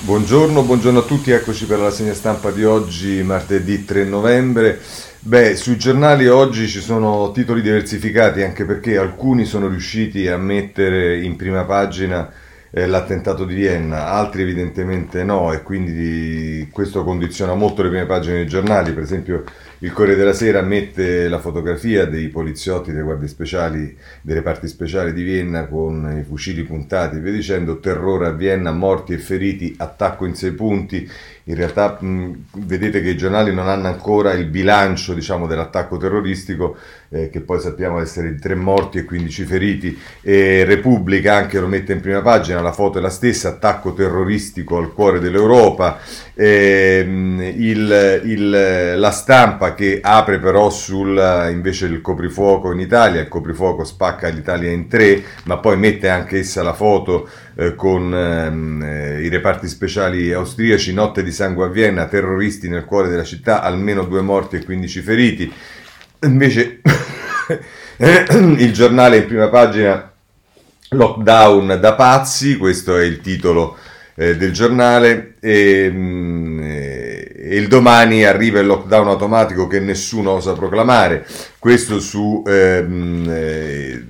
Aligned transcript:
Buongiorno, 0.00 0.62
buongiorno 0.62 1.00
a 1.00 1.02
tutti, 1.02 1.32
eccoci 1.32 1.66
per 1.66 1.80
la 1.80 1.90
segna 1.90 2.14
stampa 2.14 2.52
di 2.52 2.64
oggi, 2.64 3.20
martedì 3.24 3.84
3 3.84 4.04
novembre. 4.04 4.78
Beh, 5.18 5.56
sui 5.56 5.76
giornali 5.76 6.28
oggi 6.28 6.68
ci 6.68 6.80
sono 6.80 7.32
titoli 7.32 7.60
diversificati 7.60 8.42
anche 8.42 8.64
perché 8.64 8.96
alcuni 8.96 9.44
sono 9.44 9.66
riusciti 9.66 10.28
a 10.28 10.36
mettere 10.36 11.20
in 11.20 11.34
prima 11.34 11.64
pagina 11.64 12.30
eh, 12.70 12.86
l'attentato 12.86 13.44
di 13.44 13.54
Vienna, 13.54 14.06
altri 14.06 14.42
evidentemente 14.42 15.24
no 15.24 15.52
e 15.52 15.62
quindi 15.62 16.68
questo 16.72 17.02
condiziona 17.02 17.54
molto 17.54 17.82
le 17.82 17.88
prime 17.88 18.06
pagine 18.06 18.36
dei 18.36 18.46
giornali, 18.46 18.92
per 18.92 19.02
esempio 19.02 19.44
il 19.80 19.92
Corriere 19.92 20.18
della 20.18 20.32
Sera 20.32 20.60
mette 20.60 21.28
la 21.28 21.38
fotografia 21.38 22.04
dei 22.04 22.28
poliziotti 22.28 22.90
delle 22.90 23.04
guardie 23.04 23.28
speciali, 23.28 23.96
delle 24.22 24.42
parti 24.42 24.66
speciali 24.66 25.12
di 25.12 25.22
Vienna 25.22 25.66
con 25.66 26.18
i 26.18 26.24
fucili 26.24 26.64
puntati 26.64 27.16
e 27.16 27.20
via 27.20 27.30
dicendo, 27.30 27.78
terrore 27.78 28.26
a 28.26 28.32
Vienna, 28.32 28.72
morti 28.72 29.12
e 29.12 29.18
feriti, 29.18 29.74
attacco 29.78 30.24
in 30.24 30.34
sei 30.34 30.50
punti. 30.50 31.08
In 31.44 31.54
realtà 31.54 31.96
mh, 31.98 32.44
vedete 32.66 33.00
che 33.00 33.10
i 33.10 33.16
giornali 33.16 33.54
non 33.54 33.68
hanno 33.68 33.86
ancora 33.86 34.32
il 34.32 34.46
bilancio 34.46 35.14
diciamo, 35.14 35.46
dell'attacco 35.46 35.96
terroristico, 35.96 36.76
eh, 37.08 37.30
che 37.30 37.40
poi 37.40 37.60
sappiamo 37.60 38.00
essere 38.00 38.32
di 38.32 38.40
tre 38.40 38.56
morti 38.56 38.98
e 38.98 39.04
15 39.04 39.44
feriti. 39.44 39.98
E 40.20 40.64
Repubblica 40.64 41.36
anche 41.36 41.60
lo 41.60 41.68
mette 41.68 41.92
in 41.92 42.00
prima 42.00 42.20
pagina, 42.20 42.60
la 42.60 42.72
foto 42.72 42.98
è 42.98 43.00
la 43.00 43.10
stessa, 43.10 43.50
attacco 43.50 43.94
terroristico 43.94 44.76
al 44.76 44.92
cuore 44.92 45.20
dell'Europa. 45.20 45.98
Eh, 46.40 47.04
il, 47.04 48.22
il, 48.26 48.94
la 48.96 49.10
stampa 49.10 49.74
che 49.74 49.98
apre 50.00 50.38
però 50.38 50.70
sul 50.70 51.48
invece 51.50 51.86
il 51.86 52.00
coprifuoco 52.00 52.70
in 52.70 52.78
Italia, 52.78 53.20
il 53.20 53.26
coprifuoco 53.26 53.82
spacca 53.82 54.28
l'Italia 54.28 54.70
in 54.70 54.86
tre, 54.86 55.20
ma 55.46 55.58
poi 55.58 55.76
mette 55.76 56.08
anche 56.08 56.38
essa 56.38 56.62
la 56.62 56.74
foto 56.74 57.28
eh, 57.56 57.74
con 57.74 58.14
ehm, 58.14 58.82
eh, 58.84 59.22
i 59.22 59.28
reparti 59.28 59.66
speciali 59.66 60.32
austriaci, 60.32 60.92
notte 60.92 61.24
di 61.24 61.32
sangue 61.32 61.64
a 61.64 61.70
Vienna, 61.70 62.06
terroristi 62.06 62.68
nel 62.68 62.84
cuore 62.84 63.08
della 63.08 63.24
città, 63.24 63.60
almeno 63.60 64.04
due 64.04 64.20
morti 64.20 64.54
e 64.54 64.64
15 64.64 65.00
feriti. 65.00 65.52
Invece 66.20 66.82
il 67.98 68.72
giornale 68.72 69.16
in 69.16 69.26
prima 69.26 69.48
pagina 69.48 70.12
Lockdown 70.90 71.78
da 71.80 71.94
pazzi, 71.94 72.56
questo 72.56 72.96
è 72.96 73.02
il 73.02 73.20
titolo 73.20 73.76
eh, 74.18 74.36
del 74.36 74.52
giornale 74.52 75.34
e, 75.38 75.88
mm, 75.90 76.60
e, 76.60 77.56
il 77.56 77.68
domani 77.68 78.24
arriva 78.24 78.58
il 78.58 78.66
lockdown 78.66 79.06
automatico 79.06 79.68
che 79.68 79.78
nessuno 79.78 80.32
osa 80.32 80.54
proclamare, 80.54 81.24
questo 81.58 82.00
su, 82.00 82.42
ehm, 82.44 83.26
eh, 83.30 84.04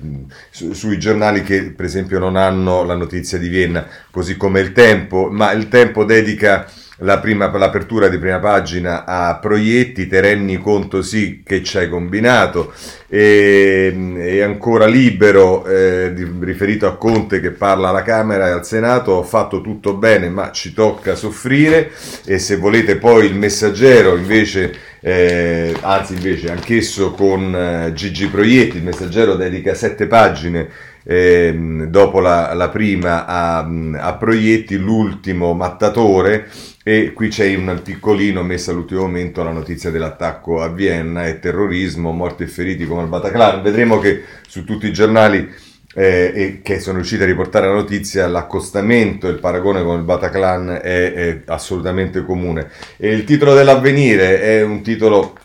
su, 0.49 0.73
sui 0.73 0.97
giornali 0.97 1.43
che 1.43 1.71
per 1.71 1.85
esempio 1.85 2.17
non 2.17 2.35
hanno 2.35 2.83
la 2.83 2.95
notizia 2.95 3.37
di 3.37 3.47
Vienna, 3.47 3.87
così 4.09 4.35
come 4.35 4.59
il 4.59 4.71
tempo, 4.71 5.29
ma 5.31 5.51
il 5.51 5.67
tempo 5.69 6.03
dedica 6.03 6.67
la 6.99 7.19
prima, 7.19 7.55
l'apertura 7.55 8.07
di 8.07 8.17
prima 8.17 8.39
pagina 8.39 9.05
a 9.05 9.37
proietti, 9.37 10.07
te 10.07 10.19
rendi 10.21 10.57
conto 10.57 11.01
sì 11.01 11.43
che 11.45 11.63
ci 11.63 11.77
hai 11.77 11.89
combinato, 11.89 12.73
e, 13.07 14.15
e 14.17 14.41
ancora 14.41 14.85
libero, 14.85 15.65
eh, 15.65 16.13
riferito 16.41 16.87
a 16.87 16.95
Conte 16.95 17.39
che 17.39 17.51
parla 17.51 17.89
alla 17.89 18.03
Camera 18.03 18.47
e 18.47 18.51
al 18.51 18.65
Senato, 18.65 19.11
ho 19.13 19.23
fatto 19.23 19.61
tutto 19.61 19.95
bene 19.95 20.29
ma 20.29 20.51
ci 20.51 20.73
tocca 20.73 21.15
soffrire 21.15 21.91
e 22.25 22.37
se 22.37 22.57
volete 22.57 22.97
poi 22.97 23.25
il 23.25 23.35
messaggero 23.35 24.15
invece, 24.15 24.73
eh, 24.99 25.75
anzi 25.81 26.13
invece 26.13 26.51
anch'esso 26.51 27.11
con 27.11 27.55
eh, 27.55 27.93
Gigi 27.93 28.27
Proietti, 28.27 28.77
il 28.77 28.83
messaggero 28.83 29.35
dedica 29.35 29.73
sette 29.73 30.05
pagine 30.05 30.87
eh, 31.03 31.85
dopo 31.87 32.19
la, 32.19 32.53
la 32.53 32.69
prima 32.69 33.25
a, 33.25 33.67
a, 33.93 34.13
Proietti, 34.15 34.77
l'ultimo 34.77 35.53
mattatore 35.53 36.47
e 36.83 37.11
qui 37.13 37.27
c'è 37.27 37.53
un 37.55 37.81
piccolino 37.83 38.41
messo 38.41 38.71
all'ultimo 38.71 39.01
momento 39.01 39.43
la 39.43 39.51
notizia 39.51 39.91
dell'attacco 39.91 40.61
a 40.61 40.69
Vienna 40.69 41.27
e 41.27 41.39
terrorismo, 41.39 42.11
morti 42.11 42.43
e 42.43 42.47
feriti 42.47 42.85
come 42.85 43.01
al 43.01 43.09
Bataclan. 43.09 43.61
Vedremo 43.61 43.99
che 43.99 44.23
su 44.47 44.63
tutti 44.63 44.87
i 44.87 44.93
giornali 44.93 45.47
eh, 45.93 46.31
e 46.33 46.59
che 46.63 46.79
sono 46.79 46.97
riusciti 46.97 47.23
a 47.23 47.25
riportare 47.25 47.67
la 47.67 47.73
notizia, 47.73 48.27
l'accostamento 48.27 49.27
e 49.27 49.31
il 49.31 49.39
paragone 49.39 49.83
con 49.83 49.97
il 49.97 50.03
Bataclan 50.03 50.79
è, 50.81 51.13
è 51.13 51.41
assolutamente 51.47 52.23
comune. 52.23 52.69
E 52.97 53.11
il 53.11 53.25
titolo 53.25 53.53
dell'avvenire 53.53 54.41
è 54.41 54.63
un 54.63 54.81
titolo 54.81 55.37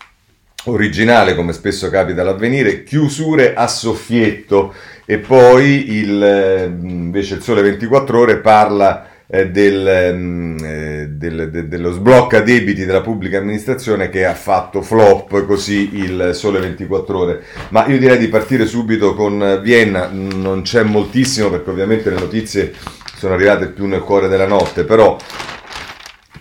originale, 0.66 1.34
come 1.34 1.53
spesso 1.53 1.91
capita 1.91 2.22
all'avvenire, 2.22 2.84
chiusure 2.84 3.54
a 3.54 3.66
soffietto 3.66 4.72
e 5.04 5.19
poi 5.19 5.97
il, 5.97 6.78
invece 6.82 7.34
il 7.34 7.42
Sole 7.42 7.60
24 7.60 8.19
ore 8.19 8.38
parla 8.38 9.08
eh, 9.34 9.50
del, 9.50 10.14
mm, 10.14 10.58
eh, 10.62 11.08
del, 11.10 11.50
de, 11.50 11.66
dello 11.66 11.90
sblocca 11.90 12.40
debiti 12.40 12.84
della 12.84 13.00
pubblica 13.00 13.38
amministrazione 13.38 14.08
che 14.08 14.24
ha 14.24 14.34
fatto 14.34 14.80
flop 14.80 15.44
così 15.44 15.96
il 15.96 16.30
Sole 16.34 16.60
24 16.60 17.18
ore. 17.18 17.42
Ma 17.70 17.84
io 17.86 17.98
direi 17.98 18.18
di 18.18 18.28
partire 18.28 18.64
subito 18.64 19.14
con 19.14 19.60
Vienna, 19.60 20.08
non 20.12 20.62
c'è 20.62 20.84
moltissimo 20.84 21.50
perché 21.50 21.70
ovviamente 21.70 22.10
le 22.10 22.20
notizie 22.20 22.72
sono 23.16 23.34
arrivate 23.34 23.68
più 23.68 23.86
nel 23.86 24.02
cuore 24.02 24.28
della 24.28 24.46
notte, 24.46 24.84
però 24.84 25.16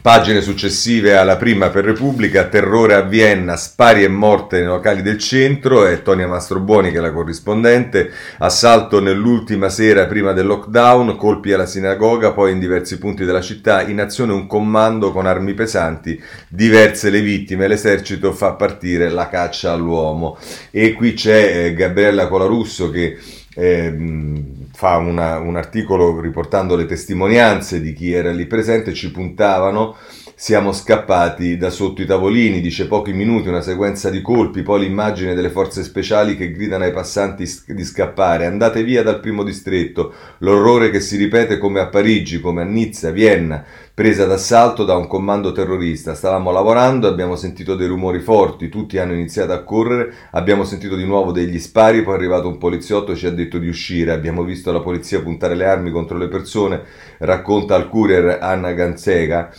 Pagine 0.03 0.41
successive 0.41 1.16
alla 1.16 1.38
prima 1.38 1.69
per 1.69 1.86
Repubblica, 1.86 2.50
terrore 2.50 2.94
a 2.94 3.03
Vienna, 3.03 3.56
spari 3.56 4.03
e 4.03 4.09
morte 4.09 4.58
nei 4.58 4.66
locali 4.66 5.02
del 5.02 5.18
centro, 5.18 5.86
è 5.86 6.02
Tonia 6.02 6.28
Mastrobuoni 6.28 6.91
che 6.91 6.97
è 6.97 7.00
la 7.00 7.14
corrispondente, 7.14 8.12
assalto 8.40 9.00
nell'ultima 9.00 9.69
sera 9.69 10.06
prima 10.06 10.34
del 10.34 10.46
lockdown, 10.46 11.16
colpi 11.16 11.53
alla 11.53 11.66
sinagoga, 11.66 12.34
poi 12.34 12.52
in 12.52 12.59
diversi 12.59 12.97
punti 12.97 13.24
della 13.24 13.40
città, 13.40 13.81
in 13.81 14.02
azione 14.02 14.34
un 14.34 14.46
comando 14.46 15.14
con 15.14 15.25
armi 15.25 15.53
pesanti, 15.53 16.22
diverse 16.50 17.09
le 17.09 17.22
vittime, 17.22 17.70
l'esercito 17.70 18.34
fa 18.34 18.56
partire 18.56 19.08
la 19.09 19.30
caccia 19.30 19.72
all'uomo. 19.72 20.38
E 20.70 20.91
qui 20.91 21.14
c'è 21.14 21.68
eh, 21.68 21.74
Gabriella 21.74 22.28
Colarusso 22.28 22.90
che... 22.90 23.18
Eh, 23.56 24.62
fa 24.73 24.97
una, 24.97 25.38
un 25.38 25.56
articolo 25.56 26.19
riportando 26.19 26.75
le 26.75 26.85
testimonianze 26.85 27.79
di 27.79 27.94
chi 27.94 28.11
era 28.11 28.31
lì 28.31 28.47
presente, 28.47 28.94
ci 28.94 29.11
puntavano, 29.11 29.95
siamo 30.43 30.73
scappati 30.73 31.55
da 31.55 31.69
sotto 31.69 32.01
i 32.01 32.05
tavolini, 32.05 32.59
dice 32.59 32.85
pochi 32.85 33.13
minuti, 33.13 33.47
una 33.47 33.61
sequenza 33.61 34.09
di 34.09 34.19
colpi, 34.21 34.61
poi 34.61 34.81
l'immagine 34.81 35.35
delle 35.35 35.49
forze 35.49 35.83
speciali 35.83 36.35
che 36.35 36.51
gridano 36.51 36.83
ai 36.83 36.91
passanti 36.91 37.49
di 37.67 37.83
scappare, 37.85 38.45
andate 38.45 38.83
via 38.83 39.03
dal 39.03 39.21
primo 39.21 39.43
distretto, 39.43 40.13
l'orrore 40.39 40.89
che 40.89 40.99
si 40.99 41.15
ripete 41.15 41.57
come 41.57 41.79
a 41.79 41.87
Parigi, 41.87 42.41
come 42.41 42.61
a 42.61 42.65
Nizza, 42.65 43.11
Vienna, 43.11 43.63
presa 43.93 44.25
d'assalto 44.25 44.83
da 44.83 44.97
un 44.97 45.07
comando 45.07 45.53
terrorista. 45.53 46.13
Stavamo 46.13 46.51
lavorando, 46.51 47.07
abbiamo 47.07 47.37
sentito 47.37 47.75
dei 47.75 47.87
rumori 47.87 48.19
forti, 48.19 48.67
tutti 48.67 48.97
hanno 48.97 49.13
iniziato 49.13 49.53
a 49.53 49.63
correre, 49.63 50.13
abbiamo 50.31 50.65
sentito 50.65 50.97
di 50.97 51.05
nuovo 51.05 51.31
degli 51.31 51.57
spari, 51.57 52.03
poi 52.03 52.15
è 52.15 52.17
arrivato 52.17 52.49
un 52.49 52.57
poliziotto 52.57 53.13
e 53.13 53.15
ci 53.15 53.27
ha 53.27 53.31
detto 53.31 53.59
di 53.59 53.69
uscire, 53.69 54.11
abbiamo 54.11 54.43
visto 54.43 54.73
la 54.73 54.81
polizia 54.81 55.21
puntare 55.21 55.55
le 55.55 55.67
armi 55.67 55.89
contro 55.89 56.17
le 56.17 56.27
persone, 56.27 56.83
racconta 57.19 57.75
al 57.75 57.87
courier 57.87 58.39
Anna 58.41 58.73
Ganzega 58.73 59.49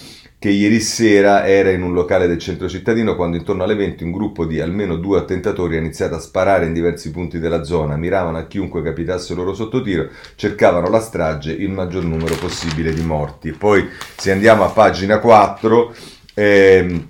che 0.44 0.50
ieri 0.50 0.80
sera 0.80 1.46
era 1.46 1.70
in 1.70 1.80
un 1.80 1.94
locale 1.94 2.26
del 2.26 2.36
centro 2.36 2.68
cittadino 2.68 3.16
quando 3.16 3.38
intorno 3.38 3.62
alle 3.62 3.76
20 3.76 4.04
un 4.04 4.12
gruppo 4.12 4.44
di 4.44 4.60
almeno 4.60 4.96
due 4.96 5.18
attentatori 5.18 5.76
ha 5.76 5.78
iniziato 5.78 6.16
a 6.16 6.20
sparare 6.20 6.66
in 6.66 6.74
diversi 6.74 7.10
punti 7.10 7.38
della 7.38 7.64
zona, 7.64 7.96
miravano 7.96 8.36
a 8.36 8.46
chiunque 8.46 8.82
capitasse 8.82 9.32
loro 9.32 9.54
sotto 9.54 9.80
tiro, 9.80 10.10
cercavano 10.34 10.90
la 10.90 11.00
strage, 11.00 11.50
il 11.50 11.70
maggior 11.70 12.04
numero 12.04 12.34
possibile 12.34 12.92
di 12.92 13.00
morti. 13.00 13.52
Poi 13.52 13.88
se 14.16 14.32
andiamo 14.32 14.64
a 14.64 14.68
pagina 14.68 15.18
4, 15.18 15.94
ehm, 16.34 17.06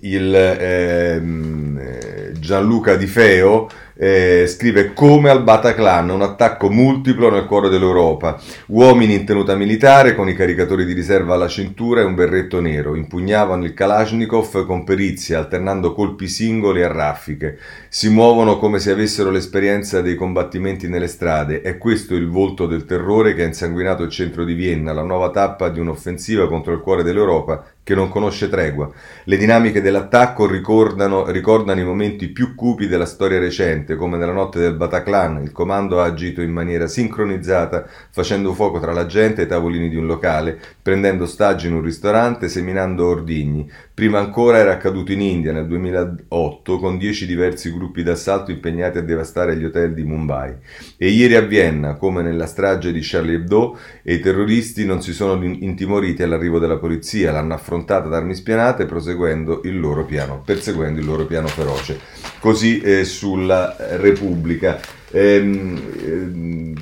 il, 0.00 0.34
ehm, 0.34 2.32
Gianluca 2.32 2.96
Di 2.96 3.06
Feo 3.06 3.68
eh, 3.96 4.46
scrive 4.48 4.92
come 4.92 5.30
al 5.30 5.42
Bataclan, 5.42 6.10
un 6.10 6.22
attacco 6.22 6.70
multiplo 6.70 7.30
nel 7.30 7.46
cuore 7.46 7.68
dell'Europa. 7.68 8.40
Uomini 8.66 9.14
in 9.14 9.24
tenuta 9.24 9.54
militare 9.54 10.14
con 10.14 10.28
i 10.28 10.34
caricatori 10.34 10.84
di 10.84 10.92
riserva 10.92 11.34
alla 11.34 11.48
cintura 11.48 12.00
e 12.00 12.04
un 12.04 12.14
berretto 12.14 12.60
nero. 12.60 12.94
Impugnavano 12.94 13.64
il 13.64 13.74
Kalashnikov 13.74 14.66
con 14.66 14.84
perizia, 14.84 15.38
alternando 15.38 15.92
colpi 15.94 16.28
singoli 16.28 16.82
a 16.82 16.92
raffiche. 16.92 17.58
Si 17.88 18.08
muovono 18.08 18.58
come 18.58 18.78
se 18.78 18.90
avessero 18.90 19.30
l'esperienza 19.30 20.00
dei 20.00 20.16
combattimenti 20.16 20.88
nelle 20.88 21.08
strade. 21.08 21.60
È 21.60 21.78
questo 21.78 22.14
il 22.14 22.28
volto 22.28 22.66
del 22.66 22.84
terrore 22.84 23.34
che 23.34 23.42
ha 23.42 23.46
insanguinato 23.46 24.02
il 24.02 24.10
centro 24.10 24.44
di 24.44 24.54
Vienna, 24.54 24.92
la 24.92 25.02
nuova 25.02 25.30
tappa 25.30 25.68
di 25.68 25.80
un'offensiva 25.80 26.48
contro 26.48 26.72
il 26.72 26.80
cuore 26.80 27.02
dell'Europa 27.02 27.64
che 27.84 27.94
non 27.94 28.08
conosce 28.08 28.48
tregua. 28.48 28.90
Le 29.24 29.36
dinamiche 29.36 29.82
dell'attacco 29.82 30.46
ricordano, 30.46 31.30
ricordano, 31.30 31.80
i 31.80 31.84
momenti 31.84 32.28
più 32.28 32.54
cupi 32.54 32.88
della 32.88 33.04
storia 33.04 33.38
recente, 33.38 33.94
come 33.94 34.16
nella 34.16 34.32
notte 34.32 34.58
del 34.58 34.74
Bataclan. 34.74 35.42
Il 35.42 35.52
comando 35.52 36.00
ha 36.00 36.06
agito 36.06 36.40
in 36.40 36.50
maniera 36.50 36.88
sincronizzata, 36.88 37.86
facendo 38.10 38.54
fuoco 38.54 38.80
tra 38.80 38.92
la 38.92 39.04
gente 39.04 39.42
e 39.42 39.44
i 39.44 39.48
tavolini 39.48 39.90
di 39.90 39.96
un 39.96 40.06
locale, 40.06 40.58
prendendo 40.80 41.24
ostaggi 41.24 41.66
in 41.66 41.74
un 41.74 41.82
ristorante, 41.82 42.48
seminando 42.48 43.06
ordigni. 43.06 43.70
Prima 43.92 44.18
ancora 44.18 44.58
era 44.58 44.72
accaduto 44.72 45.12
in 45.12 45.20
India 45.20 45.52
nel 45.52 45.66
2008, 45.66 46.78
con 46.78 46.96
dieci 46.96 47.26
diversi 47.26 47.70
gruppi 47.70 48.02
d'assalto 48.02 48.50
impegnati 48.50 48.96
a 48.96 49.02
devastare 49.02 49.56
gli 49.56 49.64
hotel 49.64 49.92
di 49.92 50.04
Mumbai. 50.04 50.54
E 50.96 51.08
ieri 51.08 51.36
a 51.36 51.42
Vienna, 51.42 51.94
come 51.96 52.22
nella 52.22 52.46
strage 52.46 52.92
di 52.92 53.00
Charlie 53.02 53.36
Hebdo, 53.36 53.78
i 54.04 54.20
terroristi 54.20 54.86
non 54.86 55.02
si 55.02 55.12
sono 55.12 55.44
intimoriti 55.44 56.22
all'arrivo 56.22 56.58
della 56.58 56.78
polizia, 56.78 57.30
l'hanno 57.30 57.52
affrontato 57.52 57.72
affrontata 57.74 58.08
da 58.08 58.18
armi 58.18 58.34
spianate 58.34 58.86
proseguendo 58.86 59.60
il 59.64 59.78
loro 59.78 60.04
piano, 60.04 60.40
perseguendo 60.44 61.00
il 61.00 61.06
loro 61.06 61.26
piano 61.26 61.48
feroce. 61.48 61.98
Così 62.38 62.80
eh, 62.80 63.04
sulla 63.04 63.76
Repubblica. 63.96 64.80
Ehm, 65.10 65.82
ehm, 66.04 66.74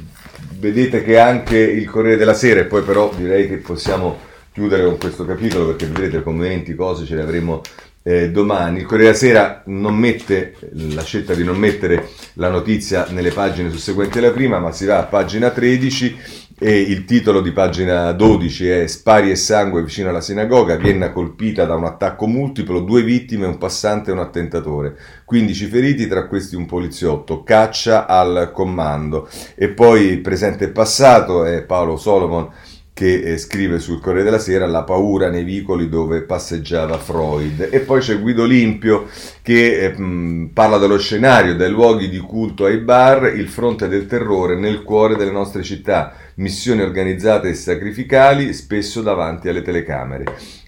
vedete 0.58 1.02
che 1.02 1.18
anche 1.18 1.58
il 1.58 1.88
Corriere 1.88 2.18
della 2.18 2.34
Sera, 2.34 2.60
e 2.60 2.64
poi 2.64 2.82
però 2.82 3.10
direi 3.16 3.48
che 3.48 3.56
possiamo 3.56 4.30
chiudere 4.52 4.84
con 4.84 4.98
questo 4.98 5.24
capitolo 5.24 5.66
perché 5.66 5.86
vedrete 5.86 6.22
commenti, 6.22 6.74
cose 6.74 7.06
ce 7.06 7.16
le 7.16 7.22
avremo 7.22 7.62
eh, 8.02 8.30
domani. 8.30 8.80
Il 8.80 8.86
Corriere 8.86 9.12
della 9.12 9.18
Sera 9.18 9.62
non 9.66 9.96
mette 9.96 10.54
la 10.72 11.02
scelta 11.02 11.34
di 11.34 11.42
non 11.42 11.56
mettere 11.56 12.08
la 12.34 12.50
notizia 12.50 13.06
nelle 13.10 13.30
pagine 13.30 13.70
susseguenti 13.70 14.18
alla 14.18 14.30
prima, 14.30 14.58
ma 14.58 14.72
si 14.72 14.84
va 14.84 14.98
a 14.98 15.04
pagina 15.04 15.50
13 15.50 16.16
e 16.62 16.80
il 16.80 17.04
titolo 17.04 17.40
di 17.40 17.50
pagina 17.50 18.12
12 18.12 18.68
è 18.68 18.86
Spari 18.86 19.32
e 19.32 19.34
sangue 19.34 19.82
vicino 19.82 20.10
alla 20.10 20.20
sinagoga, 20.20 20.76
Vienna 20.76 21.10
colpita 21.10 21.64
da 21.64 21.74
un 21.74 21.84
attacco 21.84 22.28
multiplo, 22.28 22.78
due 22.78 23.02
vittime, 23.02 23.46
un 23.46 23.58
passante 23.58 24.10
e 24.10 24.12
un 24.12 24.20
attentatore, 24.20 24.96
15 25.24 25.66
feriti, 25.66 26.06
tra 26.06 26.28
questi 26.28 26.54
un 26.54 26.66
poliziotto, 26.66 27.42
caccia 27.42 28.06
al 28.06 28.52
comando. 28.52 29.28
E 29.56 29.70
poi 29.70 30.18
presente 30.18 30.66
e 30.66 30.68
passato 30.68 31.44
è 31.44 31.62
Paolo 31.62 31.96
Solomon 31.96 32.48
che 32.94 33.22
eh, 33.22 33.38
scrive 33.38 33.78
sul 33.78 34.00
Corriere 34.00 34.24
della 34.24 34.38
Sera 34.38 34.66
la 34.66 34.82
paura 34.82 35.30
nei 35.30 35.44
vicoli 35.44 35.88
dove 35.88 36.22
passeggiava 36.22 36.98
Freud. 36.98 37.68
E 37.70 37.80
poi 37.80 38.00
c'è 38.00 38.20
Guido 38.20 38.44
Limpio 38.44 39.08
che 39.40 39.78
eh, 39.78 39.98
mh, 39.98 40.50
parla 40.52 40.76
dello 40.76 40.98
scenario, 40.98 41.56
dai 41.56 41.70
luoghi 41.70 42.10
di 42.10 42.18
culto 42.18 42.66
ai 42.66 42.78
bar, 42.78 43.34
il 43.34 43.48
fronte 43.48 43.88
del 43.88 44.06
terrore 44.06 44.56
nel 44.56 44.82
cuore 44.82 45.16
delle 45.16 45.30
nostre 45.30 45.62
città, 45.62 46.14
missioni 46.36 46.82
organizzate 46.82 47.48
e 47.48 47.54
sacrificali, 47.54 48.52
spesso 48.52 49.00
davanti 49.00 49.48
alle 49.48 49.62
telecamere. 49.62 50.24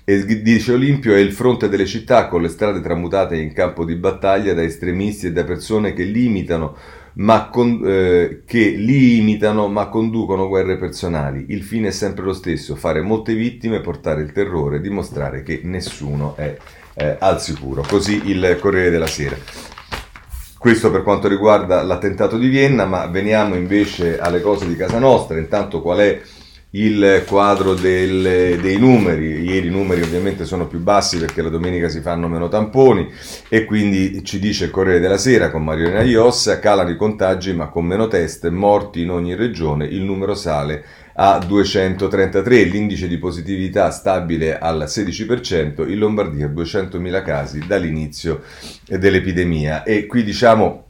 E 0.07 0.43
dice 0.43 0.73
Olimpio 0.73 1.15
è 1.15 1.19
il 1.19 1.33
fronte 1.33 1.69
delle 1.69 1.87
città 1.87 2.29
con 2.29 2.43
le 2.43 2.49
strade 2.49 2.83
tramutate 2.83 3.37
in 3.37 3.55
campo 3.55 3.85
di 3.87 3.95
battaglia 3.95 4.53
da 4.53 4.63
estremisti 4.63 5.29
e 5.29 5.33
da 5.33 5.45
persone 5.45 5.95
che 5.95 6.05
limitano 6.05 6.77
ma 7.15 7.49
con, 7.49 7.81
eh, 7.85 8.43
che 8.47 8.71
li 8.71 9.19
imitano 9.19 9.69
ma 9.69 9.89
conducono 9.89 10.49
guerre 10.49 10.77
personali. 10.77 11.47
Il 11.49 11.63
fine 11.63 11.89
è 11.89 11.93
sempre 11.93 12.25
lo 12.25 12.33
stesso, 12.33 12.75
fare 12.77 13.01
molte 13.01 13.35
vittime, 13.35 13.81
portare 13.81 14.23
il 14.23 14.33
terrore, 14.33 14.81
dimostrare 14.81 15.43
che 15.43 15.61
nessuno 15.63 16.35
è 16.37 16.57
eh, 16.95 17.17
al 17.19 17.41
sicuro. 17.41 17.85
Così 17.87 18.31
il 18.31 18.59
Corriere 18.61 18.91
della 18.91 19.07
Sera. 19.07 19.37
Questo 20.59 20.91
per 20.91 21.03
quanto 21.03 21.29
riguarda 21.29 21.83
l'attentato 21.83 22.39
di 22.39 22.49
Vienna, 22.49 22.87
ma 22.87 23.07
veniamo 23.07 23.55
invece 23.55 24.19
alle 24.19 24.41
cose 24.41 24.67
di 24.67 24.77
casa 24.77 24.99
nostra. 24.99 25.39
Intanto 25.39 25.83
qual 25.83 25.99
è 25.99 26.21
il 26.77 27.25
quadro 27.27 27.75
del, 27.75 28.59
dei 28.61 28.79
numeri. 28.79 29.43
Ieri 29.43 29.69
i 29.69 29.71
numeri 29.71 30.03
ovviamente 30.03 30.45
sono 30.45 30.67
più 30.67 30.81
bassi 30.81 31.19
perché 31.19 31.43
la 31.43 31.49
domenica 31.49 31.89
si 31.89 32.01
fanno 32.01 32.29
meno 32.29 32.49
tamponi 32.49 33.09
e 33.49 33.65
quindi 33.65 34.25
ci 34.25 34.39
dice 34.39 34.65
il 34.65 34.71
Corriere 34.71 35.01
della 35.01 35.19
Sera 35.19 35.51
con 35.51 35.63
Mariolina 35.63 36.03
Iossa, 36.03 36.59
calano 36.59 36.91
i 36.91 36.97
contagi 36.97 37.53
ma 37.53 37.69
con 37.69 37.85
meno 37.85 38.09
test, 38.09 38.49
morti 38.49 39.03
in 39.03 39.11
ogni 39.11 39.35
regione, 39.35 39.87
il 39.87 40.03
numero 40.03 40.35
sale 40.35 40.85
a 41.17 41.39
233, 41.39 42.65
l'indice 42.65 43.07
di 43.07 43.19
positività 43.19 43.91
stabile 43.91 44.59
al 44.59 44.87
16%, 44.89 45.89
in 45.89 45.99
Lombardia 45.99 46.49
200.000 46.49 47.23
casi 47.23 47.63
dall'inizio 47.65 48.43
dell'epidemia 48.89 49.85
e 49.85 50.07
qui 50.07 50.25
diciamo 50.25 50.87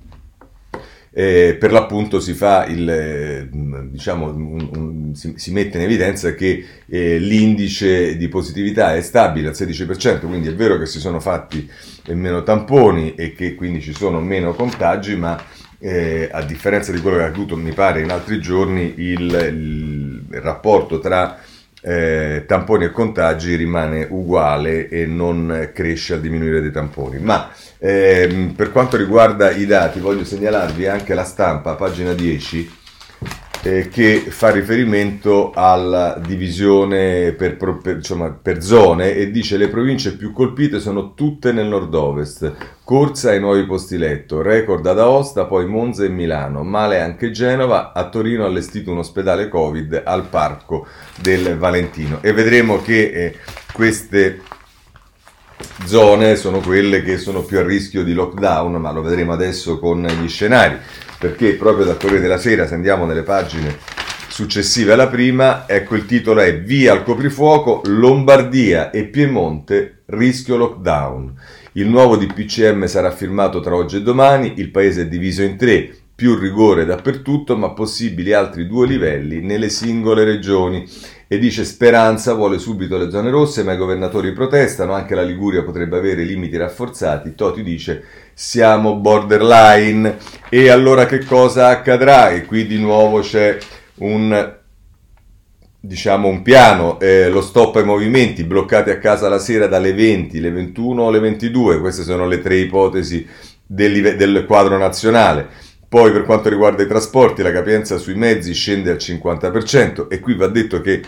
eh, 1.16 1.56
per 1.58 1.70
l'appunto 1.70 2.19
si 2.19 2.34
il, 2.66 2.90
eh, 2.90 3.49
diciamo, 3.88 4.31
un, 4.31 4.69
un, 4.75 5.14
si, 5.14 5.34
si, 5.37 5.52
mette 5.52 5.78
in 5.78 5.84
evidenza 5.84 6.34
che 6.34 6.64
eh, 6.87 7.19
l'indice 7.19 8.16
di 8.16 8.28
positività 8.28 8.96
è 8.96 9.00
stabile 9.00 9.49
al 9.49 9.55
16%, 9.55 10.26
quindi 10.26 10.49
è 10.49 10.55
vero 10.55 10.76
che 10.76 10.87
si 10.87 10.99
sono 10.99 11.20
fatti 11.20 11.70
meno 12.08 12.43
tamponi 12.43 13.14
e 13.14 13.32
che 13.32 13.55
quindi 13.55 13.81
ci 13.81 13.94
sono 13.94 14.20
meno 14.20 14.55
contagi, 14.55 15.14
ma 15.14 15.40
eh, 15.78 16.28
a 16.32 16.43
differenza 16.43 16.90
di 16.90 17.00
quello 17.00 17.19
che 17.19 17.22
è 17.22 17.26
accaduto, 17.26 17.56
mi 17.56 17.72
pare, 17.72 18.00
in 18.00 18.11
altri 18.11 18.40
giorni, 18.40 18.94
il, 18.96 20.25
il 20.31 20.40
rapporto 20.40 20.99
tra 20.99 21.38
eh, 21.84 22.44
tamponi 22.46 22.84
e 22.84 22.90
contagi 22.90 23.56
rimane 23.56 24.06
uguale 24.08 24.88
e 24.88 25.04
non 25.04 25.70
cresce 25.75 26.14
a 26.14 26.19
diminuire 26.19 26.62
dei 26.62 26.70
tamponi. 26.70 27.19
Ma 27.19 27.50
ehm, 27.78 28.54
per 28.56 28.72
quanto 28.72 28.96
riguarda 28.96 29.50
i 29.50 29.66
dati, 29.66 30.00
voglio 30.00 30.25
segnalarvi 30.25 30.86
anche 30.86 31.12
la 31.12 31.25
stampa, 31.25 31.75
pagina 31.75 32.14
10 32.14 32.82
eh, 33.64 33.88
che 33.88 34.19
fa 34.20 34.50
riferimento 34.50 35.50
alla 35.55 36.20
divisione 36.25 37.32
per, 37.32 37.56
per, 37.56 37.96
insomma, 37.96 38.31
per, 38.31 38.62
zone 38.62 39.14
e 39.14 39.31
dice 39.31 39.56
le 39.56 39.69
province 39.69 40.16
più 40.16 40.32
colpite 40.32 40.78
sono 40.78 41.14
tutte 41.14 41.50
nel 41.50 41.66
nord-ovest, 41.66 42.52
corsa 42.84 43.31
ai 43.31 43.40
nuovi 43.40 43.64
posti 43.64 43.96
letto, 43.96 44.43
record 44.43 44.87
ad 44.87 44.99
Aosta, 44.99 45.46
poi 45.46 45.66
Monza 45.66 46.05
e 46.05 46.11
Milano, 46.11 46.62
male 46.62 47.00
anche 47.00 47.31
Genova, 47.31 47.93
a 47.94 48.08
Torino 48.11 48.44
allestito 48.44 48.93
un 48.93 48.99
ospedale 48.99 49.49
Covid 49.49 50.02
al 50.05 50.26
Parco 50.28 50.87
del 51.20 51.56
Valentino. 51.56 52.19
E 52.20 52.34
vedremo 52.34 52.82
che 52.82 53.05
eh, 53.05 53.38
queste 53.72 54.40
zone 55.85 56.37
sono 56.37 56.61
quelle 56.61 57.03
che 57.03 57.19
sono 57.19 57.43
più 57.43 57.59
a 57.59 57.62
rischio 57.62 58.05
di 58.05 58.12
lockdown, 58.12 58.75
ma 58.75 58.93
lo 58.93 59.03
vedremo 59.03 59.32
adesso 59.32 59.79
con 59.79 60.06
gli 60.06 60.29
scenari 60.29 60.76
perché 61.19 61.55
proprio 61.55 61.87
dal 61.87 61.97
Corriere 61.97 62.23
della 62.23 62.38
Sera, 62.38 62.67
se 62.67 62.75
andiamo 62.75 63.06
nelle 63.06 63.23
pagine 63.23 63.79
successive 64.29 64.93
alla 64.93 65.09
prima, 65.09 65.67
ecco 65.69 65.94
il 65.94 66.06
titolo 66.06 66.41
è 66.41 66.61
Via 66.61 66.93
al 66.93 67.03
coprifuoco, 67.03 67.82
Lombardia 67.85 68.91
e 68.91 69.05
Piemonte, 69.05 70.03
rischio 70.06 70.56
lockdown. 70.56 71.35
Il 71.73 71.88
nuovo 71.88 72.17
DPCM 72.17 72.87
sarà 72.87 73.11
firmato 73.11 73.61
tra 73.61 73.75
oggi 73.75 73.97
e 73.97 74.03
domani, 74.03 74.55
il 74.56 74.71
paese 74.71 75.03
è 75.03 75.06
diviso 75.06 75.43
in 75.43 75.56
tre, 75.56 75.94
più 76.14 76.37
rigore 76.37 76.84
dappertutto, 76.84 77.56
ma 77.56 77.70
possibili 77.70 78.32
altri 78.32 78.66
due 78.66 78.87
livelli 78.87 79.40
nelle 79.40 79.69
singole 79.69 80.25
regioni. 80.25 80.88
E 81.26 81.38
dice 81.38 81.64
Speranza 81.64 82.34
vuole 82.34 82.58
subito 82.58 82.96
le 82.96 83.11
zone 83.11 83.31
rosse, 83.31 83.64
ma 83.64 83.72
i 83.72 83.76
governatori 83.76 84.32
protestano, 84.32 84.93
anche 84.93 85.14
la 85.14 85.22
Liguria 85.22 85.64
potrebbe 85.64 85.96
avere 85.96 86.22
limiti 86.22 86.56
rafforzati. 86.56 87.34
Toti 87.34 87.62
dice 87.62 88.05
siamo 88.34 88.96
borderline. 88.96 90.19
E 90.49 90.69
allora 90.69 91.06
che 91.06 91.25
cosa 91.25 91.69
accadrà? 91.69 92.31
E 92.31 92.44
qui 92.44 92.66
di 92.66 92.78
nuovo 92.78 93.20
c'è 93.20 93.58
un 93.96 94.62
diciamo 95.84 96.28
un 96.28 96.40
piano, 96.40 96.99
eh, 96.99 97.28
lo 97.28 97.43
stop 97.43 97.76
ai 97.76 97.84
movimenti, 97.84 98.44
bloccati 98.44 98.88
a 98.88 98.99
casa 98.99 99.28
la 99.28 99.38
sera 99.38 99.66
dalle 99.66 99.92
20, 99.92 100.40
le 100.40 100.50
21 100.50 101.02
o 101.02 101.11
le 101.11 101.18
22, 101.18 101.78
queste 101.78 102.04
sono 102.04 102.26
le 102.26 102.40
tre 102.40 102.56
ipotesi 102.56 103.26
del, 103.66 104.16
del 104.16 104.44
quadro 104.47 104.78
nazionale. 104.78 105.47
Poi 105.94 106.10
per 106.10 106.24
quanto 106.24 106.48
riguarda 106.48 106.82
i 106.82 106.88
trasporti, 106.88 107.40
la 107.40 107.52
capienza 107.52 107.98
sui 107.98 108.16
mezzi 108.16 108.52
scende 108.52 108.90
al 108.90 108.96
50% 108.96 110.08
e 110.08 110.18
qui 110.18 110.34
va 110.34 110.48
detto 110.48 110.80
che 110.80 111.00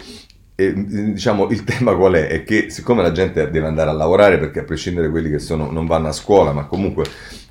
eh, 0.54 0.72
diciamo, 0.76 1.48
il 1.50 1.64
tema 1.64 1.96
qual 1.96 2.12
è? 2.12 2.28
È 2.28 2.44
che 2.44 2.70
siccome 2.70 3.02
la 3.02 3.10
gente 3.10 3.50
deve 3.50 3.66
andare 3.66 3.90
a 3.90 3.92
lavorare, 3.92 4.38
perché 4.38 4.60
a 4.60 4.62
prescindere 4.62 5.10
quelli 5.10 5.28
che 5.28 5.40
sono, 5.40 5.72
non 5.72 5.86
vanno 5.86 6.06
a 6.06 6.12
scuola, 6.12 6.52
ma 6.52 6.66
comunque 6.66 7.04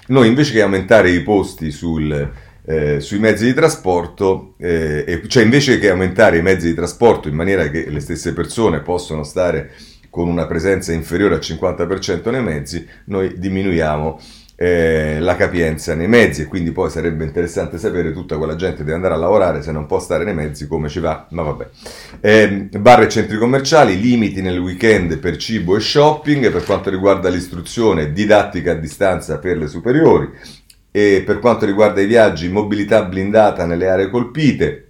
noi 0.08 0.30
invece 0.30 0.54
che 0.54 0.62
aumentare 0.62 1.10
i 1.10 1.24
posti 1.24 1.72
sul, 1.72 2.32
eh, 2.66 3.02
sui 3.02 3.20
mezzi 3.20 3.44
di 3.44 3.54
trasporto, 3.54 4.54
eh, 4.58 5.22
cioè 5.28 5.44
invece 5.44 5.78
che 5.78 5.90
aumentare 5.90 6.38
i 6.38 6.42
mezzi 6.42 6.68
di 6.68 6.74
trasporto 6.74 7.28
in 7.28 7.36
maniera 7.36 7.70
che 7.70 7.90
le 7.90 8.00
stesse 8.00 8.32
persone 8.32 8.80
possano 8.80 9.24
stare 9.24 9.72
con 10.10 10.30
una 10.30 10.46
presenza 10.46 10.94
inferiore 10.94 11.36
al 11.36 11.42
50% 11.42 12.32
nei 12.32 12.42
mezzi, 12.42 12.88
noi 13.08 13.38
diminuiamo 13.38 14.22
eh, 14.56 15.18
la 15.20 15.36
capienza 15.36 15.96
nei 15.96 16.08
mezzi 16.08 16.44
e 16.44 16.46
quindi 16.46 16.72
poi 16.72 16.90
sarebbe 16.90 17.26
interessante 17.26 17.78
sapere 17.78 18.14
tutta 18.14 18.38
quella 18.38 18.56
gente 18.56 18.84
deve 18.84 18.94
andare 18.94 19.14
a 19.14 19.18
lavorare 19.18 19.62
se 19.62 19.72
non 19.72 19.86
può 19.86 20.00
stare 20.00 20.24
nei 20.24 20.34
mezzi 20.34 20.68
come 20.68 20.88
ci 20.88 21.00
va, 21.00 21.28
ma 21.32 21.42
vabbè. 21.42 21.68
Eh, 22.22 22.70
bar 22.80 23.02
e 23.02 23.10
centri 23.10 23.38
commerciali, 23.38 24.00
limiti 24.00 24.42
nel 24.42 24.60
weekend 24.60 25.18
per 25.20 25.38
cibo 25.38 25.76
e 25.76 25.80
shopping, 25.80 26.52
per 26.52 26.64
quanto 26.64 26.90
riguarda 26.90 27.30
l'istruzione, 27.30 28.14
didattica 28.14 28.72
a 28.72 28.76
distanza 28.76 29.40
per 29.40 29.58
le 29.58 29.68
superiori 29.68 30.30
e 30.92 31.24
per 31.26 31.40
quanto 31.40 31.66
riguarda 31.66 32.00
i 32.00 32.06
viaggi, 32.06 32.48
mobilità 32.48 33.04
blindata 33.04 33.66
nelle 33.66 33.90
aree 33.90 34.10
colpite, 34.10 34.88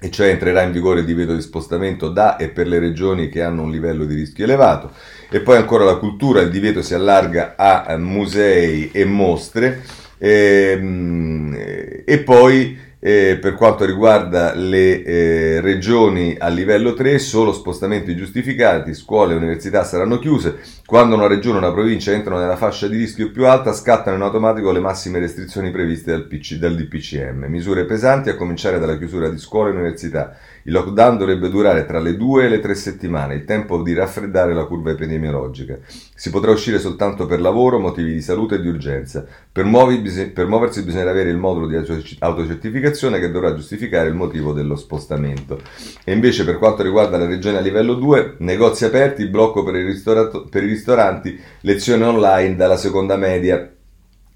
e 0.00 0.10
cioè 0.10 0.28
entrerà 0.28 0.62
in 0.62 0.72
vigore 0.72 1.00
il 1.00 1.06
divieto 1.06 1.34
di 1.34 1.40
spostamento 1.40 2.08
da 2.08 2.36
e 2.36 2.48
per 2.48 2.68
le 2.68 2.78
regioni 2.78 3.28
che 3.28 3.42
hanno 3.42 3.62
un 3.62 3.70
livello 3.70 4.04
di 4.04 4.14
rischio 4.14 4.44
elevato. 4.44 4.92
E 5.30 5.40
poi 5.40 5.56
ancora 5.56 5.84
la 5.84 5.96
cultura, 5.96 6.40
il 6.40 6.50
divieto 6.50 6.82
si 6.82 6.94
allarga 6.94 7.54
a 7.56 7.96
musei 7.96 8.90
e 8.92 9.04
mostre. 9.04 9.82
E, 10.18 10.76
ehm, 10.76 12.02
e 12.04 12.18
poi 12.18 12.78
eh, 13.00 13.38
per 13.40 13.54
quanto 13.54 13.84
riguarda 13.84 14.54
le 14.54 15.02
eh, 15.04 15.60
regioni 15.60 16.36
a 16.38 16.48
livello 16.48 16.94
3, 16.94 17.18
solo 17.18 17.52
spostamenti 17.52 18.16
giustificati, 18.16 18.92
scuole 18.92 19.34
e 19.34 19.36
università 19.36 19.84
saranno 19.84 20.18
chiuse. 20.18 20.58
Quando 20.84 21.14
una 21.14 21.28
regione 21.28 21.56
o 21.56 21.60
una 21.60 21.72
provincia 21.72 22.10
entrano 22.10 22.40
nella 22.40 22.56
fascia 22.56 22.88
di 22.88 22.96
rischio 22.96 23.30
più 23.30 23.46
alta, 23.46 23.72
scattano 23.72 24.16
in 24.16 24.22
automatico 24.22 24.72
le 24.72 24.80
massime 24.80 25.20
restrizioni 25.20 25.70
previste 25.70 26.10
dal, 26.10 26.26
PC, 26.26 26.54
dal 26.54 26.74
DPCM. 26.74 27.44
Misure 27.48 27.84
pesanti 27.84 28.30
a 28.30 28.36
cominciare 28.36 28.80
dalla 28.80 28.98
chiusura 28.98 29.28
di 29.28 29.38
scuole 29.38 29.70
e 29.70 29.74
università. 29.74 30.36
Il 30.64 30.72
lockdown 30.72 31.16
dovrebbe 31.18 31.48
durare 31.48 31.86
tra 31.86 32.00
le 32.00 32.16
due 32.16 32.44
e 32.44 32.48
le 32.48 32.60
tre 32.60 32.74
settimane, 32.74 33.34
il 33.34 33.44
tempo 33.44 33.80
di 33.82 33.94
raffreddare 33.94 34.52
la 34.52 34.64
curva 34.64 34.90
epidemiologica. 34.90 35.78
Si 36.14 36.30
potrà 36.30 36.50
uscire 36.50 36.78
soltanto 36.78 37.26
per 37.26 37.40
lavoro, 37.40 37.78
motivi 37.78 38.12
di 38.12 38.20
salute 38.20 38.56
e 38.56 38.60
di 38.60 38.68
urgenza. 38.68 39.24
Per, 39.50 39.64
muovi, 39.64 40.00
per 40.30 40.46
muoversi 40.46 40.82
bisognerà 40.82 41.10
avere 41.10 41.30
il 41.30 41.38
modulo 41.38 41.66
di 41.66 41.76
autocertificazione 41.76 42.88
che 43.18 43.30
dovrà 43.30 43.54
giustificare 43.54 44.08
il 44.08 44.14
motivo 44.14 44.52
dello 44.52 44.76
spostamento. 44.76 45.60
E 46.04 46.12
invece 46.12 46.44
per 46.44 46.58
quanto 46.58 46.82
riguarda 46.82 47.16
le 47.16 47.26
regioni 47.26 47.56
a 47.56 47.60
livello 47.60 47.94
2, 47.94 48.36
negozi 48.38 48.84
aperti, 48.84 49.28
blocco 49.28 49.62
per 49.62 49.76
i, 49.76 50.02
per 50.50 50.64
i 50.64 50.68
ristoranti, 50.68 51.40
lezioni 51.60 52.02
online 52.02 52.56
dalla 52.56 52.76
seconda 52.76 53.16
media 53.16 53.72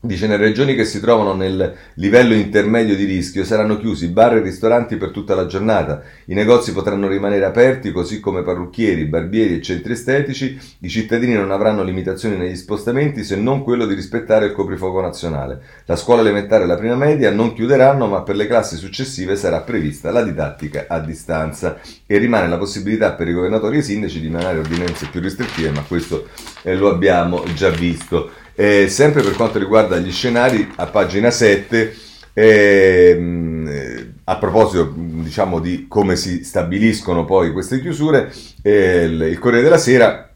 Dice, 0.05 0.27
nelle 0.27 0.47
regioni 0.47 0.75
che 0.75 0.85
si 0.85 0.99
trovano 0.99 1.33
nel 1.33 1.77
livello 1.95 2.35
intermedio 2.35 2.97
di 2.97 3.05
rischio 3.05 3.45
saranno 3.45 3.79
chiusi 3.79 4.09
bar 4.09 4.35
e 4.35 4.41
ristoranti 4.41 4.97
per 4.97 5.13
tutta 5.13 5.37
la 5.37 5.47
giornata, 5.47 6.03
i 6.25 6.35
negozi 6.35 6.73
potranno 6.73 7.07
rimanere 7.07 7.45
aperti 7.45 7.93
così 7.93 8.19
come 8.19 8.43
parrucchieri, 8.43 9.05
barbieri 9.05 9.55
e 9.55 9.63
centri 9.63 9.93
estetici, 9.93 10.59
i 10.81 10.89
cittadini 10.89 11.35
non 11.35 11.53
avranno 11.53 11.85
limitazioni 11.85 12.37
negli 12.37 12.57
spostamenti 12.57 13.23
se 13.23 13.37
non 13.37 13.63
quello 13.63 13.87
di 13.87 13.95
rispettare 13.95 14.47
il 14.47 14.53
coprifuoco 14.55 15.01
nazionale. 15.01 15.61
La 15.85 15.95
scuola 15.95 16.23
elementare 16.23 16.65
e 16.65 16.67
la 16.67 16.77
prima 16.77 16.97
media 16.97 17.31
non 17.31 17.55
chiuderanno 17.55 18.09
ma 18.09 18.23
per 18.23 18.35
le 18.35 18.49
classi 18.49 18.75
successive 18.75 19.37
sarà 19.37 19.61
prevista 19.61 20.11
la 20.11 20.25
didattica 20.25 20.87
a 20.89 20.99
distanza 20.99 21.79
e 22.05 22.19
rimane 22.19 22.49
la 22.49 22.59
possibilità 22.59 23.13
per 23.13 23.29
i 23.29 23.35
governatori 23.35 23.77
e 23.77 23.79
i 23.79 23.85
sindaci 23.85 24.19
di 24.19 24.27
emanare 24.27 24.59
ordinanze 24.59 25.07
più 25.13 25.21
restrittive, 25.21 25.71
ma 25.71 25.85
questo 25.87 26.27
eh, 26.63 26.75
lo 26.75 26.91
abbiamo 26.91 27.45
già 27.55 27.71
visto. 27.71 28.33
Eh, 28.55 28.89
sempre 28.89 29.23
per 29.23 29.35
quanto 29.35 29.59
riguarda 29.59 29.97
gli 29.99 30.13
scenari, 30.13 30.73
a 30.77 30.87
pagina 30.87 31.31
7, 31.31 31.95
ehm, 32.35 33.67
eh, 33.69 34.13
a 34.25 34.37
proposito 34.39 34.93
diciamo, 34.97 35.59
di 35.59 35.87
come 35.89 36.17
si 36.17 36.45
stabiliscono 36.45 37.25
poi 37.25 37.53
queste 37.53 37.81
chiusure, 37.81 38.33
eh, 38.63 39.05
il, 39.05 39.39
Corriere 39.39 39.65
della 39.65 39.79
Sera 39.79 40.31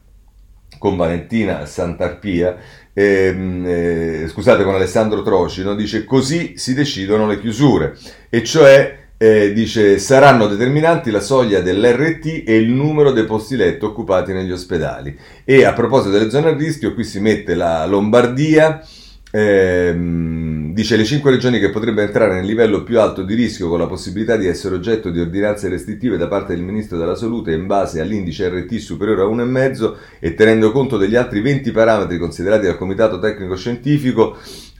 con 0.77 0.95
Valentina 0.95 1.65
Santarpia, 1.65 2.57
ehm, 2.93 3.63
eh, 3.65 4.27
scusate, 4.29 4.63
con 4.63 4.75
Alessandro 4.75 5.21
Trocino, 5.21 5.75
dice 5.75 6.03
così 6.03 6.57
si 6.57 6.73
decidono 6.73 7.27
le 7.27 7.39
chiusure, 7.39 7.95
e 8.29 8.43
cioè 8.43 9.05
eh, 9.17 9.51
dice 9.51 9.97
saranno 9.97 10.47
determinanti 10.47 11.09
la 11.09 11.19
soglia 11.19 11.61
dell'RT 11.61 12.43
e 12.45 12.57
il 12.57 12.69
numero 12.69 13.11
dei 13.11 13.25
posti 13.25 13.55
letto 13.55 13.87
occupati 13.87 14.31
negli 14.31 14.51
ospedali. 14.51 15.17
E 15.43 15.63
a 15.65 15.73
proposito 15.73 16.11
delle 16.11 16.29
zone 16.29 16.49
a 16.49 16.55
rischio, 16.55 16.93
qui 16.93 17.03
si 17.03 17.19
mette 17.19 17.55
la 17.55 17.85
Lombardia, 17.85 18.85
ehm, 19.31 20.73
dice 20.73 20.95
le 20.95 21.05
cinque 21.05 21.31
regioni 21.31 21.59
che 21.59 21.71
potrebbero 21.71 22.05
entrare 22.05 22.35
nel 22.35 22.45
livello 22.45 22.83
più 22.83 22.99
alto 22.99 23.23
di 23.23 23.33
rischio 23.33 23.67
con 23.67 23.79
la 23.79 23.87
possibilità 23.87 24.35
di 24.37 24.45
essere 24.45 24.75
oggetto 24.75 25.09
di 25.09 25.19
ordinanze 25.19 25.67
restrittive 25.67 26.17
da 26.17 26.27
parte 26.27 26.53
del 26.53 26.63
Ministro 26.63 26.99
della 26.99 27.15
Salute 27.15 27.51
in 27.51 27.65
base 27.65 27.99
all'indice 27.99 28.47
RT 28.47 28.75
superiore 28.75 29.23
a 29.23 29.25
1,5 29.25 29.93
e 30.19 30.35
tenendo 30.35 30.71
conto 30.71 30.97
degli 30.97 31.15
altri 31.15 31.41
20 31.41 31.71
parametri 31.71 32.19
considerati 32.19 32.67
dal 32.67 32.77
Comitato 32.77 33.17
Tecnico 33.17 33.55
Scientifico 33.55 34.37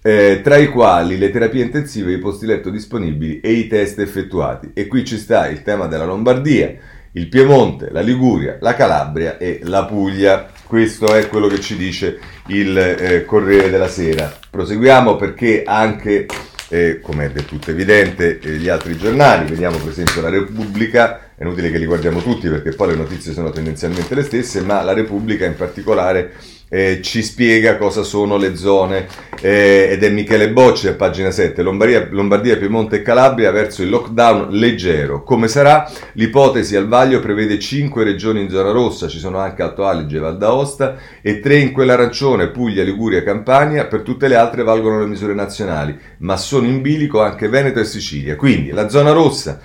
eh, 0.07 0.39
tra 0.41 0.55
i 0.55 0.69
quali 0.69 1.17
le 1.17 1.29
terapie 1.31 1.63
intensive, 1.63 2.13
i 2.13 2.17
posti 2.17 2.45
letto 2.45 2.69
disponibili 2.69 3.41
e 3.41 3.51
i 3.51 3.67
test 3.67 3.99
effettuati. 3.99 4.71
E 4.73 4.87
qui 4.87 5.03
ci 5.03 5.17
sta 5.17 5.49
il 5.49 5.63
tema 5.63 5.87
della 5.87 6.05
Lombardia, 6.05 6.73
il 7.11 7.27
Piemonte, 7.27 7.89
la 7.91 7.99
Liguria, 7.99 8.57
la 8.61 8.73
Calabria 8.73 9.37
e 9.37 9.59
la 9.63 9.83
Puglia. 9.83 10.49
Questo 10.63 11.13
è 11.13 11.27
quello 11.27 11.47
che 11.47 11.59
ci 11.59 11.75
dice 11.75 12.19
il 12.47 12.77
eh, 12.77 13.25
Corriere 13.25 13.69
della 13.69 13.89
Sera. 13.89 14.33
Proseguiamo 14.49 15.17
perché 15.17 15.63
anche, 15.65 16.25
eh, 16.69 17.01
come 17.01 17.25
è 17.25 17.29
del 17.29 17.43
tutto 17.43 17.71
evidente, 17.71 18.39
eh, 18.39 18.51
gli 18.51 18.69
altri 18.69 18.95
giornali, 18.95 19.49
vediamo 19.49 19.75
per 19.75 19.89
esempio 19.89 20.21
la 20.21 20.29
Repubblica, 20.29 21.31
è 21.35 21.43
inutile 21.43 21.69
che 21.69 21.79
li 21.79 21.85
guardiamo 21.85 22.21
tutti 22.21 22.47
perché 22.47 22.71
poi 22.71 22.91
le 22.91 22.95
notizie 22.95 23.33
sono 23.33 23.49
tendenzialmente 23.49 24.15
le 24.15 24.23
stesse, 24.23 24.61
ma 24.61 24.81
la 24.83 24.93
Repubblica 24.93 25.45
in 25.45 25.55
particolare 25.55 26.31
eh, 26.69 27.01
ci 27.01 27.23
spiega 27.23 27.77
cosa 27.77 28.03
sono 28.03 28.37
le 28.37 28.55
zone 28.55 29.07
eh, 29.39 29.89
ed 29.91 30.03
è 30.03 30.09
Michele 30.09 30.51
Bocci 30.51 30.87
a 30.87 30.93
pagina 30.93 31.31
7 31.31 31.61
Lombardia, 31.61 32.07
Lombardia, 32.09 32.57
Piemonte 32.57 32.97
e 32.97 33.01
Calabria 33.01 33.51
verso 33.51 33.83
il 33.83 33.89
lockdown 33.89 34.49
leggero. 34.49 35.23
Come 35.23 35.47
sarà? 35.47 35.89
l'ipotesi 36.13 36.75
al 36.75 36.87
vaglio 36.87 37.19
prevede 37.19 37.59
5 37.59 38.03
regioni 38.03 38.41
in 38.41 38.49
zona 38.49 38.71
rossa 38.71 39.07
ci 39.07 39.19
sono 39.19 39.37
anche 39.37 39.61
Alto 39.61 39.85
Adige 39.85 40.17
e 40.17 40.19
Val 40.19 40.37
d'Aosta 40.37 40.97
e 41.21 41.39
3 41.39 41.57
in 41.57 41.71
quella 41.71 41.93
arancione 41.93 42.49
Puglia, 42.49 42.83
Liguria 42.83 43.23
Campania 43.23 43.85
per 43.85 44.01
tutte 44.01 44.27
le 44.27 44.35
altre 44.35 44.63
valgono 44.63 44.99
le 44.99 45.05
misure 45.05 45.33
nazionali 45.33 45.97
ma 46.19 46.37
sono 46.37 46.65
in 46.65 46.81
bilico 46.81 47.21
anche 47.21 47.47
Veneto 47.47 47.79
e 47.79 47.85
Sicilia. 47.85 48.35
Quindi 48.35 48.71
la 48.71 48.89
zona 48.89 49.11
rossa 49.11 49.59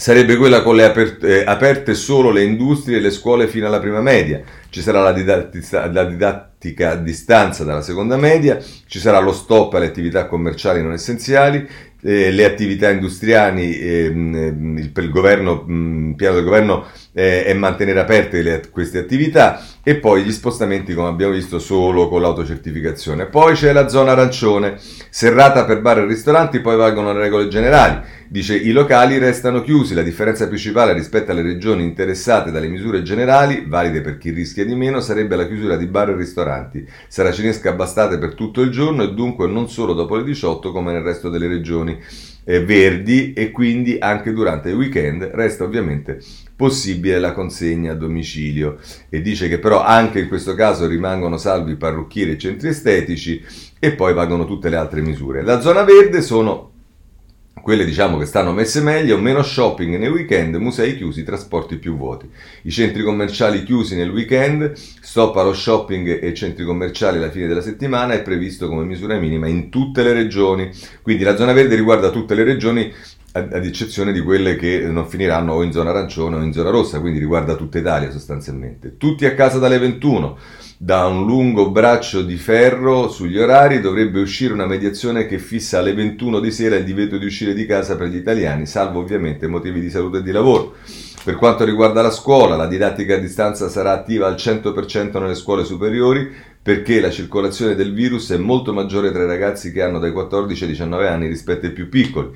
sarebbe 0.00 0.36
quella 0.36 0.62
con 0.62 0.76
le 0.76 0.84
aperte, 0.84 1.42
eh, 1.42 1.44
aperte 1.44 1.92
solo 1.92 2.30
le 2.30 2.42
industrie 2.42 2.96
e 2.96 3.00
le 3.00 3.10
scuole 3.10 3.46
fino 3.46 3.66
alla 3.66 3.80
prima 3.80 4.00
media. 4.00 4.40
Ci 4.70 4.80
sarà 4.80 5.02
la 5.02 5.12
didattica, 5.12 5.92
la 5.92 6.04
didattica 6.04 6.92
a 6.92 6.96
distanza 6.96 7.64
dalla 7.64 7.82
seconda 7.82 8.16
media, 8.16 8.58
ci 8.86 8.98
sarà 8.98 9.18
lo 9.18 9.32
stop 9.32 9.74
alle 9.74 9.86
attività 9.86 10.26
commerciali 10.26 10.80
non 10.80 10.92
essenziali, 10.92 11.68
eh, 12.02 12.30
le 12.30 12.44
attività 12.46 12.88
industriali, 12.88 13.78
ehm, 13.78 14.78
il, 14.78 14.90
il, 14.94 15.10
governo, 15.10 15.64
mh, 15.66 16.08
il 16.08 16.14
piano 16.14 16.36
del 16.36 16.44
governo 16.44 16.86
eh, 17.12 17.44
è 17.44 17.52
mantenere 17.52 18.00
aperte 18.00 18.40
le, 18.40 18.62
queste 18.70 18.98
attività 18.98 19.62
e 19.82 19.96
poi 19.96 20.22
gli 20.22 20.32
spostamenti 20.32 20.94
come 20.94 21.08
abbiamo 21.08 21.34
visto 21.34 21.58
solo 21.58 22.08
con 22.08 22.22
l'autocertificazione. 22.22 23.26
Poi 23.26 23.52
c'è 23.52 23.72
la 23.72 23.88
zona 23.88 24.12
arancione, 24.12 24.76
serrata 25.10 25.66
per 25.66 25.82
bar 25.82 25.98
e 25.98 26.06
ristoranti, 26.06 26.60
poi 26.60 26.76
valgono 26.76 27.12
le 27.12 27.20
regole 27.20 27.48
generali. 27.48 28.18
Dice 28.32 28.54
i 28.54 28.70
locali 28.70 29.18
restano 29.18 29.60
chiusi, 29.60 29.92
la 29.92 30.04
differenza 30.04 30.46
principale 30.46 30.92
rispetto 30.92 31.32
alle 31.32 31.42
regioni 31.42 31.82
interessate 31.82 32.52
dalle 32.52 32.68
misure 32.68 33.02
generali, 33.02 33.64
valide 33.66 34.02
per 34.02 34.18
chi 34.18 34.30
rischia 34.30 34.64
di 34.64 34.76
meno, 34.76 35.00
sarebbe 35.00 35.34
la 35.34 35.48
chiusura 35.48 35.74
di 35.74 35.86
bar 35.86 36.10
e 36.10 36.14
ristoranti. 36.16 36.86
Sarà 37.08 37.32
cinesca 37.32 37.72
bastate 37.72 38.18
per 38.18 38.34
tutto 38.34 38.60
il 38.60 38.70
giorno 38.70 39.02
e 39.02 39.14
dunque 39.14 39.48
non 39.48 39.68
solo 39.68 39.94
dopo 39.94 40.14
le 40.14 40.22
18 40.22 40.70
come 40.70 40.92
nel 40.92 41.02
resto 41.02 41.28
delle 41.28 41.48
regioni 41.48 41.98
eh, 42.44 42.64
verdi 42.64 43.32
e 43.32 43.50
quindi 43.50 43.96
anche 43.98 44.32
durante 44.32 44.68
il 44.68 44.76
weekend 44.76 45.24
resta 45.34 45.64
ovviamente 45.64 46.20
possibile 46.54 47.18
la 47.18 47.32
consegna 47.32 47.92
a 47.92 47.96
domicilio 47.96 48.78
e 49.08 49.22
dice 49.22 49.48
che 49.48 49.58
però 49.58 49.82
anche 49.82 50.20
in 50.20 50.28
questo 50.28 50.54
caso 50.54 50.86
rimangono 50.86 51.36
salvi 51.36 51.74
parrucchieri 51.74 52.30
e 52.30 52.38
centri 52.38 52.68
estetici 52.68 53.42
e 53.76 53.92
poi 53.92 54.14
valgono 54.14 54.46
tutte 54.46 54.68
le 54.68 54.76
altre 54.76 55.00
misure. 55.00 55.42
La 55.42 55.60
zona 55.60 55.82
verde 55.82 56.22
sono 56.22 56.69
quelle 57.62 57.84
diciamo 57.84 58.16
che 58.16 58.24
stanno 58.24 58.52
messe 58.52 58.80
meglio, 58.80 59.18
meno 59.18 59.42
shopping 59.42 59.96
nei 59.96 60.08
weekend, 60.08 60.54
musei 60.56 60.96
chiusi, 60.96 61.22
trasporti 61.22 61.76
più 61.76 61.96
vuoti. 61.96 62.28
I 62.62 62.70
centri 62.70 63.02
commerciali 63.02 63.62
chiusi 63.64 63.96
nel 63.96 64.10
weekend, 64.10 64.72
stop 64.74 65.36
allo 65.36 65.52
shopping 65.52 66.22
e 66.22 66.34
centri 66.34 66.64
commerciali 66.64 67.18
alla 67.18 67.30
fine 67.30 67.46
della 67.46 67.60
settimana 67.60 68.14
è 68.14 68.22
previsto 68.22 68.66
come 68.68 68.84
misura 68.84 69.18
minima 69.18 69.46
in 69.46 69.68
tutte 69.68 70.02
le 70.02 70.12
regioni. 70.12 70.70
Quindi 71.02 71.22
la 71.22 71.36
zona 71.36 71.52
verde 71.52 71.76
riguarda 71.76 72.10
tutte 72.10 72.34
le 72.34 72.44
regioni 72.44 72.92
ad 73.32 73.64
eccezione 73.64 74.12
di 74.12 74.20
quelle 74.20 74.56
che 74.56 74.80
non 74.80 75.06
finiranno 75.06 75.52
o 75.52 75.62
in 75.62 75.72
zona 75.72 75.90
arancione 75.90 76.36
o 76.36 76.42
in 76.42 76.52
zona 76.52 76.70
rossa, 76.70 77.00
quindi 77.00 77.18
riguarda 77.18 77.54
tutta 77.54 77.78
Italia 77.78 78.10
sostanzialmente. 78.10 78.96
Tutti 78.96 79.24
a 79.24 79.34
casa 79.34 79.58
dalle 79.58 79.78
21 79.78 80.38
da 80.82 81.06
un 81.06 81.26
lungo 81.26 81.70
braccio 81.70 82.22
di 82.22 82.36
ferro 82.36 83.08
sugli 83.10 83.38
orari 83.38 83.80
dovrebbe 83.80 84.18
uscire 84.18 84.54
una 84.54 84.64
mediazione 84.64 85.26
che 85.26 85.38
fissa 85.38 85.78
alle 85.78 85.92
21 85.92 86.40
di 86.40 86.50
sera 86.50 86.76
il 86.76 86.84
divieto 86.84 87.18
di 87.18 87.26
uscire 87.26 87.52
di 87.52 87.66
casa 87.66 87.96
per 87.96 88.08
gli 88.08 88.16
italiani, 88.16 88.64
salvo 88.64 89.00
ovviamente 89.00 89.46
motivi 89.46 89.80
di 89.80 89.90
salute 89.90 90.18
e 90.18 90.22
di 90.22 90.32
lavoro. 90.32 90.76
Per 91.22 91.34
quanto 91.36 91.64
riguarda 91.64 92.00
la 92.00 92.10
scuola, 92.10 92.56
la 92.56 92.66
didattica 92.66 93.16
a 93.16 93.18
distanza 93.18 93.68
sarà 93.68 93.92
attiva 93.92 94.26
al 94.26 94.36
100% 94.36 95.20
nelle 95.20 95.34
scuole 95.34 95.64
superiori 95.64 96.32
perché 96.62 97.00
la 97.00 97.10
circolazione 97.10 97.74
del 97.74 97.92
virus 97.92 98.30
è 98.30 98.38
molto 98.38 98.72
maggiore 98.72 99.12
tra 99.12 99.22
i 99.22 99.26
ragazzi 99.26 99.72
che 99.72 99.82
hanno 99.82 99.98
dai 99.98 100.12
14 100.12 100.64
ai 100.64 100.70
19 100.70 101.08
anni 101.08 101.26
rispetto 101.26 101.66
ai 101.66 101.72
più 101.72 101.90
piccoli. 101.90 102.30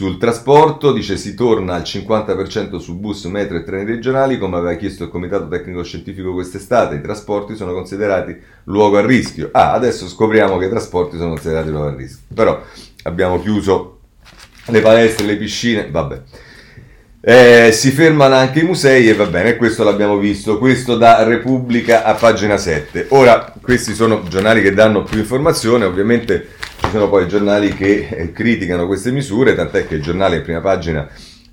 Sul 0.00 0.16
trasporto 0.16 0.92
dice 0.92 1.18
si 1.18 1.34
torna 1.34 1.74
al 1.74 1.82
50% 1.82 2.78
su 2.78 2.98
bus, 2.98 3.26
metro 3.26 3.58
e 3.58 3.64
treni 3.64 3.84
regionali 3.84 4.38
come 4.38 4.56
aveva 4.56 4.72
chiesto 4.72 5.04
il 5.04 5.10
Comitato 5.10 5.46
Tecnico 5.46 5.84
Scientifico 5.84 6.32
quest'estate. 6.32 6.94
I 6.94 7.02
trasporti 7.02 7.54
sono 7.54 7.74
considerati 7.74 8.34
luogo 8.64 8.96
a 8.96 9.04
rischio. 9.04 9.50
Ah, 9.52 9.72
adesso 9.72 10.08
scopriamo 10.08 10.56
che 10.56 10.64
i 10.64 10.68
trasporti 10.70 11.18
sono 11.18 11.32
considerati 11.32 11.68
luogo 11.68 11.88
a 11.88 11.94
rischio. 11.94 12.24
Però 12.34 12.62
abbiamo 13.02 13.42
chiuso 13.42 13.98
le 14.68 14.80
palestre, 14.80 15.26
le 15.26 15.36
piscine, 15.36 15.90
vabbè. 15.90 16.22
Eh, 17.22 17.68
si 17.72 17.90
fermano 17.90 18.34
anche 18.34 18.60
i 18.60 18.64
musei 18.64 19.06
e 19.06 19.14
va 19.14 19.26
bene, 19.26 19.56
questo 19.56 19.84
l'abbiamo 19.84 20.16
visto, 20.16 20.56
questo 20.56 20.96
da 20.96 21.22
Repubblica 21.22 22.02
a 22.02 22.14
pagina 22.14 22.56
7. 22.56 23.08
Ora, 23.10 23.52
questi 23.60 23.92
sono 23.92 24.22
giornali 24.26 24.62
che 24.62 24.72
danno 24.72 25.02
più 25.02 25.18
informazione, 25.18 25.84
ovviamente 25.84 26.48
ci 26.80 26.88
sono 26.90 27.10
poi 27.10 27.28
giornali 27.28 27.74
che 27.74 28.08
eh, 28.10 28.32
criticano 28.32 28.86
queste 28.86 29.10
misure, 29.10 29.54
tant'è 29.54 29.86
che 29.86 29.96
il 29.96 30.02
giornale 30.02 30.36
in 30.36 30.42
prima 30.42 30.62
pagina 30.62 31.06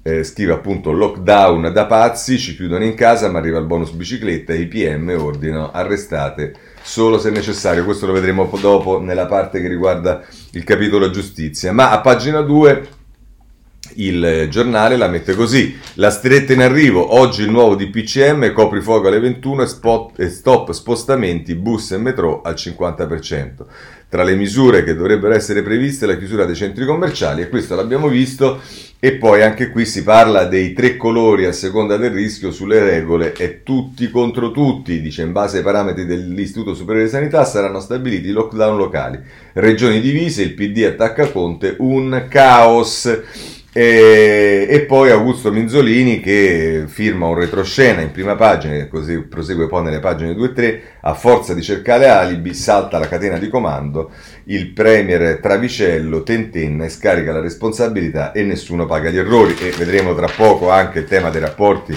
eh, 0.04 0.24
scrive 0.24 0.54
appunto 0.54 0.94
lockdown 0.94 1.74
da 1.74 1.86
pazzi, 1.86 2.40
ci 2.40 2.56
chiudono 2.56 2.86
in 2.86 2.94
casa 2.94 3.30
ma 3.30 3.40
arriva 3.40 3.60
il 3.60 3.66
bonus 3.66 3.92
bicicletta 3.92 4.54
e 4.54 4.62
i 4.62 4.68
PM 4.68 5.14
ordinano 5.20 5.72
arrestate 5.72 6.54
solo 6.82 7.20
se 7.20 7.30
necessario, 7.30 7.84
questo 7.84 8.06
lo 8.06 8.14
vedremo 8.14 8.50
dopo 8.62 9.02
nella 9.02 9.26
parte 9.26 9.60
che 9.60 9.68
riguarda 9.68 10.24
il 10.52 10.64
capitolo 10.64 11.10
giustizia, 11.10 11.74
ma 11.74 11.92
a 11.92 12.00
pagina 12.00 12.40
2 12.40 12.88
il 13.98 14.48
giornale 14.50 14.98
la 14.98 15.08
mette 15.08 15.34
così: 15.36 15.78
La 15.96 16.10
stretta 16.10 16.54
in 16.54 16.62
arrivo, 16.62 17.16
oggi 17.16 17.42
il 17.42 17.50
nuovo 17.50 17.76
DPCM, 17.76 18.52
coprifuoco 18.54 19.08
alle 19.08 19.20
21 19.20 19.64
e, 19.64 19.68
spot, 19.68 20.20
e 20.20 20.30
stop 20.30 20.72
spostamenti, 20.72 21.56
bus 21.56 21.92
e 21.92 21.98
metro 21.98 22.42
al 22.42 22.54
50%. 22.54 23.66
Tra 24.10 24.24
le 24.24 24.36
misure 24.36 24.84
che 24.84 24.96
dovrebbero 24.96 25.34
essere 25.34 25.62
previste 25.62 26.06
la 26.06 26.18
chiusura 26.18 26.46
dei 26.46 26.56
centri 26.56 26.86
commerciali, 26.86 27.42
e 27.42 27.50
questo 27.50 27.76
l'abbiamo 27.76 28.08
visto, 28.08 28.62
e 29.00 29.14
poi 29.14 29.44
anche 29.44 29.70
qui 29.70 29.86
si 29.86 30.02
parla 30.02 30.46
dei 30.46 30.74
tre 30.74 30.96
colori 30.96 31.46
a 31.46 31.52
seconda 31.52 31.98
del 31.98 32.12
rischio 32.12 32.52
sulle 32.52 32.80
regole 32.80 33.34
e 33.34 33.62
tutti 33.62 34.10
contro 34.10 34.52
tutti, 34.52 35.02
dice 35.02 35.24
in 35.24 35.34
base 35.34 35.58
ai 35.58 35.64
parametri 35.64 36.06
dell'Istituto 36.06 36.74
Superiore 36.74 37.06
di 37.06 37.12
Sanità 37.12 37.44
saranno 37.44 37.80
stabiliti 37.80 38.32
lockdown 38.32 38.78
locali. 38.78 39.20
Regioni 39.54 40.00
divise, 40.00 40.42
il 40.42 40.54
PD 40.54 40.84
attacca 40.84 41.30
Conte, 41.30 41.76
un 41.80 42.26
caos. 42.30 43.22
E, 43.78 44.66
e, 44.68 44.80
poi 44.86 45.12
Augusto 45.12 45.52
Minzolini 45.52 46.20
che 46.20 46.86
firma 46.88 47.28
un 47.28 47.36
retroscena 47.36 48.02
in 48.02 48.10
prima 48.10 48.36
pagina, 48.36 48.88
così 48.88 49.22
prosegue 49.22 49.68
poi 49.68 49.84
nelle 49.84 50.00
pagine 50.00 50.34
2 50.34 50.48
e 50.48 50.54
3, 50.54 50.82
a 51.02 51.14
forza 51.14 51.54
di 51.54 51.62
cercare 51.62 52.10
alibi 52.10 52.56
salta 52.56 52.98
la 52.98 53.08
catena 53.08 53.38
di 53.38 53.50
comando, 53.50 54.10
il 54.46 54.70
premier 54.70 55.38
Travicello 55.40 56.24
tentenna 56.24 56.86
e 56.86 56.90
scarica 56.90 57.32
la 57.32 57.40
responsabilità 57.40 58.32
e 58.32 58.42
nessuno 58.42 58.88
paga 58.88 59.12
gli 59.12 59.20
errori 59.20 59.56
e 59.60 59.70
vedremo 59.78 60.16
tra 60.16 60.28
poco 60.36 60.72
anche 60.72 60.98
il 60.98 61.06
tema 61.06 61.30
dei 61.30 61.42
rapporti 61.42 61.96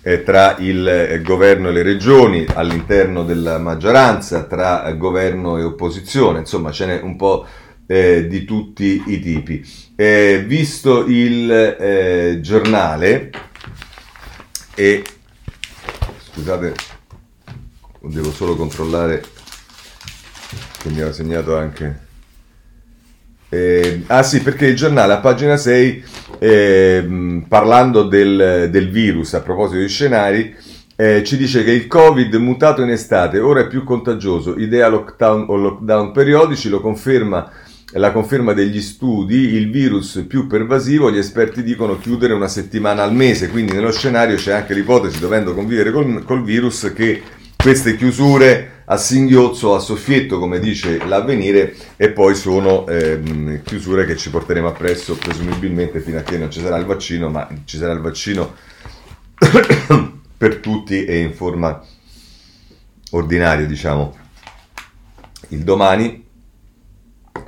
eh, 0.00 0.22
tra 0.22 0.56
il 0.60 0.88
eh, 0.88 1.20
governo 1.20 1.68
e 1.68 1.72
le 1.72 1.82
regioni 1.82 2.46
all'interno 2.54 3.22
della 3.22 3.58
maggioranza, 3.58 4.44
tra 4.44 4.90
governo 4.92 5.58
e 5.58 5.62
opposizione, 5.62 6.38
insomma 6.38 6.70
ce 6.70 6.86
n'è 6.86 7.00
un 7.02 7.16
po' 7.16 7.44
eh, 7.86 8.26
di 8.26 8.44
tutti 8.46 9.02
i 9.08 9.20
tipi. 9.20 9.87
Eh, 10.00 10.44
visto 10.46 11.06
il 11.06 11.50
eh, 11.50 12.38
giornale 12.40 13.32
e 14.76 15.02
scusate, 16.30 16.72
devo 18.02 18.30
solo 18.30 18.54
controllare 18.54 19.20
che 20.78 20.88
mi 20.90 21.00
ha 21.00 21.12
segnato 21.12 21.56
anche. 21.56 22.06
Eh, 23.48 24.04
ah 24.06 24.22
sì, 24.22 24.40
perché 24.40 24.66
il 24.66 24.76
giornale 24.76 25.14
a 25.14 25.18
pagina 25.18 25.56
6, 25.56 26.04
eh, 26.38 27.42
parlando 27.48 28.04
del, 28.04 28.68
del, 28.70 28.90
virus, 28.90 29.34
a 29.34 29.40
proposito 29.40 29.80
di 29.80 29.88
scenari, 29.88 30.54
eh, 30.94 31.24
ci 31.24 31.36
dice 31.36 31.64
che 31.64 31.72
il 31.72 31.88
Covid 31.88 32.32
mutato 32.34 32.82
in 32.82 32.90
estate 32.90 33.40
ora 33.40 33.62
è 33.62 33.66
più 33.66 33.82
contagioso, 33.82 34.56
idea 34.58 34.86
lockdown 34.86 35.46
o 35.48 35.56
lockdown 35.56 36.12
periodici, 36.12 36.68
lo 36.68 36.80
conferma 36.80 37.50
la 37.92 38.12
conferma 38.12 38.52
degli 38.52 38.82
studi, 38.82 39.54
il 39.54 39.70
virus 39.70 40.24
più 40.28 40.46
pervasivo, 40.46 41.10
gli 41.10 41.16
esperti 41.16 41.62
dicono 41.62 41.98
chiudere 41.98 42.34
una 42.34 42.48
settimana 42.48 43.02
al 43.02 43.14
mese, 43.14 43.48
quindi 43.48 43.72
nello 43.72 43.92
scenario 43.92 44.36
c'è 44.36 44.52
anche 44.52 44.74
l'ipotesi, 44.74 45.18
dovendo 45.18 45.54
convivere 45.54 45.90
col, 45.90 46.22
col 46.24 46.44
virus, 46.44 46.92
che 46.94 47.22
queste 47.56 47.96
chiusure 47.96 48.82
a 48.84 48.96
singhiozzo, 48.96 49.74
a 49.74 49.78
soffietto, 49.78 50.38
come 50.38 50.60
dice 50.60 51.04
l'avvenire, 51.06 51.74
e 51.96 52.10
poi 52.10 52.34
sono 52.34 52.86
ehm, 52.86 53.62
chiusure 53.62 54.04
che 54.04 54.16
ci 54.16 54.28
porteremo 54.30 54.68
appresso 54.68 55.16
presumibilmente 55.16 56.00
fino 56.00 56.18
a 56.18 56.22
che 56.22 56.36
non 56.36 56.50
ci 56.50 56.60
sarà 56.60 56.76
il 56.76 56.84
vaccino, 56.84 57.30
ma 57.30 57.48
ci 57.64 57.78
sarà 57.78 57.92
il 57.92 58.00
vaccino 58.00 58.54
per 60.36 60.56
tutti 60.56 61.04
e 61.04 61.20
in 61.20 61.32
forma 61.32 61.82
ordinaria, 63.10 63.66
diciamo. 63.66 64.16
Il 65.50 65.64
domani 65.64 66.26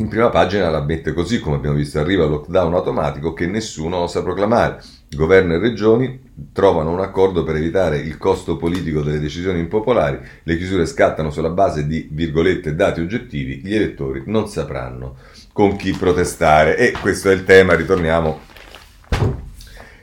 in 0.00 0.08
prima 0.08 0.30
pagina 0.30 0.70
la 0.70 0.82
mette 0.82 1.12
così, 1.12 1.38
come 1.40 1.56
abbiamo 1.56 1.76
visto, 1.76 1.98
arriva 1.98 2.24
il 2.24 2.30
lockdown 2.30 2.72
automatico 2.74 3.34
che 3.34 3.46
nessuno 3.46 3.98
osa 3.98 4.22
proclamare. 4.22 4.82
Governo 5.10 5.54
e 5.54 5.58
regioni 5.58 6.20
trovano 6.52 6.90
un 6.90 7.00
accordo 7.00 7.44
per 7.44 7.56
evitare 7.56 7.98
il 7.98 8.16
costo 8.16 8.56
politico 8.56 9.02
delle 9.02 9.20
decisioni 9.20 9.60
impopolari, 9.60 10.18
le 10.42 10.56
chiusure 10.56 10.86
scattano 10.86 11.30
sulla 11.30 11.50
base 11.50 11.86
di, 11.86 12.08
virgolette, 12.10 12.74
dati 12.74 13.00
oggettivi, 13.00 13.60
gli 13.62 13.74
elettori 13.74 14.22
non 14.26 14.48
sapranno 14.48 15.16
con 15.52 15.76
chi 15.76 15.92
protestare. 15.92 16.78
E 16.78 16.92
questo 16.92 17.28
è 17.30 17.34
il 17.34 17.44
tema, 17.44 17.74
ritorniamo 17.74 18.40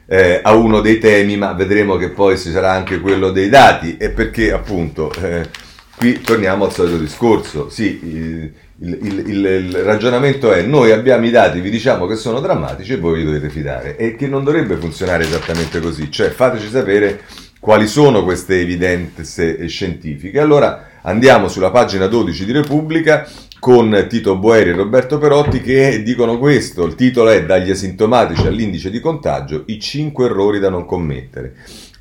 eh, 0.05 0.41
a 0.43 0.53
uno 0.53 0.79
dei 0.79 0.99
temi, 0.99 1.37
ma 1.37 1.53
vedremo 1.53 1.95
che 1.95 2.09
poi 2.09 2.37
ci 2.37 2.51
sarà 2.51 2.71
anche 2.71 2.99
quello 2.99 3.31
dei 3.31 3.49
dati, 3.49 3.97
e 3.97 4.11
perché 4.11 4.51
appunto 4.51 5.11
eh, 5.13 5.65
qui 5.97 6.21
torniamo 6.21 6.65
al 6.65 6.73
solito 6.73 6.97
discorso. 6.97 7.69
Sì, 7.69 7.99
il, 8.03 8.53
il, 8.79 9.23
il, 9.25 9.45
il, 9.45 9.75
ragionamento 9.83 10.51
è 10.51 10.61
noi 10.61 10.91
abbiamo 10.91 11.25
i 11.25 11.31
dati, 11.31 11.59
vi 11.59 11.71
diciamo 11.71 12.05
che 12.05 12.15
sono 12.15 12.39
drammatici 12.39 12.93
e 12.93 12.97
voi 12.97 13.17
vi 13.17 13.25
dovete 13.25 13.49
fidare 13.49 13.97
e 13.97 14.15
che 14.15 14.27
non 14.27 14.43
dovrebbe 14.43 14.75
funzionare 14.75 15.23
esattamente 15.23 15.79
così, 15.79 16.11
cioè 16.11 16.29
fateci 16.29 16.69
sapere 16.69 17.21
quali 17.59 17.87
sono 17.87 18.23
queste 18.23 18.59
evidenze 18.59 19.67
scientifiche. 19.67 20.39
Allora 20.39 20.99
andiamo 21.01 21.47
sulla 21.47 21.71
pagina 21.71 22.05
12 22.05 22.45
di 22.45 22.51
Repubblica 22.51 23.27
con 23.59 24.05
Tito 24.07 24.37
Boeri 24.37 24.69
e 24.69 24.73
Roberto 24.73 25.17
Perotti 25.17 25.61
che 25.61 26.03
dicono 26.03 26.37
questo, 26.37 26.85
il 26.85 26.93
titolo 26.93 27.29
è 27.29 27.43
Dagli 27.43 27.71
asintomatici 27.71 28.45
all'indice 28.45 28.91
di 28.91 28.99
contagio, 28.99 29.63
i 29.65 29.79
5 29.79 30.25
errori 30.25 30.59
da 30.59 30.69
non 30.69 30.85
commettere. 30.85 31.55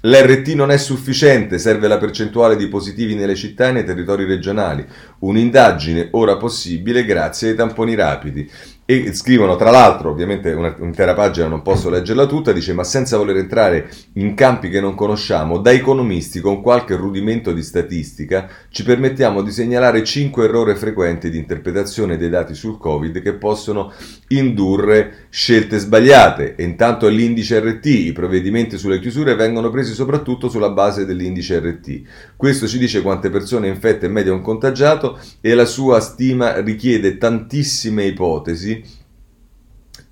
L'RT 0.07 0.55
non 0.55 0.71
è 0.71 0.77
sufficiente, 0.77 1.59
serve 1.59 1.89
la 1.89 1.99
percentuale 1.99 2.55
di 2.55 2.69
positivi 2.69 3.17
nelle 3.17 3.35
città 3.35 3.67
e 3.67 3.73
nei 3.73 3.85
territori 3.85 4.25
regionali. 4.25 4.87
Un'indagine 5.19 6.11
ora 6.13 6.37
possibile 6.37 7.05
grazie 7.05 7.49
ai 7.49 7.57
tamponi 7.57 7.97
rapidi. 7.97 8.49
E 8.89 9.13
scrivono, 9.15 9.57
tra 9.57 9.73
l'altro, 9.73 10.11
ovviamente 10.11 10.53
un'intera 10.53 11.13
pagina 11.13 11.49
non 11.49 11.61
posso 11.61 11.91
leggerla 11.91 12.25
tutta, 12.27 12.53
dice 12.53 12.73
ma 12.73 12.85
senza 12.85 13.17
voler 13.17 13.39
entrare 13.39 13.91
in 14.13 14.35
campi 14.35 14.69
che 14.69 14.81
non 14.81 14.95
conosciamo, 14.95 15.59
da 15.59 15.73
economisti 15.73 16.39
con 16.39 16.63
qualche 16.63 16.95
rudimento 16.95 17.53
di 17.53 17.65
statistica 17.65 18.49
ci 18.69 18.85
permettiamo 18.85 19.43
di 19.43 19.51
segnalare 19.51 20.05
5 20.05 20.45
errori 20.45 20.77
frequenti 20.77 21.31
di 21.31 21.37
interpretazione 21.37 22.17
dei 22.17 22.29
dati 22.29 22.55
sul 22.55 22.79
Covid 22.79 23.21
che 23.23 23.33
possono 23.33 23.93
indurre 24.29 25.27
scelte 25.31 25.79
sbagliate. 25.79 26.55
E 26.55 26.63
intanto 26.63 27.09
l'indice 27.09 27.59
RT, 27.59 27.87
i 27.87 28.13
provvedimenti 28.13 28.79
sulle 28.79 29.01
chiusure 29.01 29.35
vengono 29.35 29.69
presi 29.69 29.95
soprattutto 29.95 30.49
sulla 30.49 30.71
base 30.71 31.05
dell'indice 31.05 31.59
RT. 31.59 32.03
Questo 32.37 32.69
ci 32.69 32.79
dice 32.79 33.03
quante 33.03 33.31
persone 33.31 33.67
infette 33.67 34.07
in 34.07 34.13
media 34.13 34.33
un 34.33 34.43
contagiato 34.43 35.19
e 35.41 35.55
la 35.55 35.65
sua 35.65 35.99
stima 35.99 36.61
richiede 36.61 37.19
tantissime 37.19 38.05
ipotesi 38.05 38.75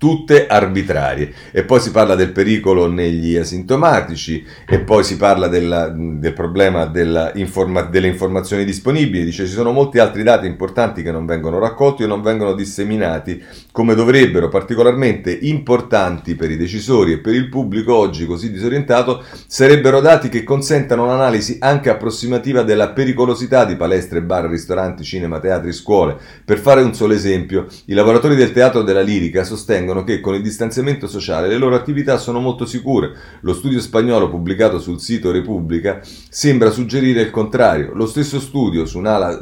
tutte 0.05 0.45
arbitrarie. 0.45 1.33
E 1.49 1.63
poi 1.63 1.79
si 1.79 1.89
parla 1.89 2.13
del 2.13 2.31
pericolo 2.31 2.85
negli 2.85 3.35
asintomatici 3.37 4.45
e 4.67 4.81
poi 4.81 5.03
si 5.03 5.17
parla 5.17 5.47
della, 5.47 5.87
del 5.89 6.31
problema 6.31 6.85
della 6.85 7.31
informa, 7.33 7.81
delle 7.81 8.05
informazioni 8.05 8.65
disponibili. 8.65 9.25
Dice 9.25 9.47
ci 9.47 9.53
sono 9.53 9.71
molti 9.71 9.97
altri 9.97 10.21
dati 10.21 10.45
importanti 10.45 11.01
che 11.01 11.11
non 11.11 11.25
vengono 11.25 11.57
raccolti 11.57 12.03
o 12.03 12.07
non 12.07 12.21
vengono 12.21 12.53
disseminati 12.53 13.43
come 13.71 13.95
dovrebbero, 13.95 14.47
particolarmente 14.47 15.35
importanti 15.41 16.35
per 16.35 16.51
i 16.51 16.57
decisori 16.57 17.13
e 17.13 17.17
per 17.17 17.33
il 17.33 17.49
pubblico 17.49 17.95
oggi 17.95 18.27
così 18.27 18.51
disorientato, 18.51 19.23
sarebbero 19.47 20.01
dati 20.01 20.29
che 20.29 20.43
consentano 20.43 21.05
un'analisi 21.05 21.57
anche 21.61 21.89
approssimativa 21.89 22.61
della 22.61 22.89
pericolosità 22.89 23.65
di 23.65 23.75
palestre, 23.75 24.21
bar, 24.21 24.45
ristoranti, 24.45 25.03
cinema, 25.03 25.39
teatri, 25.39 25.73
scuole. 25.73 26.15
Per 26.45 26.59
fare 26.59 26.83
un 26.83 26.93
solo 26.93 27.13
esempio, 27.13 27.65
i 27.85 27.93
lavoratori 27.93 28.35
del 28.35 28.51
teatro 28.51 28.83
della 28.83 29.01
lirica 29.01 29.43
sostengono 29.43 29.93
sostengono 29.95 30.03
che 30.03 30.19
con 30.19 30.35
il 30.35 30.41
distanziamento 30.41 31.07
sociale 31.07 31.47
le 31.47 31.57
loro 31.57 31.75
attività 31.75 32.17
sono 32.17 32.39
molto 32.39 32.65
sicure. 32.65 33.11
Lo 33.41 33.53
studio 33.53 33.79
spagnolo 33.79 34.29
pubblicato 34.29 34.79
sul 34.79 34.99
sito 34.99 35.31
Repubblica 35.31 36.01
sembra 36.03 36.69
suggerire 36.71 37.21
il 37.21 37.29
contrario. 37.29 37.93
Lo 37.93 38.05
stesso 38.05 38.39
studio 38.39 38.85
su, 38.85 38.97
un'ala, 38.97 39.39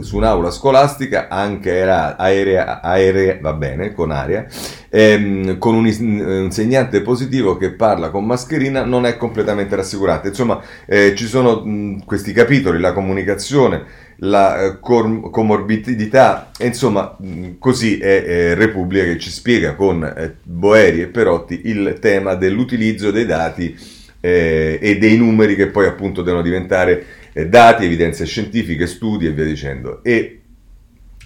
su 0.00 0.16
un'aula 0.16 0.50
scolastica, 0.50 1.28
anche 1.28 1.70
aerea, 1.70 2.16
aerea, 2.16 2.80
aerea 2.80 3.38
va 3.40 3.52
bene, 3.54 3.92
con 3.92 4.10
aria, 4.10 4.46
ehm, 4.88 5.58
con 5.58 5.74
un 5.74 5.86
insegnante 5.86 7.00
positivo 7.00 7.56
che 7.56 7.72
parla 7.72 8.10
con 8.10 8.24
mascherina, 8.24 8.84
non 8.84 9.06
è 9.06 9.16
completamente 9.16 9.74
rassicurante. 9.76 10.28
Insomma, 10.28 10.60
eh, 10.86 11.14
ci 11.16 11.26
sono 11.26 11.62
mh, 11.64 12.04
questi 12.04 12.32
capitoli, 12.32 12.78
la 12.78 12.92
comunicazione 12.92 14.08
la 14.22 14.64
eh, 14.64 14.78
comorbidità, 14.80 16.50
e 16.58 16.66
insomma 16.66 17.16
così 17.58 17.98
è, 17.98 18.24
è 18.24 18.54
Repubblica 18.54 19.04
che 19.04 19.18
ci 19.18 19.30
spiega 19.30 19.74
con 19.74 20.02
eh, 20.04 20.34
Boeri 20.42 21.02
e 21.02 21.06
Perotti 21.06 21.62
il 21.64 21.98
tema 22.00 22.34
dell'utilizzo 22.34 23.10
dei 23.10 23.24
dati 23.26 23.76
eh, 24.20 24.78
e 24.80 24.98
dei 24.98 25.16
numeri 25.16 25.56
che 25.56 25.68
poi 25.68 25.86
appunto 25.86 26.22
devono 26.22 26.42
diventare 26.42 27.04
eh, 27.32 27.46
dati, 27.48 27.84
evidenze 27.84 28.26
scientifiche, 28.26 28.86
studi 28.86 29.26
e 29.26 29.30
via 29.30 29.44
dicendo. 29.44 30.02
E 30.02 30.39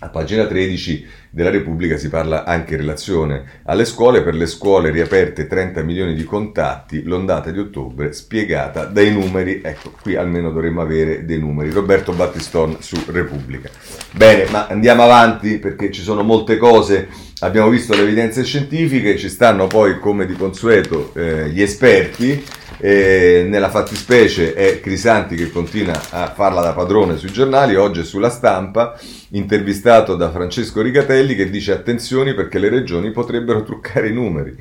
a 0.01 0.09
pagina 0.09 0.47
13 0.47 1.07
della 1.31 1.51
Repubblica 1.51 1.97
si 1.97 2.09
parla 2.09 2.45
anche 2.45 2.75
in 2.75 2.81
relazione 2.81 3.45
alle 3.65 3.85
scuole, 3.85 4.23
per 4.23 4.35
le 4.35 4.47
scuole 4.47 4.91
riaperte 4.91 5.47
30 5.47 5.83
milioni 5.83 6.15
di 6.15 6.25
contatti, 6.25 7.03
l'ondata 7.03 7.51
di 7.51 7.59
ottobre 7.59 8.13
spiegata 8.13 8.85
dai 8.85 9.13
numeri, 9.13 9.61
ecco 9.63 9.93
qui 10.01 10.17
almeno 10.17 10.51
dovremmo 10.51 10.81
avere 10.81 11.25
dei 11.25 11.39
numeri. 11.39 11.71
Roberto 11.71 12.13
Battiston 12.13 12.77
su 12.81 12.97
Repubblica. 13.07 13.71
Bene, 14.13 14.47
ma 14.51 14.67
andiamo 14.67 15.03
avanti 15.03 15.59
perché 15.59 15.91
ci 15.91 16.03
sono 16.03 16.23
molte 16.23 16.57
cose, 16.57 17.09
abbiamo 17.41 17.69
visto 17.69 17.95
le 17.95 18.03
evidenze 18.03 18.45
scientifiche, 18.45 19.17
ci 19.17 19.29
stanno 19.29 19.67
poi 19.67 19.99
come 19.99 20.27
di 20.27 20.35
consueto 20.35 21.13
eh, 21.15 21.49
gli 21.51 21.63
esperti 21.63 22.45
eh, 22.87 23.47
nella 23.49 23.71
fattispecie 23.71 24.53
è 24.53 24.79
Crisanti 24.81 25.37
che 25.37 25.51
continua 25.51 25.99
a 26.11 26.31
farla 26.35 26.61
da 26.61 26.75
padrone 26.75 27.17
sui 27.17 27.33
giornali, 27.33 27.77
oggi 27.77 28.01
è 28.01 28.05
sulla 28.05 28.29
stampa, 28.29 29.01
intervistato 29.31 30.17
da 30.17 30.31
Francesco 30.31 30.83
Rigatelli 30.83 31.35
che 31.35 31.49
dice 31.49 31.73
attenzione 31.73 32.35
perché 32.35 32.59
le 32.59 32.69
regioni 32.69 33.11
potrebbero 33.11 33.63
truccare 33.63 34.09
i 34.09 34.13
numeri. 34.13 34.55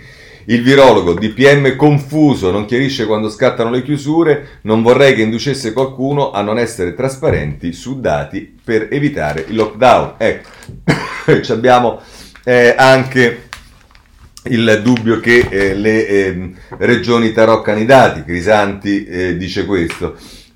Il 0.46 0.64
virologo 0.64 1.14
DPM 1.16 1.76
confuso, 1.76 2.50
non 2.50 2.64
chiarisce 2.64 3.06
quando 3.06 3.30
scattano 3.30 3.70
le 3.70 3.84
chiusure, 3.84 4.60
non 4.62 4.82
vorrei 4.82 5.16
che 5.16 5.22
inducesse 5.22 5.74
qualcuno 5.74 6.32
a 6.32 6.42
non 6.42 6.58
essere 6.58 6.94
trasparenti 6.94 7.74
su 7.74 8.00
dati 8.00 8.58
per 8.64 8.88
evitare 8.90 9.44
il 9.50 9.56
lockdown. 9.56 10.14
Ecco, 10.18 10.50
abbiamo 11.52 12.00
eh, 12.46 12.74
anche 12.78 13.50
il 14.46 14.82
dubbio 14.84 15.20
che 15.20 15.48
eh, 15.50 15.74
le 15.74 16.08
eh, 16.08 16.52
regioni 16.80 17.32
taroccano 17.32 17.80
i 17.80 17.86
dati, 17.86 18.24
Crisanti 18.24 19.06
eh, 19.06 19.38
dice 19.38 19.66
questo. 19.66 20.16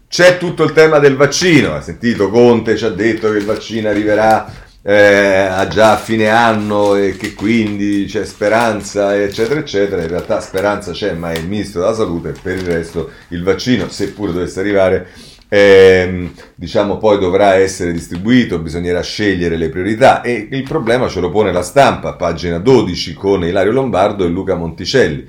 C'è 0.09 0.37
tutto 0.37 0.63
il 0.63 0.71
tema 0.71 0.99
del 0.99 1.15
vaccino, 1.15 1.73
ha 1.73 1.81
sentito 1.81 2.29
Conte, 2.29 2.77
ci 2.77 2.85
ha 2.85 2.89
detto 2.89 3.29
che 3.31 3.37
il 3.37 3.45
vaccino 3.45 3.89
arriverà 3.89 4.65
eh, 4.81 5.67
già 5.69 5.91
a 5.91 5.97
fine 5.97 6.29
anno 6.29 6.95
e 6.95 7.17
che 7.17 7.33
quindi 7.33 8.05
c'è 8.07 8.23
speranza, 8.23 9.21
eccetera, 9.21 9.59
eccetera. 9.59 10.01
In 10.01 10.07
realtà 10.07 10.39
speranza 10.39 10.91
c'è, 10.91 11.13
ma 11.13 11.31
è 11.31 11.37
il 11.37 11.47
ministro 11.47 11.81
della 11.81 11.93
salute, 11.93 12.33
per 12.41 12.55
il 12.55 12.65
resto 12.65 13.11
il 13.29 13.43
vaccino, 13.43 13.89
seppure 13.89 14.31
dovesse 14.31 14.61
arrivare, 14.61 15.07
eh, 15.49 16.31
diciamo 16.55 16.97
poi 16.97 17.19
dovrà 17.19 17.55
essere 17.55 17.93
distribuito, 17.93 18.59
bisognerà 18.59 19.01
scegliere 19.01 19.57
le 19.57 19.69
priorità 19.69 20.21
e 20.21 20.47
il 20.51 20.63
problema 20.63 21.07
ce 21.07 21.19
lo 21.19 21.29
pone 21.29 21.51
la 21.51 21.61
stampa, 21.61 22.13
pagina 22.13 22.59
12 22.59 23.13
con 23.13 23.45
Ilario 23.45 23.71
Lombardo 23.71 24.25
e 24.25 24.29
Luca 24.29 24.55
Monticelli. 24.55 25.25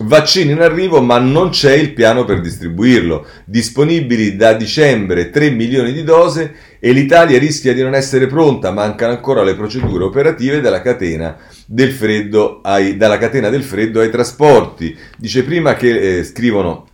Vaccini 0.00 0.52
in 0.52 0.60
arrivo 0.60 1.02
ma 1.02 1.18
non 1.18 1.48
c'è 1.48 1.72
il 1.72 1.92
piano 1.92 2.24
per 2.24 2.40
distribuirlo. 2.40 3.26
Disponibili 3.44 4.36
da 4.36 4.52
dicembre 4.52 5.30
3 5.30 5.50
milioni 5.50 5.92
di 5.92 6.04
dose 6.04 6.54
e 6.78 6.92
l'Italia 6.92 7.36
rischia 7.36 7.74
di 7.74 7.82
non 7.82 7.94
essere 7.94 8.28
pronta, 8.28 8.70
mancano 8.70 9.12
ancora 9.12 9.42
le 9.42 9.56
procedure 9.56 10.04
operative 10.04 10.60
dalla 10.60 10.82
catena 10.82 11.36
del 11.66 11.90
freddo 11.90 12.60
ai, 12.62 12.96
catena 12.96 13.48
del 13.48 13.64
freddo 13.64 14.00
ai 14.00 14.10
trasporti. 14.10 14.96
Dice 15.16 15.42
prima 15.42 15.74
che 15.74 16.18
eh, 16.18 16.24
scrivono 16.24 16.87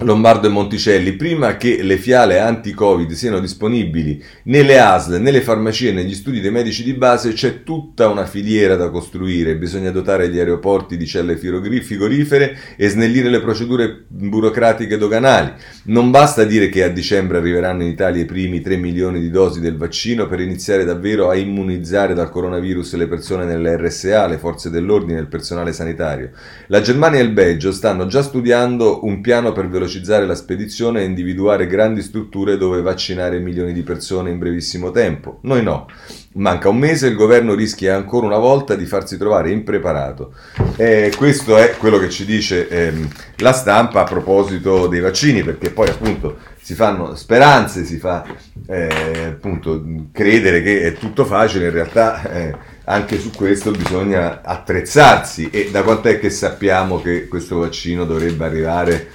Lombardo 0.00 0.46
e 0.46 0.50
Monticelli, 0.50 1.14
prima 1.14 1.56
che 1.56 1.82
le 1.82 1.96
fiale 1.96 2.38
anti-Covid 2.38 3.12
siano 3.12 3.38
disponibili 3.38 4.22
nelle 4.42 4.78
ASL, 4.78 5.18
nelle 5.22 5.40
farmacie 5.40 5.90
negli 5.90 6.12
studi 6.12 6.42
dei 6.42 6.50
medici 6.50 6.84
di 6.84 6.92
base, 6.92 7.32
c'è 7.32 7.62
tutta 7.62 8.06
una 8.08 8.26
filiera 8.26 8.76
da 8.76 8.90
costruire. 8.90 9.56
Bisogna 9.56 9.90
dotare 9.90 10.28
gli 10.28 10.38
aeroporti 10.38 10.98
di 10.98 11.06
celle 11.06 11.38
frigorifere 11.38 12.58
e 12.76 12.90
snellire 12.90 13.30
le 13.30 13.40
procedure 13.40 14.04
burocratiche 14.06 14.98
doganali. 14.98 15.52
Non 15.84 16.10
basta 16.10 16.44
dire 16.44 16.68
che 16.68 16.84
a 16.84 16.90
dicembre 16.90 17.38
arriveranno 17.38 17.82
in 17.82 17.88
Italia 17.88 18.20
i 18.20 18.26
primi 18.26 18.60
3 18.60 18.76
milioni 18.76 19.18
di 19.18 19.30
dosi 19.30 19.60
del 19.60 19.78
vaccino 19.78 20.26
per 20.26 20.40
iniziare 20.40 20.84
davvero 20.84 21.30
a 21.30 21.36
immunizzare 21.36 22.12
dal 22.12 22.28
coronavirus 22.28 22.96
le 22.96 23.06
persone 23.06 23.46
nelle 23.46 23.78
RSA, 23.78 24.26
le 24.26 24.36
forze 24.36 24.68
dell'ordine 24.68 25.16
e 25.16 25.22
il 25.22 25.28
personale 25.28 25.72
sanitario. 25.72 26.32
La 26.66 26.82
Germania 26.82 27.20
e 27.20 27.22
il 27.22 27.32
Belgio 27.32 27.72
stanno 27.72 28.06
già 28.06 28.20
studiando 28.20 29.02
un 29.06 29.22
piano 29.22 29.52
per 29.52 29.62
velocizzare 29.62 29.84
velocizzare 29.86 30.26
la 30.26 30.34
spedizione 30.34 31.00
e 31.00 31.04
individuare 31.04 31.66
grandi 31.66 32.02
strutture 32.02 32.58
dove 32.58 32.82
vaccinare 32.82 33.38
milioni 33.38 33.72
di 33.72 33.82
persone 33.82 34.30
in 34.30 34.38
brevissimo 34.38 34.90
tempo. 34.90 35.38
Noi 35.42 35.62
no. 35.62 35.88
Manca 36.36 36.68
un 36.68 36.76
mese 36.76 37.06
e 37.06 37.10
il 37.10 37.16
governo 37.16 37.54
rischia 37.54 37.96
ancora 37.96 38.26
una 38.26 38.36
volta 38.36 38.74
di 38.74 38.84
farsi 38.84 39.16
trovare 39.16 39.50
impreparato. 39.50 40.34
Eh, 40.76 41.10
questo 41.16 41.56
è 41.56 41.76
quello 41.78 41.98
che 41.98 42.10
ci 42.10 42.26
dice 42.26 42.68
ehm, 42.68 43.08
la 43.36 43.52
stampa 43.52 44.02
a 44.02 44.04
proposito 44.04 44.86
dei 44.86 45.00
vaccini, 45.00 45.42
perché 45.42 45.70
poi 45.70 45.88
appunto 45.88 46.36
si 46.60 46.74
fanno 46.74 47.14
speranze, 47.14 47.84
si 47.84 47.96
fa 47.96 48.26
eh, 48.66 49.28
appunto 49.28 49.82
credere 50.12 50.60
che 50.60 50.82
è 50.82 50.92
tutto 50.92 51.24
facile, 51.24 51.66
in 51.66 51.72
realtà 51.72 52.30
eh, 52.30 52.54
anche 52.84 53.18
su 53.18 53.30
questo 53.30 53.70
bisogna 53.70 54.42
attrezzarsi 54.42 55.48
e 55.50 55.70
da 55.70 55.82
quant'è 55.82 56.18
che 56.18 56.28
sappiamo 56.28 57.00
che 57.00 57.28
questo 57.28 57.58
vaccino 57.58 58.04
dovrebbe 58.04 58.44
arrivare 58.44 59.08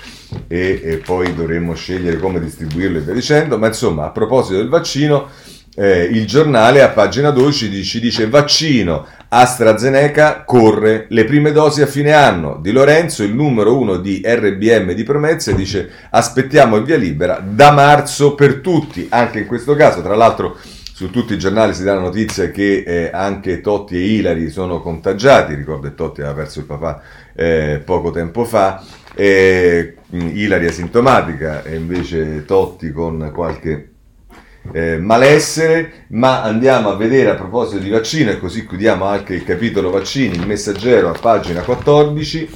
e, 0.47 0.81
e, 0.83 0.97
poi 0.97 1.33
dovremmo 1.33 1.73
scegliere 1.73 2.17
come 2.17 2.39
distribuirlo 2.39 2.97
e 2.97 3.01
via 3.01 3.13
dicendo, 3.13 3.57
ma 3.57 3.67
insomma 3.67 4.05
a 4.05 4.09
proposito 4.09 4.57
del 4.57 4.69
vaccino, 4.69 5.29
eh, 5.75 6.03
il 6.03 6.25
giornale 6.25 6.81
a 6.81 6.89
pagina 6.89 7.29
12 7.29 7.83
ci 7.83 7.99
dice 7.99 8.27
vaccino 8.27 9.07
AstraZeneca 9.29 10.43
corre 10.43 11.05
le 11.07 11.23
prime 11.23 11.53
dosi 11.53 11.81
a 11.81 11.87
fine 11.87 12.11
anno. 12.11 12.59
Di 12.61 12.71
Lorenzo, 12.71 13.23
il 13.23 13.33
numero 13.33 13.77
uno 13.77 13.95
di 13.95 14.21
RBM 14.25 14.91
di 14.91 15.03
promesse, 15.03 15.55
dice 15.55 15.89
aspettiamo 16.09 16.75
il 16.75 16.83
via 16.83 16.97
libera 16.97 17.41
da 17.41 17.71
marzo 17.71 18.35
per 18.35 18.55
tutti, 18.55 19.07
anche 19.09 19.39
in 19.39 19.47
questo 19.47 19.73
caso, 19.75 20.01
tra 20.01 20.15
l'altro 20.15 20.57
su 21.01 21.09
tutti 21.09 21.33
i 21.33 21.39
giornali 21.39 21.73
si 21.73 21.83
dà 21.83 21.95
la 21.95 22.01
notizia 22.01 22.51
che 22.51 22.83
eh, 22.85 23.09
anche 23.11 23.61
Totti 23.61 23.95
e 23.95 24.05
Ilari 24.17 24.49
sono 24.49 24.81
contagiati, 24.81 25.55
ricordo 25.55 25.87
che 25.87 25.95
Totti 25.95 26.21
aveva 26.21 26.35
perso 26.35 26.59
il 26.59 26.65
papà 26.65 27.01
eh, 27.33 27.81
poco 27.83 28.11
tempo 28.11 28.43
fa, 28.43 28.83
e 29.15 29.95
Ilari 30.11 30.67
asintomatica 30.67 31.63
e 31.63 31.75
invece 31.75 32.43
Totti 32.45 32.91
con 32.91 33.31
qualche 33.33 33.91
eh, 34.73 34.97
malessere, 34.97 36.05
ma 36.09 36.43
andiamo 36.43 36.89
a 36.89 36.95
vedere 36.95 37.31
a 37.31 37.35
proposito 37.35 37.81
di 37.81 37.89
vaccino 37.89 38.31
e 38.31 38.39
così 38.39 38.67
chiudiamo 38.67 39.05
anche 39.05 39.33
il 39.33 39.43
capitolo 39.43 39.89
vaccini, 39.89 40.35
il 40.35 40.45
messaggero 40.45 41.09
a 41.09 41.17
pagina 41.19 41.61
14 41.61 42.49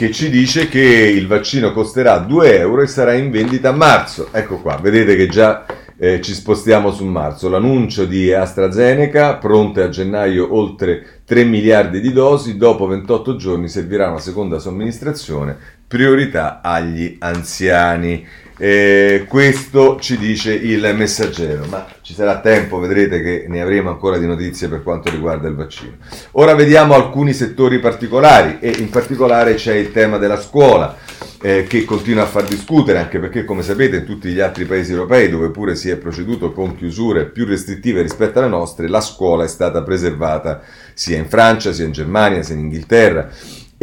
che 0.00 0.12
ci 0.12 0.30
dice 0.30 0.68
che 0.68 0.80
il 0.80 1.26
vaccino 1.26 1.72
costerà 1.72 2.16
2 2.18 2.58
euro 2.58 2.80
e 2.80 2.86
sarà 2.86 3.12
in 3.12 3.30
vendita 3.30 3.68
a 3.68 3.72
marzo. 3.72 4.28
Ecco 4.32 4.56
qua, 4.56 4.78
vedete 4.80 5.14
che 5.14 5.26
già 5.26 5.66
eh, 6.02 6.22
ci 6.22 6.32
spostiamo 6.32 6.90
su 6.90 7.04
marzo. 7.04 7.50
L'annuncio 7.50 8.06
di 8.06 8.32
AstraZeneca, 8.32 9.36
pronte 9.36 9.82
a 9.82 9.90
gennaio 9.90 10.54
oltre 10.56 11.20
3 11.26 11.44
miliardi 11.44 12.00
di 12.00 12.10
dosi, 12.10 12.56
dopo 12.56 12.86
28 12.86 13.36
giorni 13.36 13.68
servirà 13.68 14.08
una 14.08 14.18
seconda 14.18 14.58
somministrazione, 14.58 15.58
priorità 15.90 16.60
agli 16.62 17.16
anziani. 17.18 18.24
Eh, 18.56 19.24
questo 19.26 19.98
ci 19.98 20.16
dice 20.18 20.52
il 20.52 20.88
messaggero, 20.94 21.64
ma 21.68 21.84
ci 22.00 22.14
sarà 22.14 22.38
tempo, 22.38 22.78
vedrete 22.78 23.20
che 23.20 23.46
ne 23.48 23.60
avremo 23.60 23.90
ancora 23.90 24.16
di 24.16 24.26
notizie 24.26 24.68
per 24.68 24.84
quanto 24.84 25.10
riguarda 25.10 25.48
il 25.48 25.56
vaccino. 25.56 25.96
Ora 26.32 26.54
vediamo 26.54 26.94
alcuni 26.94 27.32
settori 27.32 27.80
particolari 27.80 28.58
e 28.60 28.76
in 28.78 28.88
particolare 28.88 29.54
c'è 29.54 29.74
il 29.74 29.90
tema 29.90 30.18
della 30.18 30.40
scuola 30.40 30.96
eh, 31.42 31.64
che 31.64 31.84
continua 31.84 32.22
a 32.22 32.26
far 32.26 32.44
discutere, 32.44 32.98
anche 32.98 33.18
perché 33.18 33.44
come 33.44 33.62
sapete 33.62 33.96
in 33.96 34.04
tutti 34.04 34.28
gli 34.28 34.40
altri 34.40 34.66
paesi 34.66 34.92
europei 34.92 35.28
dove 35.28 35.50
pure 35.50 35.74
si 35.74 35.90
è 35.90 35.96
proceduto 35.96 36.52
con 36.52 36.76
chiusure 36.76 37.24
più 37.24 37.46
restrittive 37.46 38.02
rispetto 38.02 38.38
alle 38.38 38.48
nostre, 38.48 38.88
la 38.88 39.00
scuola 39.00 39.42
è 39.42 39.48
stata 39.48 39.82
preservata 39.82 40.62
sia 40.94 41.16
in 41.16 41.28
Francia, 41.28 41.72
sia 41.72 41.86
in 41.86 41.92
Germania, 41.92 42.44
sia 42.44 42.54
in 42.54 42.60
Inghilterra. 42.60 43.28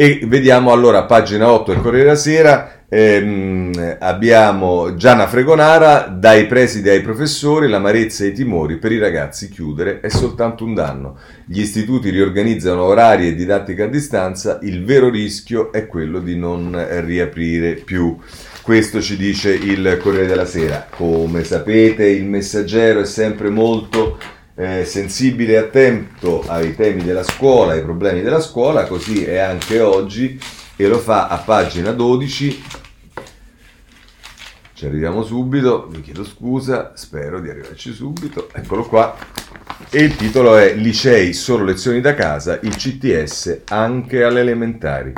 E 0.00 0.20
vediamo 0.26 0.70
allora 0.70 1.06
pagina 1.06 1.50
8 1.50 1.72
del 1.72 1.82
Corriere 1.82 2.04
della 2.04 2.16
Sera 2.16 2.84
ehm, 2.88 3.96
abbiamo 3.98 4.94
Gianna 4.94 5.26
Fregonara, 5.26 6.02
dai 6.02 6.46
presidi 6.46 6.88
ai 6.88 7.00
professori, 7.00 7.68
l'amarezza 7.68 8.22
e 8.22 8.28
i 8.28 8.32
timori 8.32 8.76
per 8.76 8.92
i 8.92 8.98
ragazzi 9.00 9.48
chiudere 9.48 9.98
è 9.98 10.08
soltanto 10.08 10.62
un 10.62 10.74
danno. 10.74 11.18
Gli 11.44 11.58
istituti 11.58 12.10
riorganizzano 12.10 12.84
orari 12.84 13.26
e 13.26 13.34
didattica 13.34 13.86
a 13.86 13.88
distanza, 13.88 14.60
il 14.62 14.84
vero 14.84 15.10
rischio 15.10 15.72
è 15.72 15.88
quello 15.88 16.20
di 16.20 16.36
non 16.36 16.80
riaprire 17.04 17.74
più. 17.74 18.16
Questo 18.62 19.00
ci 19.00 19.16
dice 19.16 19.52
il 19.52 19.98
Corriere 20.00 20.28
della 20.28 20.46
Sera. 20.46 20.86
Come 20.88 21.42
sapete 21.42 22.06
il 22.06 22.24
messaggero 22.24 23.00
è 23.00 23.04
sempre 23.04 23.50
molto 23.50 24.16
eh, 24.58 24.84
sensibile 24.84 25.52
e 25.52 25.56
attento 25.58 26.42
ai 26.48 26.74
temi 26.74 27.04
della 27.04 27.22
scuola, 27.22 27.74
ai 27.74 27.82
problemi 27.82 28.22
della 28.22 28.40
scuola, 28.40 28.86
così 28.86 29.22
è 29.22 29.38
anche 29.38 29.78
oggi 29.78 30.38
e 30.74 30.88
lo 30.88 30.98
fa 30.98 31.28
a 31.28 31.38
pagina 31.38 31.92
12 31.92 32.62
Ci 34.74 34.86
arriviamo 34.86 35.22
subito, 35.22 35.86
vi 35.88 36.00
chiedo 36.00 36.24
scusa, 36.24 36.92
spero 36.94 37.40
di 37.40 37.48
arrivarci 37.48 37.92
subito. 37.92 38.48
Eccolo 38.52 38.84
qua. 38.84 39.16
E 39.90 40.02
il 40.02 40.16
titolo 40.16 40.56
è 40.56 40.74
Licei 40.74 41.32
solo 41.32 41.64
lezioni 41.64 42.00
da 42.00 42.14
casa, 42.14 42.58
il 42.62 42.74
CTS 42.74 43.62
anche 43.66 44.24
alle 44.24 44.40
elementari. 44.40 45.12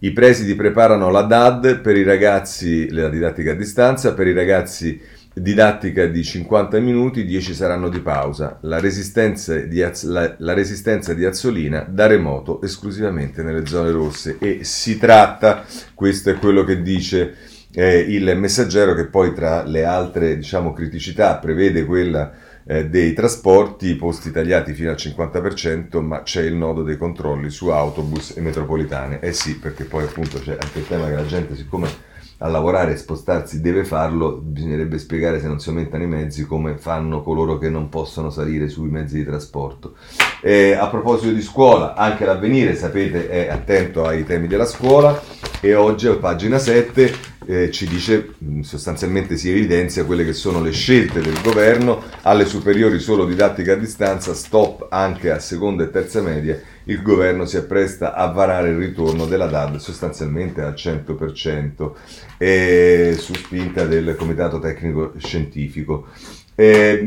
I 0.00 0.12
presidi 0.12 0.54
preparano 0.54 1.10
la 1.10 1.22
DAD 1.22 1.80
per 1.80 1.96
i 1.96 2.02
ragazzi, 2.02 2.90
la 2.90 3.08
didattica 3.08 3.52
a 3.52 3.54
distanza, 3.54 4.14
per 4.14 4.26
i 4.26 4.32
ragazzi 4.32 5.00
didattica 5.34 6.06
di 6.06 6.22
50 6.22 6.78
minuti, 6.78 7.24
10 7.24 7.54
saranno 7.54 7.88
di 7.88 8.00
pausa. 8.00 8.58
La 8.62 8.78
resistenza 8.78 9.56
di, 9.58 9.82
Az- 9.82 10.04
la, 10.04 10.34
la 10.38 10.54
resistenza 10.54 11.12
di 11.12 11.24
Azzolina 11.24 11.86
da 11.88 12.06
remoto 12.06 12.62
esclusivamente 12.62 13.42
nelle 13.42 13.66
zone 13.66 13.90
rosse. 13.90 14.38
E 14.38 14.60
si 14.62 14.96
tratta, 14.96 15.64
questo 15.94 16.30
è 16.30 16.34
quello 16.34 16.62
che 16.64 16.82
dice 16.82 17.34
eh, 17.72 17.98
il 17.98 18.36
messaggero 18.36 18.94
che 18.94 19.06
poi 19.06 19.34
tra 19.34 19.64
le 19.64 19.84
altre 19.84 20.36
diciamo, 20.36 20.72
criticità 20.72 21.36
prevede 21.38 21.84
quella 21.84 22.32
eh, 22.66 22.86
dei 22.88 23.12
trasporti, 23.12 23.96
posti 23.96 24.30
tagliati 24.30 24.72
fino 24.72 24.90
al 24.90 24.96
50%, 24.96 26.00
ma 26.00 26.22
c'è 26.22 26.42
il 26.42 26.54
nodo 26.54 26.82
dei 26.82 26.96
controlli 26.96 27.50
su 27.50 27.68
autobus 27.68 28.36
e 28.36 28.40
metropolitane. 28.40 29.18
Eh 29.20 29.32
sì, 29.32 29.58
perché 29.58 29.84
poi 29.84 30.04
appunto 30.04 30.38
c'è 30.38 30.56
anche 30.58 30.78
il 30.78 30.86
tema 30.86 31.08
che 31.08 31.14
la 31.14 31.26
gente, 31.26 31.56
siccome 31.56 32.12
a 32.38 32.48
lavorare 32.48 32.92
e 32.92 32.96
spostarsi 32.96 33.60
deve 33.60 33.84
farlo, 33.84 34.32
bisognerebbe 34.32 34.98
spiegare 34.98 35.40
se 35.40 35.46
non 35.46 35.60
si 35.60 35.68
aumentano 35.68 36.02
i 36.02 36.08
mezzi 36.08 36.44
come 36.46 36.76
fanno 36.76 37.22
coloro 37.22 37.58
che 37.58 37.68
non 37.68 37.88
possono 37.88 38.30
salire 38.30 38.68
sui 38.68 38.88
mezzi 38.88 39.16
di 39.16 39.24
trasporto. 39.24 39.94
Eh, 40.42 40.72
a 40.72 40.88
proposito 40.88 41.32
di 41.32 41.42
scuola, 41.42 41.94
anche 41.94 42.24
l'avvenire, 42.24 42.74
sapete, 42.74 43.28
è 43.28 43.48
attento 43.48 44.04
ai 44.04 44.24
temi 44.24 44.46
della 44.46 44.66
scuola 44.66 45.20
e 45.60 45.74
oggi 45.74 46.08
a 46.08 46.16
pagina 46.16 46.58
7 46.58 47.32
eh, 47.46 47.70
ci 47.70 47.86
dice 47.86 48.34
sostanzialmente 48.62 49.36
si 49.36 49.50
evidenzia 49.50 50.04
quelle 50.04 50.24
che 50.24 50.32
sono 50.32 50.62
le 50.62 50.72
scelte 50.72 51.20
del 51.20 51.40
governo 51.42 52.02
alle 52.22 52.46
superiori 52.46 52.98
solo 52.98 53.24
didattica 53.24 53.72
a 53.72 53.76
distanza, 53.76 54.34
stop 54.34 54.86
anche 54.90 55.30
a 55.30 55.38
seconda 55.38 55.84
e 55.84 55.90
terza 55.90 56.22
media, 56.22 56.58
il 56.84 57.02
governo 57.02 57.44
si 57.46 57.56
appresta 57.56 58.14
a 58.14 58.26
varare 58.26 58.70
il 58.70 58.76
ritorno 58.76 59.26
della 59.26 59.46
DAD 59.46 59.76
sostanzialmente 59.76 60.60
al 60.60 60.74
100% 60.74 61.90
eh, 62.38 63.14
su 63.18 63.34
spinta 63.34 63.84
del 63.84 64.14
Comitato 64.16 64.58
Tecnico 64.58 65.12
Scientifico. 65.18 66.08
Eh, 66.56 66.98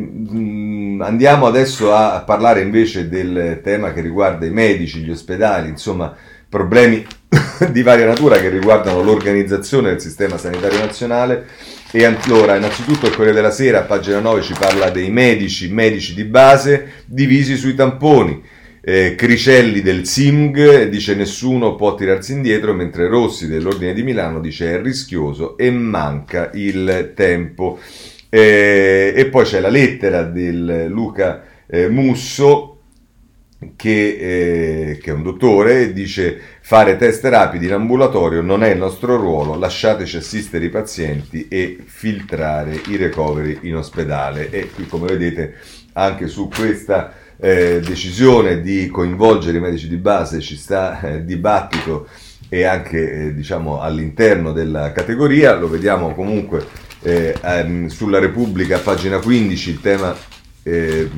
andiamo 0.99 1.45
adesso 1.45 1.93
a 1.93 2.21
parlare 2.25 2.61
invece 2.61 3.07
del 3.07 3.61
tema 3.63 3.93
che 3.93 4.01
riguarda 4.01 4.45
i 4.45 4.51
medici, 4.51 4.99
gli 4.99 5.11
ospedali, 5.11 5.69
insomma 5.69 6.15
problemi 6.49 7.05
di 7.71 7.81
varia 7.81 8.05
natura 8.05 8.37
che 8.37 8.49
riguardano 8.49 9.01
l'organizzazione 9.01 9.89
del 9.89 10.01
sistema 10.01 10.37
sanitario 10.37 10.79
nazionale. 10.79 11.45
E 11.91 12.03
allora, 12.03 12.55
innanzitutto 12.55 13.05
il 13.05 13.15
Corriere 13.15 13.35
della 13.35 13.51
Sera, 13.51 13.79
a 13.79 13.83
pagina 13.83 14.19
9, 14.19 14.41
ci 14.41 14.53
parla 14.59 14.89
dei 14.89 15.09
medici, 15.09 15.71
medici 15.71 16.13
di 16.13 16.25
base, 16.25 17.03
divisi 17.05 17.55
sui 17.55 17.75
tamponi. 17.75 18.43
Eh, 18.89 19.15
Cricelli 19.15 19.81
del 19.81 20.05
SIMG 20.05 20.83
dice 20.87 21.13
nessuno 21.13 21.75
può 21.75 21.93
tirarsi 21.93 22.31
indietro, 22.31 22.73
mentre 22.73 23.09
Rossi 23.09 23.45
dell'Ordine 23.45 23.91
di 23.91 24.01
Milano 24.01 24.39
dice 24.39 24.75
è 24.75 24.81
rischioso 24.81 25.57
e 25.57 25.69
manca 25.71 26.51
il 26.53 27.11
tempo. 27.13 27.79
Eh, 28.29 29.13
e 29.13 29.25
poi 29.25 29.43
c'è 29.43 29.59
la 29.59 29.67
lettera 29.67 30.23
del 30.23 30.85
Luca 30.87 31.43
eh, 31.67 31.89
Musso 31.89 32.79
che, 33.75 34.91
eh, 34.91 34.97
che, 35.01 35.11
è 35.11 35.13
un 35.13 35.23
dottore, 35.23 35.91
dice 35.91 36.39
fare 36.61 36.95
test 36.95 37.25
rapidi 37.25 37.65
in 37.65 37.73
ambulatorio 37.73 38.41
non 38.41 38.63
è 38.63 38.69
il 38.69 38.77
nostro 38.77 39.17
ruolo, 39.17 39.57
lasciateci 39.57 40.15
assistere 40.15 40.63
i 40.63 40.69
pazienti 40.69 41.49
e 41.49 41.77
filtrare 41.83 42.79
i 42.87 42.95
recovery 42.95 43.59
in 43.63 43.75
ospedale. 43.75 44.49
E 44.49 44.69
qui 44.69 44.87
come 44.87 45.07
vedete 45.07 45.55
anche 45.91 46.27
su 46.27 46.47
questa 46.47 47.25
eh, 47.39 47.79
decisione 47.83 48.61
di 48.61 48.87
coinvolgere 48.87 49.57
i 49.57 49.61
medici 49.61 49.87
di 49.87 49.97
base 49.97 50.39
ci 50.39 50.55
sta 50.55 50.99
eh, 50.99 51.25
dibattito 51.25 52.07
e 52.49 52.63
anche 52.63 53.27
eh, 53.27 53.33
diciamo 53.33 53.81
all'interno 53.81 54.51
della 54.51 54.91
categoria, 54.91 55.55
lo 55.55 55.69
vediamo 55.69 56.13
comunque 56.13 56.65
eh, 57.01 57.35
ehm, 57.41 57.87
sulla 57.87 58.19
Repubblica, 58.19 58.79
pagina 58.79 59.19
15, 59.19 59.69
il 59.69 59.81
tema 59.81 60.15
eh, 60.63 61.09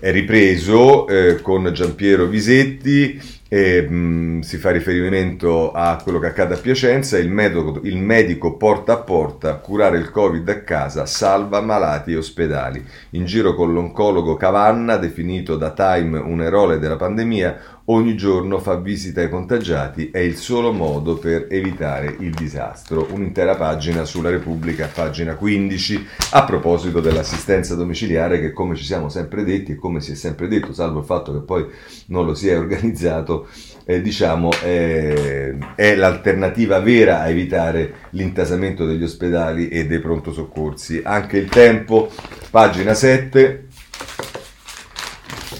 è 0.00 0.10
ripreso 0.10 1.06
eh, 1.06 1.40
con 1.40 1.70
Giampiero 1.72 2.26
Visetti 2.26 3.40
e, 3.52 3.82
mh, 3.82 3.94
mm, 3.94 4.40
si 4.40 4.56
fa 4.56 4.70
riferimento 4.70 5.72
a 5.72 6.00
quello 6.02 6.18
che 6.18 6.28
accade 6.28 6.54
a 6.54 6.56
Piacenza, 6.56 7.18
il 7.18 7.28
medico, 7.28 7.80
il 7.82 7.98
medico 7.98 8.56
porta 8.56 8.94
a 8.94 8.96
porta, 8.96 9.56
curare 9.56 9.98
il 9.98 10.10
Covid 10.10 10.48
a 10.48 10.62
casa, 10.62 11.04
salva 11.04 11.60
malati 11.60 12.12
e 12.12 12.16
ospedali. 12.16 12.82
In 13.10 13.26
giro 13.26 13.54
con 13.54 13.74
l'oncologo 13.74 14.36
Cavanna, 14.36 14.96
definito 14.96 15.58
da 15.58 15.72
Time 15.72 16.18
un 16.18 16.40
eroe 16.40 16.78
della 16.78 16.96
pandemia, 16.96 17.81
ogni 17.86 18.16
giorno 18.16 18.58
fa 18.58 18.76
visita 18.76 19.20
ai 19.20 19.28
contagiati, 19.28 20.10
è 20.10 20.18
il 20.18 20.36
solo 20.36 20.72
modo 20.72 21.16
per 21.16 21.46
evitare 21.50 22.14
il 22.20 22.32
disastro. 22.32 23.08
Un'intera 23.10 23.56
pagina 23.56 24.04
sulla 24.04 24.30
Repubblica, 24.30 24.88
pagina 24.92 25.34
15, 25.34 26.06
a 26.32 26.44
proposito 26.44 27.00
dell'assistenza 27.00 27.74
domiciliare 27.74 28.40
che 28.40 28.52
come 28.52 28.76
ci 28.76 28.84
siamo 28.84 29.08
sempre 29.08 29.44
detti 29.44 29.72
e 29.72 29.76
come 29.76 30.00
si 30.00 30.12
è 30.12 30.14
sempre 30.14 30.48
detto, 30.48 30.72
salvo 30.72 31.00
il 31.00 31.04
fatto 31.04 31.32
che 31.32 31.40
poi 31.40 31.66
non 32.06 32.26
lo 32.26 32.34
si 32.34 32.48
è 32.48 32.58
organizzato, 32.58 33.48
eh, 33.84 34.00
diciamo, 34.00 34.50
eh, 34.62 35.56
è 35.74 35.94
l'alternativa 35.96 36.78
vera 36.80 37.20
a 37.20 37.28
evitare 37.28 37.94
l'intasamento 38.10 38.86
degli 38.86 39.02
ospedali 39.02 39.68
e 39.68 39.86
dei 39.86 39.98
pronto 39.98 40.32
soccorsi. 40.32 41.00
Anche 41.04 41.38
il 41.38 41.48
tempo, 41.48 42.10
pagina 42.50 42.94
7, 42.94 43.66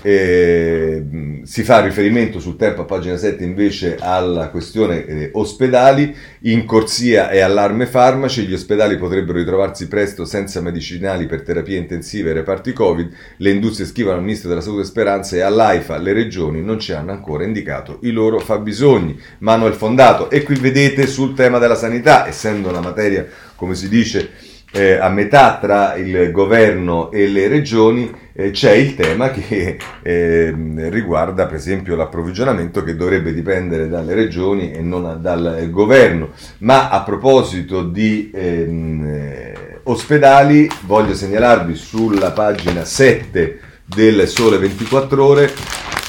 eh, 0.03 1.41
si 1.45 1.63
fa 1.63 1.81
riferimento 1.81 2.41
sul 2.41 2.57
tempo 2.57 2.83
a 2.83 2.85
pagina 2.85 3.17
7 3.17 3.45
invece 3.45 3.97
alla 3.99 4.49
questione 4.49 5.07
eh, 5.07 5.31
ospedali, 5.33 6.15
in 6.41 6.65
corsia 6.65 7.31
e 7.31 7.41
allarme 7.41 7.87
farmaci, 7.87 8.45
gli 8.45 8.53
ospedali 8.53 8.97
potrebbero 8.97 9.39
ritrovarsi 9.39 9.87
presto 9.87 10.25
senza 10.25 10.61
medicinali 10.61 11.27
per 11.27 11.43
terapie 11.43 11.79
intensive 11.79 12.31
e 12.31 12.35
reparti 12.35 12.73
Covid, 12.73 13.11
le 13.37 13.51
industrie 13.51 13.87
scrivono 13.87 14.17
al 14.17 14.23
Ministro 14.23 14.49
della 14.49 14.61
Salute 14.61 14.85
Speranza 14.85 15.37
e 15.37 15.41
all'AIFA 15.41 15.99
le 15.99 16.13
regioni 16.13 16.63
non 16.63 16.81
ci 16.81 16.93
hanno 16.93 17.13
ancora 17.13 17.45
indicato 17.45 17.99
i 18.03 18.11
loro 18.11 18.41
fabbisogni. 18.41 19.19
Manuel 19.39 19.75
Fondato 19.75 20.31
e 20.31 20.43
qui 20.43 20.57
vedete 20.57 21.07
sul 21.07 21.35
tema 21.35 21.59
della 21.59 21.77
sanità, 21.77 22.27
essendo 22.27 22.69
una 22.69 22.81
materia 22.81 23.27
come 23.55 23.75
si 23.77 23.89
dice 23.89 24.31
eh, 24.73 24.95
a 24.95 25.09
metà 25.09 25.59
tra 25.61 25.95
il 25.95 26.31
governo 26.33 27.11
e 27.13 27.29
le 27.29 27.47
regioni 27.47 28.22
eh, 28.33 28.51
c'è 28.51 28.73
il 28.73 28.95
tema 28.95 29.31
che 29.31 29.79
eh, 30.03 30.55
riguarda 30.91 31.47
per 31.47 31.57
esempio 31.57 31.97
l'approvvigionamento 31.97 32.83
che 32.83 32.97
dovrebbe 32.97 33.33
dipendere 33.33 33.89
dalle 33.89 34.15
regioni 34.15 34.73
e 34.73 34.81
non 34.81 35.19
dal 35.21 35.69
governo. 35.71 36.31
Ma 36.59 36.89
a 36.89 37.03
proposito 37.03 37.83
di 37.83 38.31
ehm, 38.33 39.05
eh, 39.07 39.81
ospedali, 39.85 40.69
voglio 40.87 41.15
segnalarvi 41.15 41.75
sulla 41.75 42.31
pagina 42.31 42.85
7 42.85 43.61
del 43.85 44.27
Sole 44.29 44.59
24 44.59 45.25
ore 45.25 45.53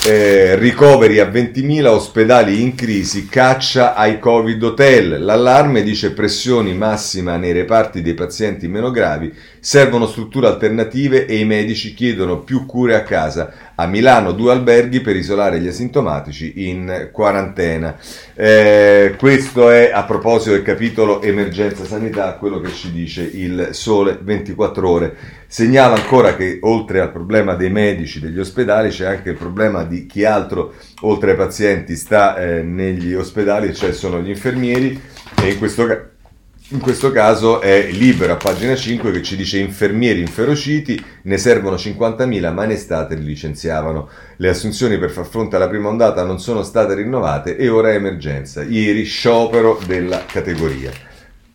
eh, 0.06 0.56
ricoveri 0.56 1.20
a 1.20 1.30
20.000, 1.30 1.86
ospedali 1.86 2.62
in 2.62 2.76
crisi, 2.76 3.28
caccia 3.28 3.96
ai 3.96 4.20
Covid 4.20 4.62
hotel. 4.62 5.24
L'allarme 5.24 5.82
dice 5.82 6.12
pressioni 6.12 6.74
massima 6.74 7.38
nei 7.38 7.54
reparti 7.54 8.02
dei 8.02 8.13
pazienti 8.13 8.68
meno 8.68 8.92
gravi, 8.92 9.34
servono 9.62 10.06
strutture 10.06 10.48
alternative 10.48 11.26
e 11.26 11.38
i 11.38 11.46
medici 11.46 11.94
chiedono 11.94 12.39
più 12.39 12.66
cure 12.66 12.96
a 12.96 13.04
casa. 13.04 13.72
A 13.76 13.88
Milano 13.88 14.34
due 14.34 14.52
alberghi 14.52 15.00
per 15.00 15.16
isolare 15.16 15.60
gli 15.60 15.68
asintomatici 15.68 16.68
in 16.68 17.10
quarantena. 17.12 17.98
Eh, 18.36 19.16
questo 19.18 19.70
è 19.70 19.89
a 19.92 20.04
proposito 20.04 20.52
del 20.52 20.63
capitolo 20.63 21.22
emergenza 21.22 21.86
sanità, 21.86 22.34
quello 22.34 22.60
che 22.60 22.72
ci 22.72 22.92
dice 22.92 23.24
il 23.24 23.70
Sole 23.72 24.20
24 24.22 24.89
ore. 24.89 25.16
Segnala 25.54 25.94
ancora 25.94 26.36
che 26.36 26.58
oltre 26.63 27.00
al 27.00 27.12
problema 27.12 27.54
dei 27.54 27.70
medici, 27.70 28.20
degli 28.20 28.39
ospedali, 28.39 28.89
c'è 28.89 29.06
anche 29.06 29.30
il 29.30 29.36
problema 29.36 29.84
di 29.84 30.08
chi 30.08 30.26
altro, 30.26 30.74
oltre 31.02 31.30
ai 31.30 31.38
pazienti, 31.38 31.96
sta 31.96 32.36
eh, 32.38 32.63
negli 32.63 33.13
ospedali, 33.13 33.72
cioè 33.76 33.94
sono 33.94 34.20
gli 34.20 34.30
infermieri 34.30 35.00
e 35.39 35.52
in 35.52 35.60
questo, 35.60 35.84
in 36.70 36.80
questo 36.80 37.12
caso 37.12 37.62
è 37.62 37.88
libero 37.92 38.34
a 38.34 38.38
pagina 38.38 38.76
5 38.76 39.12
che 39.12 39.22
ci 39.22 39.36
dice 39.36 39.60
infermieri 39.60 40.22
inferociti, 40.22 41.00
ne 41.22 41.38
servono 41.38 41.76
50.000 41.76 42.52
ma 42.52 42.63
in 42.63 42.72
estate 42.72 43.13
li 43.13 43.24
licenziavano. 43.24 44.10
Le 44.38 44.50
assunzioni 44.50 44.98
per 44.98 45.12
far 45.12 45.28
fronte 45.28 45.56
alla 45.56 45.70
prima 45.70 45.88
ondata 45.88 46.24
non 46.24 46.39
sono 46.39 46.63
state 46.63 46.96
rinnovate 46.96 47.58
e 47.58 47.70
ora 47.70 47.92
è 47.92 47.94
emergenza. 47.94 48.63
Ieri 48.63 49.04
sciopero 49.04 49.80
della 49.86 50.26
categoria. 50.26 50.89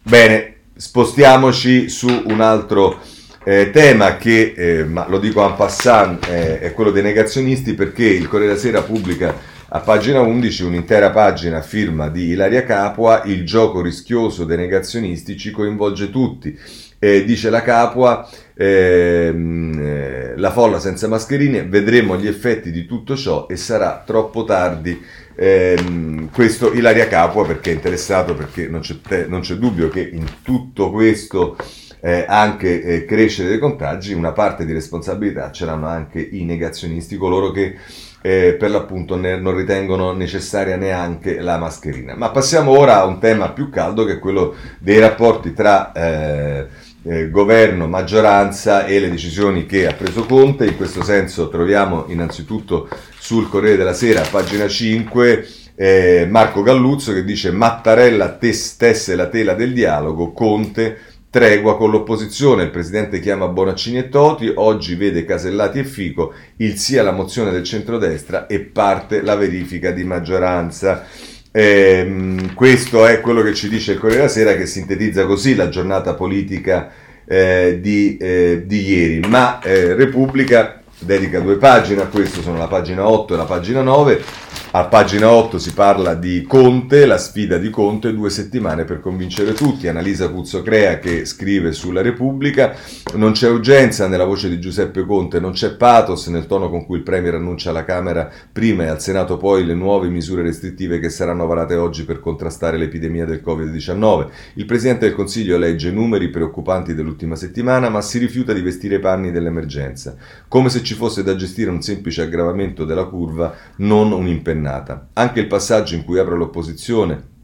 Bene, 0.00 0.54
spostiamoci 0.76 1.88
su 1.88 2.06
un 2.26 2.40
altro 2.40 3.00
eh, 3.48 3.70
tema 3.70 4.18
che, 4.18 4.52
eh, 4.54 4.84
ma 4.84 5.08
lo 5.08 5.18
dico 5.18 5.42
en 5.42 5.54
passant, 5.54 6.28
eh, 6.28 6.60
è 6.60 6.74
quello 6.74 6.90
dei 6.90 7.02
negazionisti 7.02 7.72
perché 7.72 8.04
il 8.04 8.28
Corriere 8.28 8.52
della 8.52 8.60
Sera 8.60 8.82
pubblica 8.82 9.34
A 9.70 9.80
pagina 9.80 10.20
11 10.20 10.64
un'intera 10.64 11.10
pagina 11.10 11.58
a 11.58 11.62
firma 11.62 12.10
di 12.10 12.28
Ilaria 12.28 12.64
Capua, 12.64 13.22
il 13.24 13.46
gioco 13.46 13.80
rischioso 13.80 14.44
dei 14.44 14.58
negazionisti 14.58 15.38
ci 15.38 15.50
coinvolge 15.50 16.10
tutti. 16.10 16.58
Eh, 16.98 17.24
dice 17.24 17.48
la 17.48 17.62
Capua, 17.62 18.28
ehm, 18.54 19.78
eh, 19.78 20.32
la 20.36 20.50
folla 20.50 20.78
senza 20.78 21.08
mascherine, 21.08 21.64
vedremo 21.64 22.18
gli 22.18 22.26
effetti 22.26 22.70
di 22.70 22.84
tutto 22.84 23.16
ciò 23.16 23.46
e 23.48 23.56
sarà 23.56 24.02
troppo 24.04 24.44
tardi. 24.44 25.02
Eh, 25.34 26.28
questo 26.32 26.72
Ilaria 26.72 27.06
Capua 27.08 27.46
perché 27.46 27.70
è 27.70 27.74
interessato, 27.74 28.34
perché 28.34 28.68
non 28.68 28.80
c'è, 28.80 28.96
te, 29.06 29.26
non 29.26 29.40
c'è 29.40 29.54
dubbio 29.54 29.88
che 29.88 30.00
in 30.00 30.26
tutto 30.42 30.90
questo 30.90 31.56
eh, 32.00 32.24
anche 32.26 32.82
eh, 32.82 33.04
crescere 33.04 33.48
dei 33.48 33.58
contagi, 33.58 34.12
una 34.12 34.32
parte 34.32 34.64
di 34.64 34.72
responsabilità 34.72 35.50
ce 35.50 35.64
l'hanno 35.64 35.86
anche 35.86 36.20
i 36.20 36.44
negazionisti, 36.44 37.16
coloro 37.16 37.50
che 37.50 37.76
eh, 38.20 38.56
per 38.58 38.70
l'appunto 38.70 39.16
ne, 39.16 39.38
non 39.38 39.56
ritengono 39.56 40.12
necessaria 40.12 40.76
neanche 40.76 41.40
la 41.40 41.58
mascherina. 41.58 42.14
Ma 42.16 42.30
passiamo 42.30 42.76
ora 42.76 43.00
a 43.00 43.04
un 43.04 43.18
tema 43.18 43.50
più 43.50 43.70
caldo 43.70 44.04
che 44.04 44.14
è 44.14 44.18
quello 44.18 44.54
dei 44.78 44.98
rapporti 44.98 45.52
tra 45.52 45.92
eh, 45.92 46.66
eh, 47.04 47.30
governo, 47.30 47.86
maggioranza 47.86 48.84
e 48.84 48.98
le 49.00 49.10
decisioni 49.10 49.66
che 49.66 49.86
ha 49.86 49.94
preso 49.94 50.24
Conte. 50.26 50.66
In 50.66 50.76
questo 50.76 51.02
senso 51.02 51.48
troviamo 51.48 52.06
innanzitutto 52.08 52.88
sul 53.18 53.48
Corriere 53.48 53.76
della 53.76 53.94
Sera, 53.94 54.22
pagina 54.30 54.66
5, 54.66 55.46
eh, 55.74 56.26
Marco 56.28 56.62
Galluzzo 56.62 57.12
che 57.12 57.24
dice 57.24 57.52
Mattarella 57.52 58.30
tesse 58.30 59.14
la 59.14 59.28
tela 59.28 59.54
del 59.54 59.72
dialogo, 59.72 60.32
Conte 60.32 61.07
Tregua 61.30 61.76
con 61.76 61.90
l'opposizione, 61.90 62.62
il 62.62 62.70
presidente 62.70 63.20
chiama 63.20 63.48
Bonaccini 63.48 63.98
e 63.98 64.08
Toti, 64.08 64.50
oggi 64.54 64.94
vede 64.94 65.26
Casellati 65.26 65.80
e 65.80 65.84
Fico, 65.84 66.32
il 66.56 66.78
sì 66.78 66.96
alla 66.96 67.12
mozione 67.12 67.50
del 67.50 67.64
centrodestra 67.64 68.46
e 68.46 68.60
parte 68.60 69.20
la 69.20 69.36
verifica 69.36 69.90
di 69.90 70.04
maggioranza. 70.04 71.04
Eh, 71.50 72.34
questo 72.54 73.04
è 73.04 73.20
quello 73.20 73.42
che 73.42 73.52
ci 73.52 73.68
dice 73.68 73.92
il 73.92 73.98
Corriere 73.98 74.22
della 74.22 74.32
Sera 74.32 74.54
che 74.54 74.64
sintetizza 74.64 75.26
così 75.26 75.54
la 75.54 75.68
giornata 75.68 76.14
politica 76.14 76.90
eh, 77.26 77.78
di, 77.78 78.16
eh, 78.16 78.62
di, 78.64 78.88
ieri, 78.88 79.28
ma 79.28 79.60
eh, 79.60 79.92
Repubblica 79.92 80.80
dedica 80.98 81.40
due 81.40 81.56
pagine 81.56 82.00
a 82.00 82.06
questo, 82.06 82.40
sono 82.40 82.56
la 82.56 82.68
pagina 82.68 83.06
8 83.06 83.34
e 83.34 83.36
la 83.36 83.44
pagina 83.44 83.82
9 83.82 84.22
a 84.70 84.84
pagina 84.84 85.30
8 85.30 85.58
si 85.58 85.72
parla 85.72 86.12
di 86.14 86.42
Conte, 86.42 87.06
la 87.06 87.16
sfida 87.16 87.56
di 87.56 87.70
Conte, 87.70 88.12
due 88.12 88.28
settimane 88.28 88.84
per 88.84 89.00
convincere 89.00 89.54
tutti. 89.54 89.88
Annalisa 89.88 90.28
Puzzocrea 90.28 90.98
che 90.98 91.24
scrive 91.24 91.72
sulla 91.72 92.02
Repubblica, 92.02 92.74
non 93.14 93.32
c'è 93.32 93.48
urgenza 93.48 94.06
nella 94.08 94.26
voce 94.26 94.50
di 94.50 94.60
Giuseppe 94.60 95.06
Conte, 95.06 95.40
non 95.40 95.52
c'è 95.52 95.74
pathos 95.74 96.26
nel 96.26 96.44
tono 96.44 96.68
con 96.68 96.84
cui 96.84 96.98
il 96.98 97.02
Premier 97.02 97.36
annuncia 97.36 97.70
alla 97.70 97.86
Camera 97.86 98.30
prima 98.52 98.82
e 98.82 98.88
al 98.88 99.00
Senato 99.00 99.38
poi 99.38 99.64
le 99.64 99.72
nuove 99.72 100.08
misure 100.08 100.42
restrittive 100.42 100.98
che 100.98 101.08
saranno 101.08 101.46
varate 101.46 101.74
oggi 101.74 102.04
per 102.04 102.20
contrastare 102.20 102.76
l'epidemia 102.76 103.24
del 103.24 103.42
Covid-19. 103.42 104.26
Il 104.54 104.66
Presidente 104.66 105.06
del 105.06 105.14
Consiglio 105.14 105.56
legge 105.56 105.90
numeri 105.90 106.28
preoccupanti 106.28 106.94
dell'ultima 106.94 107.36
settimana 107.36 107.88
ma 107.88 108.02
si 108.02 108.18
rifiuta 108.18 108.52
di 108.52 108.60
vestire 108.60 108.96
i 108.96 109.00
panni 109.00 109.30
dell'emergenza, 109.30 110.14
come 110.46 110.68
se 110.68 110.82
ci 110.82 110.92
fosse 110.92 111.22
da 111.22 111.34
gestire 111.36 111.70
un 111.70 111.80
semplice 111.80 112.20
aggravamento 112.20 112.84
della 112.84 113.04
curva, 113.04 113.54
non 113.76 114.12
un 114.12 114.26
impennata 114.26 114.56
impennata. 114.58 115.08
Anche 115.14 115.40
il 115.40 115.46
passaggio 115.46 115.94
in 115.94 116.04
cui 116.04 116.18
apre 116.18 116.36
l'opposizione 116.36 117.36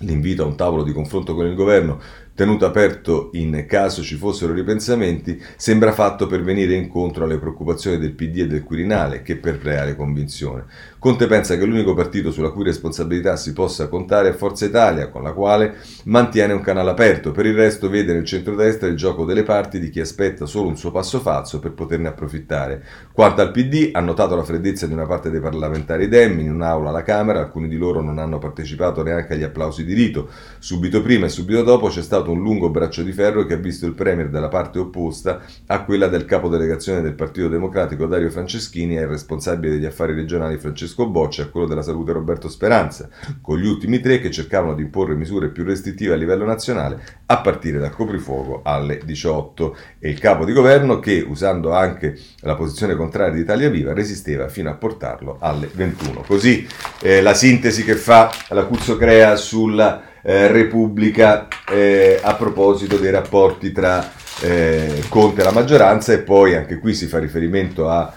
l'invito 0.00 0.42
a 0.42 0.46
un 0.46 0.56
tavolo 0.56 0.82
di 0.82 0.92
confronto 0.92 1.34
con 1.34 1.46
il 1.46 1.54
governo 1.54 2.00
tenuto 2.34 2.66
aperto 2.66 3.30
in 3.34 3.64
caso 3.68 4.02
ci 4.02 4.16
fossero 4.16 4.52
ripensamenti, 4.52 5.40
sembra 5.56 5.92
fatto 5.92 6.26
per 6.26 6.42
venire 6.42 6.74
incontro 6.74 7.24
alle 7.24 7.38
preoccupazioni 7.38 7.96
del 7.96 8.12
PD 8.12 8.40
e 8.40 8.46
del 8.48 8.64
Quirinale 8.64 9.22
che 9.22 9.36
per 9.36 9.60
reale 9.62 9.94
convinzione. 9.94 10.64
Conte 11.04 11.26
pensa 11.26 11.58
che 11.58 11.66
l'unico 11.66 11.92
partito 11.92 12.32
sulla 12.32 12.48
cui 12.48 12.64
responsabilità 12.64 13.36
si 13.36 13.52
possa 13.52 13.88
contare 13.88 14.30
è 14.30 14.32
Forza 14.32 14.64
Italia, 14.64 15.10
con 15.10 15.22
la 15.22 15.32
quale 15.34 15.76
mantiene 16.04 16.54
un 16.54 16.62
canale 16.62 16.88
aperto, 16.88 17.30
per 17.30 17.44
il 17.44 17.54
resto 17.54 17.90
vede 17.90 18.14
nel 18.14 18.24
centrodestra 18.24 18.88
il 18.88 18.96
gioco 18.96 19.26
delle 19.26 19.42
parti 19.42 19.78
di 19.78 19.90
chi 19.90 20.00
aspetta 20.00 20.46
solo 20.46 20.68
un 20.68 20.78
suo 20.78 20.90
passo 20.90 21.20
falso 21.20 21.58
per 21.58 21.72
poterne 21.72 22.08
approfittare. 22.08 22.82
Quanto 23.12 23.42
al 23.42 23.50
PD, 23.50 23.90
ha 23.92 24.00
notato 24.00 24.34
la 24.34 24.44
freddezza 24.44 24.86
di 24.86 24.94
una 24.94 25.04
parte 25.04 25.28
dei 25.28 25.40
parlamentari 25.40 26.08
Dem 26.08 26.40
in 26.40 26.50
un'aula 26.50 26.88
alla 26.88 27.02
Camera, 27.02 27.40
alcuni 27.40 27.68
di 27.68 27.76
loro 27.76 28.00
non 28.00 28.16
hanno 28.16 28.38
partecipato 28.38 29.02
neanche 29.02 29.34
agli 29.34 29.42
applausi 29.42 29.84
di 29.84 29.92
rito. 29.92 30.30
Subito 30.58 31.02
prima 31.02 31.26
e 31.26 31.28
subito 31.28 31.62
dopo 31.62 31.88
c'è 31.88 32.00
stato 32.00 32.30
un 32.30 32.40
lungo 32.40 32.70
braccio 32.70 33.02
di 33.02 33.12
ferro 33.12 33.44
che 33.44 33.52
ha 33.52 33.58
visto 33.58 33.84
il 33.84 33.92
Premier 33.92 34.30
dalla 34.30 34.48
parte 34.48 34.78
opposta 34.78 35.42
a 35.66 35.84
quella 35.84 36.06
del 36.06 36.24
capo 36.24 36.48
delegazione 36.48 37.02
del 37.02 37.12
Partito 37.12 37.48
Democratico 37.48 38.06
Dario 38.06 38.30
Franceschini 38.30 38.96
e 38.96 39.02
il 39.02 39.08
responsabile 39.08 39.74
degli 39.74 39.84
affari 39.84 40.14
regionali 40.14 40.56
Francesco 40.56 40.92
Francesco 40.94 41.06
Boccia 41.06 41.42
e 41.42 41.44
a 41.46 41.48
quello 41.48 41.66
della 41.66 41.82
salute 41.82 42.12
Roberto 42.12 42.48
Speranza, 42.48 43.08
con 43.40 43.58
gli 43.58 43.66
ultimi 43.66 44.00
tre 44.00 44.20
che 44.20 44.30
cercavano 44.30 44.74
di 44.74 44.82
imporre 44.82 45.14
misure 45.14 45.48
più 45.48 45.64
restrittive 45.64 46.14
a 46.14 46.16
livello 46.16 46.44
nazionale 46.44 47.00
a 47.26 47.40
partire 47.40 47.78
dal 47.78 47.90
coprifuoco 47.90 48.60
alle 48.62 49.00
18 49.04 49.76
e 49.98 50.08
il 50.08 50.18
capo 50.20 50.44
di 50.44 50.52
governo 50.52 51.00
che, 51.00 51.24
usando 51.26 51.72
anche 51.72 52.16
la 52.40 52.54
posizione 52.54 52.94
contraria 52.94 53.34
di 53.34 53.40
Italia 53.40 53.68
Viva, 53.68 53.92
resisteva 53.92 54.48
fino 54.48 54.70
a 54.70 54.74
portarlo 54.74 55.36
alle 55.40 55.68
21. 55.72 56.22
Così 56.26 56.66
eh, 57.02 57.20
la 57.20 57.34
sintesi 57.34 57.84
che 57.84 57.96
fa 57.96 58.30
la 58.50 58.64
Cuzzo 58.64 58.96
Crea 58.96 59.34
sulla 59.36 60.12
eh, 60.22 60.46
Repubblica 60.46 61.48
eh, 61.68 62.20
a 62.22 62.34
proposito 62.34 62.96
dei 62.96 63.10
rapporti 63.10 63.72
tra 63.72 64.10
eh, 64.40 65.02
Conte 65.08 65.40
e 65.40 65.44
la 65.44 65.52
maggioranza 65.52 66.12
e 66.12 66.18
poi 66.18 66.54
anche 66.54 66.78
qui 66.78 66.94
si 66.94 67.06
fa 67.06 67.18
riferimento 67.18 67.88
a 67.88 68.12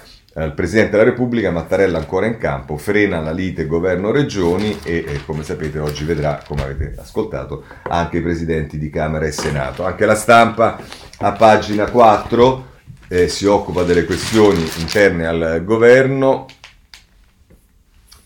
il 0.45 0.54
Presidente 0.54 0.91
della 0.91 1.04
Repubblica, 1.04 1.50
Mattarella 1.50 1.97
ancora 1.97 2.28
in 2.28 2.38
campo, 2.38 2.78
frena 2.78 3.19
la 3.19 3.32
lite 3.32 3.65
governo-regioni 3.65 4.80
e, 4.84 5.04
e, 5.08 5.26
come 5.26 5.41
sapete 5.41 5.80
oggi 5.80 6.04
vedrà, 6.04 6.41
come 6.45 6.62
avete 6.62 6.93
ascoltato, 7.00 7.63
anche 7.84 8.17
i 8.17 8.21
presidenti 8.21 8.78
di 8.78 8.91
Camera 8.91 9.26
e 9.26 9.32
Senato. 9.32 9.84
Anche 9.84 10.06
la 10.06 10.13
stampa 10.13 10.80
a 11.19 11.32
pagina 11.32 11.89
4 11.89 12.65
eh, 13.08 13.28
si 13.28 13.45
occupa 13.45 13.82
delle 13.82 14.06
questioni 14.06 14.63
interne 14.78 15.26
al 15.26 15.63
governo, 15.63 16.45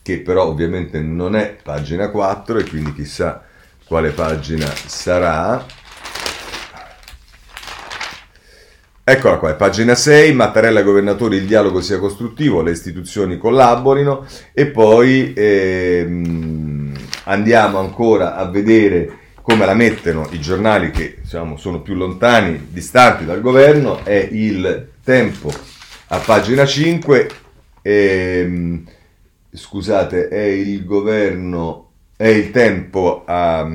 che 0.02 0.20
però 0.20 0.48
ovviamente 0.48 1.00
non 1.00 1.38
è 1.38 1.56
pagina 1.64 2.10
4 2.10 2.58
e 2.58 2.68
quindi 2.68 2.94
chissà 2.94 3.42
quale 3.86 4.10
pagina 4.10 4.66
sarà. 4.66 5.66
Eccola 9.04 9.38
qua, 9.38 9.56
pagina 9.56 9.96
6, 9.96 10.32
Mattarella 10.32 10.84
governatori, 10.84 11.38
il 11.38 11.48
dialogo 11.48 11.82
sia 11.82 11.98
costruttivo, 11.98 12.62
le 12.62 12.70
istituzioni 12.70 13.40
collaborino 13.40 14.28
e 14.54 14.68
poi 14.68 15.34
ehm, 15.36 16.94
andiamo 17.24 17.80
ancora 17.80 18.36
a 18.36 18.46
vedere 18.46 19.18
come 19.42 19.66
la 19.66 19.74
mettono 19.74 20.28
i 20.34 20.40
giornali 20.40 20.92
che 20.92 21.18
diciamo, 21.20 21.58
sono 21.58 21.82
più 21.82 21.96
lontani, 21.96 22.68
distanti 22.70 23.26
dal 23.26 23.42
governo, 23.42 24.06
è 24.06 24.30
il 24.32 24.90
tempo 25.04 25.52
a 26.10 26.20
pagina 26.20 26.64
5, 26.64 27.30
ehm, 27.82 28.84
scusate, 29.52 30.28
è 30.28 30.44
il 30.44 30.86
governo, 30.86 31.90
è 32.16 32.28
il 32.28 32.52
tempo 32.52 33.24
a 33.26 33.68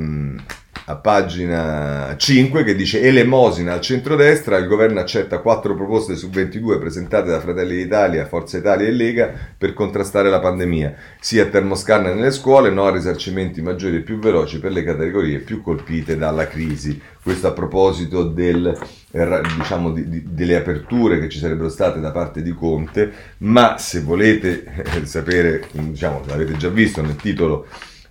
a 0.89 0.95
pagina 0.95 2.15
5 2.17 2.63
che 2.63 2.77
dice 2.77 3.01
elemosina 3.01 3.73
al 3.73 3.81
centrodestra, 3.81 4.57
il 4.57 4.69
governo 4.69 5.01
accetta 5.01 5.41
4 5.41 5.75
proposte 5.75 6.15
su 6.15 6.31
22 6.31 6.79
presentate 6.79 7.29
da 7.29 7.41
Fratelli 7.41 7.75
d'Italia, 7.77 8.27
Forza 8.27 8.59
Italia 8.59 8.87
e 8.87 8.93
Lega 8.93 9.33
per 9.59 9.75
contrastare 9.75 10.31
la 10.31 10.39
pandemia, 10.39 10.95
sia 11.19 11.43
a 11.43 11.47
termoscanne 11.47 12.15
nelle 12.15 12.31
scuole, 12.31 12.71
no 12.71 12.85
a 12.85 12.93
risarcimenti 12.93 13.63
maggiori 13.63 13.97
e 13.97 14.01
più 14.03 14.21
veloci 14.21 14.61
per 14.61 14.71
le 14.71 14.85
categorie 14.85 15.41
più 15.41 15.61
colpite 15.61 16.17
dalla 16.17 16.47
crisi. 16.47 17.01
Questo 17.21 17.49
a 17.49 17.53
proposito 17.53 18.23
del, 18.23 18.79
diciamo, 19.11 19.91
di, 19.91 20.09
di, 20.09 20.23
delle 20.29 20.55
aperture 20.55 21.19
che 21.19 21.29
ci 21.29 21.41
sarebbero 21.41 21.69
state 21.69 21.99
da 21.99 22.13
parte 22.13 22.43
di 22.43 22.53
Conte, 22.53 23.11
ma 23.39 23.77
se 23.79 24.03
volete 24.03 24.63
eh, 24.65 25.05
sapere, 25.05 25.67
diciamo, 25.73 26.23
l'avete 26.27 26.57
già 26.57 26.69
visto 26.69 27.03
nel 27.03 27.17
titolo 27.17 27.67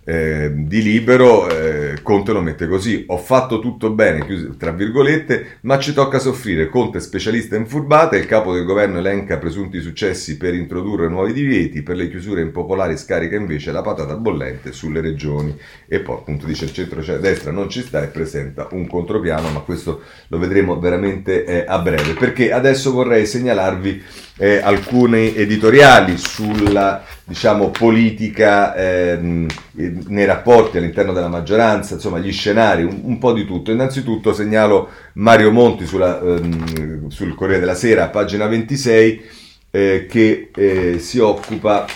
eh, 0.08 0.52
di 0.54 0.82
libero, 0.82 1.48
eh, 1.50 1.98
Conte 2.00 2.30
lo 2.30 2.40
mette 2.40 2.68
così, 2.68 3.04
ho 3.08 3.16
fatto 3.16 3.58
tutto 3.58 3.90
bene, 3.90 4.24
chiuso, 4.24 4.54
tra 4.56 4.70
virgolette, 4.70 5.58
ma 5.62 5.80
ci 5.80 5.92
tocca 5.92 6.20
soffrire, 6.20 6.68
Conte 6.68 6.98
è 6.98 7.00
specialista 7.00 7.56
in 7.56 7.66
furbate, 7.66 8.16
il 8.16 8.26
capo 8.26 8.54
del 8.54 8.64
governo 8.64 8.98
elenca 8.98 9.36
presunti 9.38 9.80
successi 9.80 10.36
per 10.36 10.54
introdurre 10.54 11.08
nuovi 11.08 11.32
divieti, 11.32 11.82
per 11.82 11.96
le 11.96 12.08
chiusure 12.08 12.40
impopolari 12.40 12.96
scarica 12.96 13.34
invece 13.34 13.72
la 13.72 13.82
patata 13.82 14.14
bollente 14.14 14.70
sulle 14.70 15.00
regioni. 15.00 15.58
E 15.88 15.98
poi 15.98 16.18
appunto 16.18 16.46
dice 16.46 16.66
il 16.66 16.72
centro-destra 16.72 17.50
non 17.50 17.68
ci 17.68 17.80
sta 17.80 18.00
e 18.00 18.06
presenta 18.06 18.68
un 18.70 18.86
contropiano, 18.86 19.50
ma 19.50 19.58
questo 19.58 20.02
lo 20.28 20.38
vedremo 20.38 20.78
veramente 20.78 21.44
eh, 21.44 21.64
a 21.66 21.80
breve, 21.80 22.12
perché 22.12 22.52
adesso 22.52 22.92
vorrei 22.92 23.26
segnalarvi 23.26 24.02
eh, 24.38 24.60
alcuni 24.62 25.34
editoriali 25.34 26.16
sulla 26.18 27.02
diciamo, 27.24 27.70
politica 27.70 28.74
ehm, 28.74 29.46
nei 29.72 30.24
rapporti 30.24 30.78
all'interno 30.78 31.12
della 31.12 31.28
maggioranza, 31.28 31.94
insomma 31.94 32.18
gli 32.18 32.32
scenari, 32.32 32.84
un, 32.84 33.00
un 33.02 33.18
po' 33.18 33.32
di 33.32 33.44
tutto. 33.44 33.72
Innanzitutto 33.72 34.32
segnalo 34.32 34.90
Mario 35.14 35.50
Monti 35.50 35.86
sulla, 35.86 36.20
ehm, 36.20 37.08
sul 37.08 37.34
Corriere 37.34 37.60
della 37.60 37.74
Sera, 37.74 38.08
pagina 38.08 38.46
26, 38.46 39.24
eh, 39.70 40.06
che 40.08 40.50
eh, 40.54 40.98
si 40.98 41.18
occupa 41.18 41.86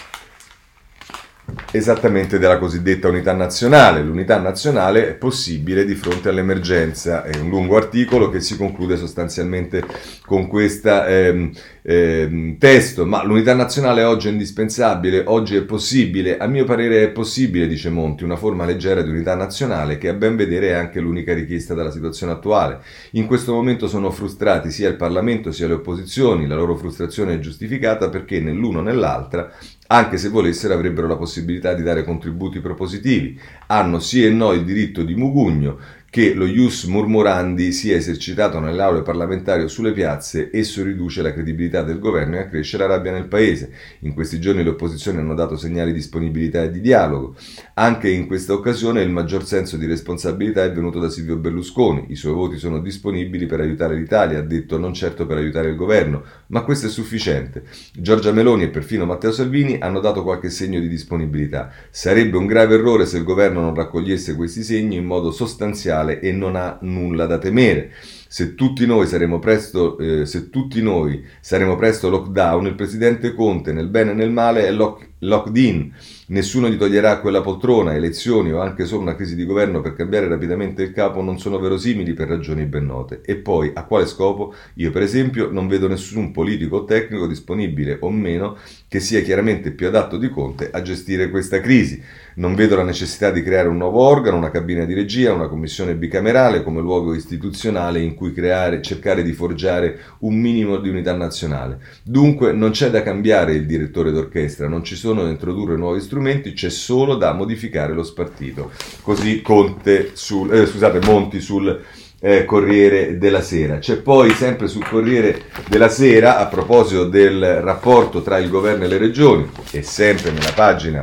esattamente 1.73 2.39
della 2.39 2.59
cosiddetta 2.59 3.09
unità 3.09 3.33
nazionale. 3.33 4.03
L'unità 4.03 4.39
nazionale 4.39 5.09
è 5.09 5.15
possibile 5.15 5.85
di 5.85 5.95
fronte 5.95 6.29
all'emergenza. 6.29 7.23
È 7.23 7.39
un 7.39 7.49
lungo 7.49 7.77
articolo 7.77 8.31
che 8.31 8.41
si 8.41 8.57
conclude 8.57 8.97
sostanzialmente 8.97 9.85
con 10.27 10.47
questo 10.47 11.05
ehm, 11.05 11.53
ehm, 11.83 12.59
testo. 12.59 13.07
Ma 13.07 13.25
l'unità 13.25 13.55
nazionale 13.55 14.05
oggi 14.05 14.29
è 14.29 14.31
indispensabile, 14.31 15.25
oggi 15.27 15.57
è 15.57 15.63
possibile. 15.63 16.39
A 16.39 16.47
mio 16.47 16.65
parere 16.65 17.05
è 17.05 17.09
possibile, 17.11 17.67
dice 17.67 17.91
Monti, 17.91 18.25
una 18.25 18.37
forma 18.37 18.65
leggera 18.65 19.03
di 19.03 19.11
unità 19.11 19.35
nazionale 19.35 19.99
che 19.99 20.09
a 20.09 20.15
ben 20.15 20.37
vedere 20.37 20.69
è 20.69 20.73
anche 20.73 21.01
l'unica 21.01 21.35
richiesta 21.35 21.75
dalla 21.75 21.91
situazione 21.91 22.33
attuale. 22.33 22.81
In 23.13 23.27
questo 23.27 23.53
momento 23.53 23.89
sono 23.89 24.11
frustrati 24.11 24.71
sia 24.71 24.89
il 24.89 24.97
Parlamento 24.97 25.53
sia 25.53 25.67
le 25.67 25.75
opposizioni. 25.75 26.47
La 26.47 26.57
loro 26.57 26.77
frustrazione 26.77 27.35
è 27.35 27.39
giustificata 27.39 28.09
perché 28.09 28.41
nell'uno 28.41 28.79
o 28.79 28.83
nell'altra 28.83 29.53
anche 29.93 30.19
se 30.19 30.29
volessero 30.29 30.75
avrebbero 30.75 31.09
la 31.09 31.17
possibilità 31.17 31.75
di 31.75 31.83
dare 31.83 32.05
contributi 32.05 32.61
propositivi. 32.61 33.39
Hanno 33.67 33.99
sì 33.99 34.25
e 34.25 34.31
no 34.31 34.53
il 34.53 34.65
diritto 34.65 35.03
di 35.03 35.17
mugugno, 35.17 35.79
che 36.11 36.35
lo 36.35 36.45
ius 36.45 36.85
murmurandi 36.87 37.71
sia 37.71 37.95
esercitato 37.95 38.59
nelle 38.59 38.83
aule 38.83 39.03
parlamentari 39.03 39.63
o 39.63 39.69
sulle 39.69 39.93
piazze, 39.93 40.51
esso 40.53 40.83
riduce 40.83 41.23
la 41.23 41.33
credibilità 41.33 41.83
del 41.83 42.01
governo 42.01 42.35
e 42.35 42.41
accresce 42.41 42.77
la 42.77 42.87
rabbia 42.87 43.13
nel 43.13 43.29
paese. 43.29 43.71
In 44.01 44.13
questi 44.13 44.41
giorni 44.41 44.65
le 44.65 44.71
opposizioni 44.71 45.19
hanno 45.19 45.35
dato 45.35 45.57
segnali 45.57 45.93
di 45.93 45.99
disponibilità 45.99 46.65
e 46.65 46.73
di 46.73 46.81
dialogo. 46.81 47.37
Anche 47.75 48.11
in 48.11 48.27
questa 48.27 48.55
occasione 48.55 49.03
il 49.03 49.11
maggior 49.11 49.47
senso 49.47 49.77
di 49.77 49.87
responsabilità 49.87 50.65
è 50.65 50.73
venuto 50.73 50.99
da 50.99 51.09
Silvio 51.09 51.37
Berlusconi. 51.37 52.07
I 52.09 52.17
suoi 52.17 52.33
voti 52.33 52.59
sono 52.59 52.81
disponibili 52.81 53.47
per 53.47 53.61
aiutare 53.61 53.95
l'Italia, 53.95 54.41
ha 54.41 54.43
detto 54.43 54.79
non 54.79 54.93
certo 54.93 55.27
per 55.27 55.37
aiutare 55.37 55.69
il 55.69 55.77
governo, 55.77 56.25
ma 56.49 56.63
questo 56.63 56.89
è 56.89 56.91
sufficiente. 56.91 57.63
Giorgia 57.93 58.33
Meloni 58.33 58.65
e 58.65 58.69
perfino 58.69 59.07
Matteo 59.07 59.31
Salvini 59.31 59.79
hanno 59.79 60.01
dato 60.01 60.25
qualche 60.25 60.51
segno 60.51 60.81
di 60.81 60.89
disponibilità. 60.89 61.71
Sarebbe 61.91 62.37
un 62.37 62.47
grave 62.47 62.75
errore 62.75 63.07
se 63.07 63.17
il 63.17 63.23
governo 63.23 63.61
non 63.61 63.77
raccogliesse 63.77 64.35
questi 64.35 64.65
segni 64.65 64.97
in 64.97 65.05
modo 65.05 65.31
sostanziale 65.31 65.99
mondiale 66.01 66.21
e 66.21 66.33
non 66.33 66.57
ha 66.57 66.79
nulla 66.83 67.27
da 67.27 67.39
temere. 67.39 67.93
Se 68.33 68.55
tutti 68.55 68.87
noi 68.87 69.07
saremo 69.07 69.41
presto, 69.41 69.99
eh, 69.99 70.25
se 70.25 70.51
tutti 70.51 70.81
noi 70.83 71.25
saremo 71.41 71.75
presto 71.75 72.09
lockdown, 72.09 72.67
il 72.67 72.75
presidente 72.75 73.35
Conte 73.35 73.73
nel 73.73 73.89
bene 73.89 74.13
e 74.13 74.15
nel 74.15 74.31
male 74.31 74.67
è 74.67 74.71
lock, 74.71 75.09
locked 75.19 75.57
in. 75.57 75.91
Nessuno 76.29 76.69
gli 76.69 76.77
toglierà 76.77 77.19
quella 77.19 77.41
poltrona, 77.41 77.97
elezioni 77.97 78.53
o 78.53 78.61
anche 78.61 78.85
solo 78.85 79.03
una 79.03 79.17
crisi 79.17 79.35
di 79.35 79.45
governo 79.45 79.81
per 79.81 79.95
cambiare 79.95 80.29
rapidamente 80.29 80.85
il 80.85 80.93
capo 80.93 81.23
non 81.23 81.41
sono 81.41 81.59
verosimili 81.59 82.13
per 82.13 82.29
ragioni 82.29 82.65
ben 82.67 82.87
note. 82.87 83.21
E 83.25 83.35
poi, 83.35 83.73
a 83.75 83.85
quale 83.85 84.07
scopo? 84.07 84.55
Io, 84.75 84.93
per 84.93 85.03
esempio, 85.03 85.51
non 85.51 85.67
vedo 85.67 85.89
nessun 85.89 86.31
politico 86.31 86.77
o 86.77 86.85
tecnico 86.85 87.27
disponibile 87.27 87.97
o 88.01 88.11
meno 88.11 88.57
che 88.91 88.99
sia 88.99 89.23
chiaramente 89.23 89.71
più 89.71 89.87
adatto 89.87 90.17
di 90.17 90.29
Conte 90.31 90.69
a 90.73 90.83
gestire 90.83 91.31
questa 91.31 91.61
crisi. 91.61 92.03
Non 92.35 92.57
vedo 92.57 92.75
la 92.75 92.83
necessità 92.83 93.31
di 93.31 93.41
creare 93.41 93.69
un 93.69 93.77
nuovo 93.77 94.01
organo, 94.01 94.37
una 94.37 94.51
cabina 94.51 94.85
di 94.85 94.95
regia, 94.95 95.33
una 95.33 95.47
commissione 95.47 95.95
bicamerale 95.95 96.65
come 96.65 96.81
luogo 96.81 97.15
istituzionale 97.15 98.01
in 98.01 98.17
cui 98.17 98.33
creare, 98.33 98.83
cercare 98.83 99.23
di 99.23 99.33
forgiare 99.33 100.01
un 100.21 100.35
minimo 100.35 100.79
di 100.79 100.89
unità 100.89 101.15
nazionale. 101.15 101.79
Dunque 102.03 102.51
non 102.53 102.73
c'è 102.73 102.91
da 102.91 103.05
cambiare 103.05 103.53
il 103.53 103.65
direttore 103.65 104.11
d'orchestra, 104.11 104.67
non 104.67 104.83
ci 104.83 104.97
sono 104.97 105.23
da 105.23 105.29
introdurre 105.29 105.77
nuovi 105.77 106.01
strumenti, 106.01 106.53
c'è 106.53 106.69
solo 106.69 107.15
da 107.15 107.33
modificare 107.33 107.93
lo 107.93 108.03
spartito. 108.03 108.73
Così 109.03 109.41
Conte 109.41 110.11
sul, 110.15 110.53
eh, 110.53 110.67
scusate, 110.67 110.99
Monti 111.07 111.41
sul 111.41 111.81
eh, 112.21 112.45
Corriere 112.45 113.19
della 113.19 113.43
Sera. 113.43 113.79
C'è 113.79 113.97
poi 113.97 114.31
sempre 114.31 114.69
sul 114.69 114.87
Corriere 114.87 115.45
della 115.69 115.89
Sera, 115.89 116.39
a 116.39 116.47
proposito 116.47 117.05
del 117.07 117.61
rapporto 117.63 118.23
tra 118.23 118.39
il 118.39 118.49
governo 118.49 118.85
e 118.85 118.89
le 118.89 118.99
regioni, 118.99 119.51
e 119.73 119.83
sempre 119.83 120.31
nella 120.31 120.53
pagina 120.55 121.03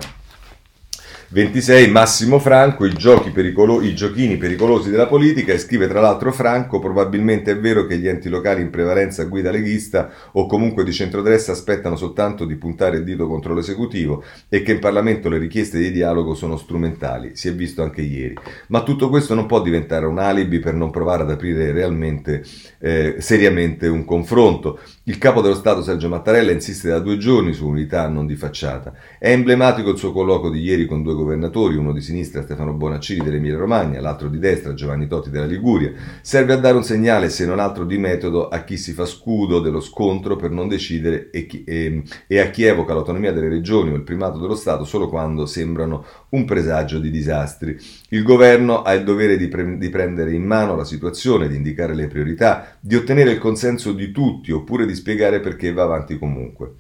26 1.29 1.91
Massimo 1.91 2.39
Franco, 2.39 2.85
i, 2.85 2.93
pericolo- 3.33 3.81
i, 3.81 3.93
giochini 3.93 4.37
pericolosi 4.37 4.89
della 4.89 5.07
politica 5.07 5.51
e 5.51 5.57
scrive 5.57 5.89
tra 5.89 5.99
l'altro 5.99 6.31
Franco, 6.31 6.79
probabilmente 6.79 7.51
è 7.51 7.59
vero 7.59 7.85
che 7.85 7.97
gli 7.97 8.07
enti 8.07 8.29
locali 8.29 8.61
in 8.61 8.69
prevalenza 8.69 9.25
guida 9.25 9.51
leghista 9.51 10.09
o 10.31 10.45
comunque 10.45 10.85
di 10.85 10.93
centrodestra 10.93 11.51
aspettano 11.51 11.97
soltanto 11.97 12.45
di 12.45 12.55
puntare 12.55 12.99
il 12.99 13.03
dito 13.03 13.27
contro 13.27 13.53
l'esecutivo 13.53 14.23
e 14.47 14.61
che 14.61 14.71
in 14.71 14.79
Parlamento 14.79 15.27
le 15.27 15.37
richieste 15.37 15.77
di 15.79 15.91
dialogo 15.91 16.33
sono 16.33 16.55
strumentali, 16.55 17.35
si 17.35 17.49
è 17.49 17.53
visto 17.53 17.83
anche 17.83 18.01
ieri. 18.01 18.35
Ma 18.67 18.81
tutto 18.83 19.09
questo 19.09 19.33
non 19.33 19.47
può 19.47 19.61
diventare 19.61 20.05
un 20.05 20.19
alibi 20.19 20.59
per 20.59 20.75
non 20.75 20.91
provare 20.91 21.23
ad 21.23 21.31
aprire 21.31 21.73
realmente, 21.73 22.41
eh, 22.79 23.15
seriamente 23.17 23.87
un 23.87 24.05
confronto. 24.05 24.79
Il 25.07 25.19
capo 25.19 25.39
dello 25.39 25.55
Stato 25.55 25.81
Sergio 25.81 26.09
Mattarella 26.09 26.51
insiste 26.51 26.89
da 26.89 26.99
due 26.99 27.15
giorni 27.15 27.53
su 27.53 27.65
unità 27.65 28.09
non 28.09 28.25
di 28.25 28.35
facciata. 28.35 28.91
È 29.17 29.31
emblematico 29.31 29.91
il 29.91 29.97
suo 29.97 30.11
colloquio 30.11 30.51
di 30.51 30.59
ieri 30.59 30.85
con 30.85 31.01
due 31.01 31.13
governatori, 31.13 31.77
uno 31.77 31.93
di 31.93 32.01
sinistra 32.01 32.41
Stefano 32.41 32.73
Bonaccini 32.73 33.23
dell'Emilia 33.23 33.57
Romagna, 33.57 34.01
l'altro 34.01 34.27
di 34.27 34.37
destra 34.37 34.73
Giovanni 34.73 35.07
Totti 35.07 35.29
della 35.29 35.45
Liguria, 35.45 35.93
serve 36.19 36.51
a 36.51 36.57
dare 36.57 36.75
un 36.75 36.83
segnale, 36.83 37.29
se 37.29 37.45
non 37.45 37.59
altro 37.59 37.85
di 37.85 37.97
metodo, 37.97 38.49
a 38.49 38.65
chi 38.65 38.75
si 38.75 38.91
fa 38.91 39.05
scudo 39.05 39.61
dello 39.61 39.79
scontro 39.79 40.35
per 40.35 40.51
non 40.51 40.67
decidere 40.67 41.29
e, 41.29 41.45
chi, 41.45 41.63
e, 41.63 42.03
e 42.27 42.39
a 42.39 42.49
chi 42.49 42.65
evoca 42.65 42.93
l'autonomia 42.93 43.31
delle 43.31 43.47
regioni 43.47 43.91
o 43.91 43.95
il 43.95 44.03
primato 44.03 44.39
dello 44.39 44.55
Stato 44.55 44.83
solo 44.83 45.07
quando 45.07 45.45
sembrano 45.45 46.03
un 46.31 46.43
presagio 46.43 46.99
di 46.99 47.09
disastri. 47.09 47.77
Il 48.09 48.23
governo 48.23 48.81
ha 48.81 48.91
il 48.91 49.05
dovere 49.05 49.37
di, 49.37 49.47
pre- 49.47 49.77
di 49.77 49.87
prendere 49.87 50.33
in 50.33 50.43
mano 50.43 50.75
la 50.75 50.83
situazione, 50.83 51.47
di 51.47 51.55
indicare 51.55 51.95
le 51.95 52.07
priorità, 52.07 52.75
di 52.81 52.95
ottenere 52.95 53.31
il 53.31 53.39
consenso 53.39 53.93
di 53.93 54.11
tutti 54.11 54.51
oppure 54.51 54.85
di 54.85 54.95
spiegare 54.97 55.39
perché 55.39 55.71
va 55.71 55.83
avanti 55.83 56.17
comunque. 56.17 56.73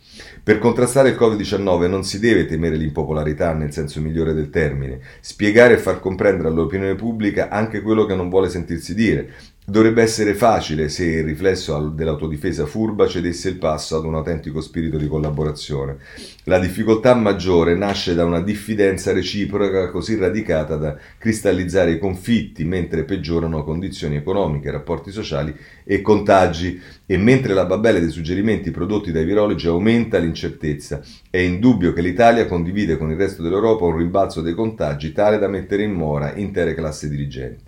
Per 0.43 0.59
contrastare 0.59 1.09
il 1.09 1.15
Covid-19 1.15 1.87
non 1.87 2.03
si 2.03 2.19
deve 2.19 2.45
temere 2.45 2.75
l'impopolarità 2.75 3.53
nel 3.53 3.71
senso 3.71 4.01
migliore 4.01 4.33
del 4.33 4.49
termine, 4.49 4.99
spiegare 5.21 5.75
e 5.75 5.77
far 5.77 5.99
comprendere 5.99 6.49
all'opinione 6.49 6.95
pubblica 6.95 7.49
anche 7.49 7.81
quello 7.81 8.05
che 8.05 8.15
non 8.15 8.29
vuole 8.29 8.49
sentirsi 8.49 8.93
dire, 8.93 9.31
Dovrebbe 9.69 10.01
essere 10.01 10.33
facile 10.33 10.87
se 10.87 11.03
il 11.03 11.25
riflesso 11.25 11.89
dell'autodifesa 11.89 12.65
furba 12.65 13.05
cedesse 13.05 13.49
il 13.49 13.57
passo 13.57 13.97
ad 13.97 14.05
un 14.05 14.15
autentico 14.15 14.61
spirito 14.61 14.95
di 14.95 15.09
collaborazione. 15.09 15.97
La 16.45 16.57
difficoltà 16.57 17.13
maggiore 17.15 17.75
nasce 17.75 18.15
da 18.15 18.23
una 18.23 18.39
diffidenza 18.39 19.11
reciproca 19.11 19.89
così 19.89 20.15
radicata 20.15 20.77
da 20.77 20.95
cristallizzare 21.17 21.91
i 21.91 21.99
confitti 21.99 22.63
mentre 22.63 23.03
peggiorano 23.03 23.65
condizioni 23.65 24.15
economiche, 24.15 24.71
rapporti 24.71 25.11
sociali 25.11 25.53
e 25.83 25.99
contagi 25.99 26.79
e 27.05 27.17
mentre 27.17 27.53
la 27.53 27.65
babele 27.65 27.99
dei 27.99 28.09
suggerimenti 28.09 28.71
prodotti 28.71 29.11
dai 29.11 29.25
virologi 29.25 29.67
aumenta 29.67 30.17
l'incertezza. 30.17 31.01
È 31.29 31.39
indubbio 31.39 31.91
che 31.91 31.99
l'Italia 31.99 32.47
condivide 32.47 32.95
con 32.95 33.11
il 33.11 33.17
resto 33.17 33.41
dell'Europa 33.41 33.83
un 33.83 33.97
rimbalzo 33.97 34.39
dei 34.39 34.53
contagi 34.53 35.11
tale 35.11 35.37
da 35.37 35.49
mettere 35.49 35.83
in 35.83 35.91
mora 35.91 36.33
intere 36.37 36.73
classi 36.73 37.09
dirigenti. 37.09 37.66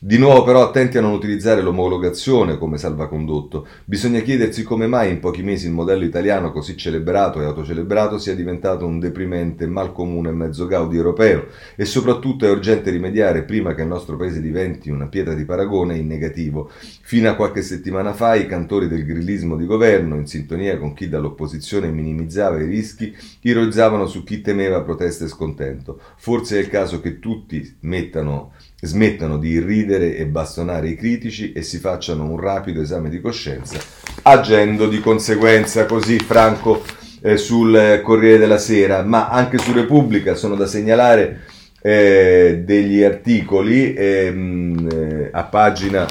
Di 0.00 0.16
nuovo 0.16 0.44
però 0.44 0.62
attenti 0.62 0.96
a 0.96 1.00
non 1.00 1.10
utilizzare 1.10 1.60
l'omologazione 1.60 2.56
come 2.56 2.78
salvacondotto. 2.78 3.66
Bisogna 3.84 4.20
chiedersi 4.20 4.62
come 4.62 4.86
mai 4.86 5.10
in 5.10 5.18
pochi 5.18 5.42
mesi 5.42 5.66
il 5.66 5.72
modello 5.72 6.04
italiano 6.04 6.52
così 6.52 6.76
celebrato 6.76 7.40
e 7.40 7.44
autocelebrato 7.44 8.16
sia 8.16 8.36
diventato 8.36 8.86
un 8.86 9.00
deprimente 9.00 9.66
mal 9.66 9.92
comune 9.92 10.28
e 10.28 10.32
mezzo 10.32 10.66
gaudi 10.66 10.96
europeo 10.96 11.46
e 11.74 11.84
soprattutto 11.84 12.46
è 12.46 12.50
urgente 12.50 12.90
rimediare 12.90 13.42
prima 13.42 13.74
che 13.74 13.82
il 13.82 13.88
nostro 13.88 14.16
paese 14.16 14.40
diventi 14.40 14.88
una 14.88 15.08
pietra 15.08 15.34
di 15.34 15.44
paragone 15.44 15.96
in 15.96 16.06
negativo. 16.06 16.70
Fino 16.70 17.28
a 17.28 17.34
qualche 17.34 17.62
settimana 17.62 18.12
fa 18.12 18.36
i 18.36 18.46
cantori 18.46 18.86
del 18.86 19.04
grillismo 19.04 19.56
di 19.56 19.66
governo, 19.66 20.14
in 20.14 20.28
sintonia 20.28 20.78
con 20.78 20.94
chi 20.94 21.08
dall'opposizione 21.08 21.90
minimizzava 21.90 22.60
i 22.60 22.66
rischi, 22.66 23.12
ironizzavano 23.40 24.06
su 24.06 24.22
chi 24.22 24.42
temeva 24.42 24.80
proteste 24.82 25.24
e 25.24 25.28
scontento. 25.28 26.00
Forse 26.18 26.56
è 26.56 26.60
il 26.60 26.68
caso 26.68 27.00
che 27.00 27.18
tutti 27.18 27.78
mettano 27.80 28.52
smettano 28.80 29.38
di 29.38 29.50
irridere 29.50 30.16
e 30.16 30.26
bastonare 30.26 30.88
i 30.88 30.96
critici 30.96 31.52
e 31.52 31.62
si 31.62 31.78
facciano 31.78 32.24
un 32.24 32.38
rapido 32.38 32.80
esame 32.80 33.08
di 33.08 33.20
coscienza, 33.20 33.78
agendo 34.22 34.88
di 34.88 35.00
conseguenza 35.00 35.84
così 35.86 36.18
Franco 36.18 36.84
eh, 37.22 37.36
sul 37.36 38.00
Corriere 38.04 38.38
della 38.38 38.58
Sera, 38.58 39.02
ma 39.02 39.28
anche 39.28 39.58
su 39.58 39.72
Repubblica 39.72 40.34
sono 40.34 40.54
da 40.54 40.66
segnalare 40.66 41.42
eh, 41.80 42.62
degli 42.64 43.02
articoli 43.02 43.94
ehm, 43.94 44.88
eh, 44.90 45.28
a 45.32 45.44
pagina 45.44 46.06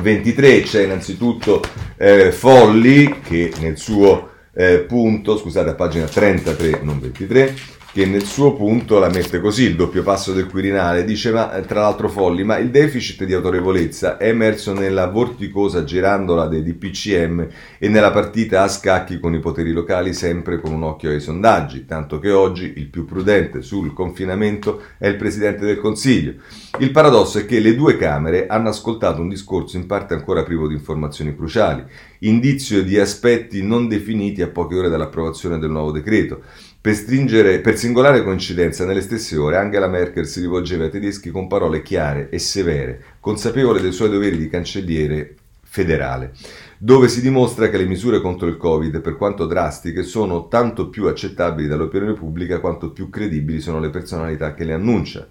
23 0.00 0.62
c'è 0.62 0.84
innanzitto 0.84 1.60
eh, 1.96 2.32
Folli 2.32 3.20
che 3.20 3.52
nel 3.60 3.76
suo 3.76 4.30
eh, 4.54 4.84
punto, 4.86 5.36
scusate 5.36 5.70
a 5.70 5.74
pagina 5.74 6.06
33 6.06 6.80
non 6.82 6.98
23 7.00 7.54
che 7.92 8.06
nel 8.06 8.24
suo 8.24 8.54
punto 8.54 8.98
la 8.98 9.10
mette 9.10 9.38
così, 9.38 9.64
il 9.64 9.76
doppio 9.76 10.02
passo 10.02 10.32
del 10.32 10.46
Quirinale, 10.46 11.04
dice 11.04 11.30
ma, 11.30 11.48
tra 11.66 11.82
l'altro 11.82 12.08
Folli, 12.08 12.42
ma 12.42 12.56
il 12.56 12.70
deficit 12.70 13.24
di 13.24 13.34
autorevolezza 13.34 14.16
è 14.16 14.28
emerso 14.28 14.72
nella 14.72 15.08
vorticosa 15.08 15.84
girandola 15.84 16.46
dei 16.46 16.62
DPCM 16.62 17.46
e 17.76 17.88
nella 17.90 18.10
partita 18.10 18.62
a 18.62 18.68
scacchi 18.68 19.20
con 19.20 19.34
i 19.34 19.40
poteri 19.40 19.72
locali 19.72 20.14
sempre 20.14 20.58
con 20.58 20.72
un 20.72 20.84
occhio 20.84 21.10
ai 21.10 21.20
sondaggi, 21.20 21.84
tanto 21.84 22.18
che 22.18 22.30
oggi 22.30 22.72
il 22.76 22.86
più 22.86 23.04
prudente 23.04 23.60
sul 23.60 23.92
confinamento 23.92 24.80
è 24.96 25.06
il 25.06 25.16
Presidente 25.16 25.66
del 25.66 25.78
Consiglio. 25.78 26.36
Il 26.78 26.92
paradosso 26.92 27.40
è 27.40 27.44
che 27.44 27.60
le 27.60 27.74
due 27.74 27.98
Camere 27.98 28.46
hanno 28.46 28.70
ascoltato 28.70 29.20
un 29.20 29.28
discorso 29.28 29.76
in 29.76 29.84
parte 29.84 30.14
ancora 30.14 30.44
privo 30.44 30.66
di 30.66 30.72
informazioni 30.72 31.36
cruciali, 31.36 31.84
indizio 32.20 32.82
di 32.82 32.98
aspetti 32.98 33.62
non 33.62 33.86
definiti 33.86 34.40
a 34.40 34.48
poche 34.48 34.76
ore 34.76 34.88
dall'approvazione 34.88 35.58
del 35.58 35.70
nuovo 35.70 35.90
decreto. 35.90 36.40
Per, 36.82 36.94
stringere, 36.96 37.60
per 37.60 37.78
singolare 37.78 38.24
coincidenza, 38.24 38.84
nelle 38.84 39.02
stesse 39.02 39.36
ore 39.36 39.56
Angela 39.56 39.86
Merkel 39.86 40.26
si 40.26 40.40
rivolgeva 40.40 40.82
ai 40.82 40.90
tedeschi 40.90 41.30
con 41.30 41.46
parole 41.46 41.80
chiare 41.80 42.28
e 42.28 42.40
severe, 42.40 43.00
consapevole 43.20 43.80
dei 43.80 43.92
suoi 43.92 44.10
doveri 44.10 44.36
di 44.36 44.48
cancelliere 44.48 45.36
federale, 45.62 46.32
dove 46.78 47.06
si 47.06 47.20
dimostra 47.20 47.70
che 47.70 47.76
le 47.76 47.86
misure 47.86 48.20
contro 48.20 48.48
il 48.48 48.56
Covid, 48.56 49.00
per 49.00 49.16
quanto 49.16 49.46
drastiche, 49.46 50.02
sono 50.02 50.48
tanto 50.48 50.88
più 50.88 51.06
accettabili 51.06 51.68
dall'opinione 51.68 52.14
pubblica 52.14 52.58
quanto 52.58 52.90
più 52.90 53.08
credibili 53.08 53.60
sono 53.60 53.78
le 53.78 53.90
personalità 53.90 54.52
che 54.52 54.64
le 54.64 54.72
annuncia. 54.72 55.28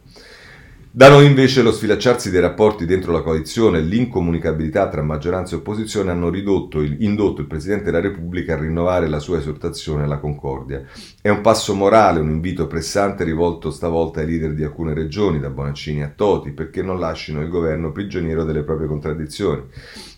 Da 0.93 1.07
noi 1.07 1.25
invece 1.25 1.61
lo 1.61 1.71
sfilacciarsi 1.71 2.29
dei 2.29 2.41
rapporti 2.41 2.85
dentro 2.85 3.13
la 3.13 3.21
coalizione 3.21 3.77
e 3.77 3.81
l'incomunicabilità 3.81 4.89
tra 4.89 5.01
maggioranza 5.01 5.55
e 5.55 5.59
opposizione 5.59 6.11
hanno 6.11 6.29
ridotto 6.29 6.81
indotto 6.81 7.39
il 7.39 7.47
Presidente 7.47 7.85
della 7.85 8.01
Repubblica 8.01 8.55
a 8.55 8.59
rinnovare 8.59 9.07
la 9.07 9.19
sua 9.19 9.37
esortazione 9.37 10.03
alla 10.03 10.17
concordia. 10.17 10.83
È 11.21 11.29
un 11.29 11.39
passo 11.39 11.73
morale, 11.75 12.19
un 12.19 12.29
invito 12.29 12.67
pressante 12.67 13.23
rivolto 13.23 13.71
stavolta 13.71 14.19
ai 14.19 14.25
leader 14.25 14.53
di 14.53 14.65
alcune 14.65 14.93
regioni, 14.93 15.39
da 15.39 15.49
Bonaccini 15.49 16.03
a 16.03 16.11
Toti, 16.13 16.51
perché 16.51 16.81
non 16.81 16.99
lasciano 16.99 17.39
il 17.39 17.47
governo 17.47 17.93
prigioniero 17.93 18.43
delle 18.43 18.63
proprie 18.63 18.89
contraddizioni. 18.89 19.63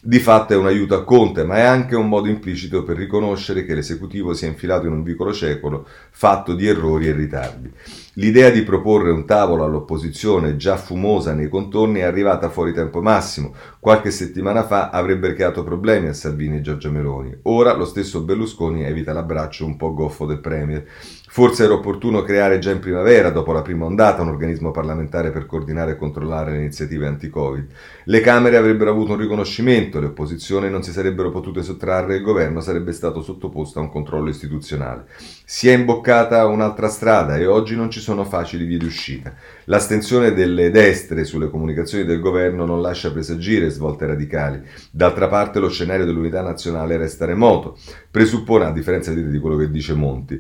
Di 0.02 0.18
fatto 0.18 0.54
è 0.54 0.58
un 0.58 0.66
aiuto 0.66 0.96
a 0.96 1.04
Conte, 1.04 1.44
ma 1.44 1.58
è 1.58 1.62
anche 1.62 1.96
un 1.96 2.10
modo 2.10 2.30
implicito 2.30 2.82
per 2.82 2.98
riconoscere 2.98 3.64
che 3.64 3.76
l'esecutivo 3.76 4.34
si 4.34 4.46
è 4.46 4.48
infilato 4.48 4.88
in 4.88 4.94
un 4.94 5.04
vicolo 5.04 5.34
cieco 5.34 5.86
fatto 6.10 6.56
di 6.56 6.66
errori 6.66 7.10
e 7.10 7.12
ritardi. 7.12 7.72
L'idea 8.18 8.52
di 8.52 8.62
proporre 8.62 9.10
un 9.10 9.26
tavolo 9.26 9.64
all'opposizione 9.64 10.56
già 10.56 10.78
fumosa 10.78 11.34
nei 11.34 11.50
contorni 11.50 12.02
è 12.02 12.04
arrivata 12.04 12.52
fuori 12.52 12.72
tempo 12.72 13.02
massimo. 13.02 13.56
Qualche 13.80 14.12
settimana 14.12 14.64
fa 14.68 14.92
avrebbe 14.92 15.34
creato 15.34 15.64
problemi 15.64 16.10
a 16.10 16.14
Salvini 16.14 16.58
e 16.58 16.62
Giorgia 16.62 16.92
Meloni. 16.92 17.36
Ora 17.44 17.74
lo 17.74 17.86
stesso 17.86 18.22
Berlusconi 18.22 18.84
evita 18.84 19.14
l'abbraccio 19.14 19.66
un 19.66 19.78
po' 19.78 19.96
goffo 19.96 20.28
del 20.28 20.42
Premier. 20.42 20.86
Forse 21.34 21.64
era 21.64 21.74
opportuno 21.74 22.22
creare 22.22 22.60
già 22.60 22.70
in 22.70 22.78
primavera, 22.78 23.32
dopo 23.32 23.54
la 23.54 23.64
prima 23.64 23.86
ondata, 23.86 24.22
un 24.22 24.28
organismo 24.28 24.70
parlamentare 24.70 25.32
per 25.32 25.48
coordinare 25.48 25.94
e 25.94 25.96
controllare 25.96 26.52
le 26.52 26.60
iniziative 26.60 27.08
anti-Covid. 27.08 27.68
Le 28.04 28.22
Camere 28.22 28.56
avrebbero 28.56 28.92
avuto 28.92 29.14
un 29.14 29.18
riconoscimento, 29.18 30.00
le 30.00 30.06
opposizioni 30.06 30.70
non 30.70 30.84
si 30.84 30.92
sarebbero 30.92 31.32
potute 31.32 31.64
sottrarre 31.64 32.14
e 32.14 32.18
il 32.18 32.24
governo 32.24 32.62
sarebbe 32.62 32.92
stato 32.92 33.24
sottoposto 33.24 33.80
a 33.80 33.82
un 33.82 33.90
controllo 33.90 34.30
istituzionale. 34.30 35.06
Si 35.44 35.68
è 35.68 35.74
imboccata 35.74 36.46
un'altra 36.46 36.88
strada 36.88 37.36
e 37.36 37.48
oggi 37.48 37.76
non 37.76 37.90
ci 37.90 38.00
sono 38.00 38.26
facili 38.26 38.66
vie 38.66 38.78
di 38.78 38.86
uscita. 38.86 39.34
L'astensione 39.64 40.34
delle 40.34 40.70
destre 40.70 41.24
sulle 41.24 41.50
comunicazioni 41.50 42.06
del 42.06 42.20
governo 42.20 42.64
non 42.64 42.80
lascia 42.80 43.12
presagire 43.12 43.72
svolte 43.72 44.06
radicali. 44.06 44.62
D'altra 44.92 45.28
parte 45.28 45.58
lo 45.58 45.70
scenario 45.70 46.06
dell'unità 46.06 46.44
nazionale 46.44 46.96
resta 46.96 47.26
remoto. 47.26 47.76
Presuppone, 48.12 48.66
a 48.66 48.72
differenza 48.72 49.12
di 49.12 49.40
quello 49.40 49.56
che 49.56 49.72
dice 49.72 49.96
Monti, 49.96 50.40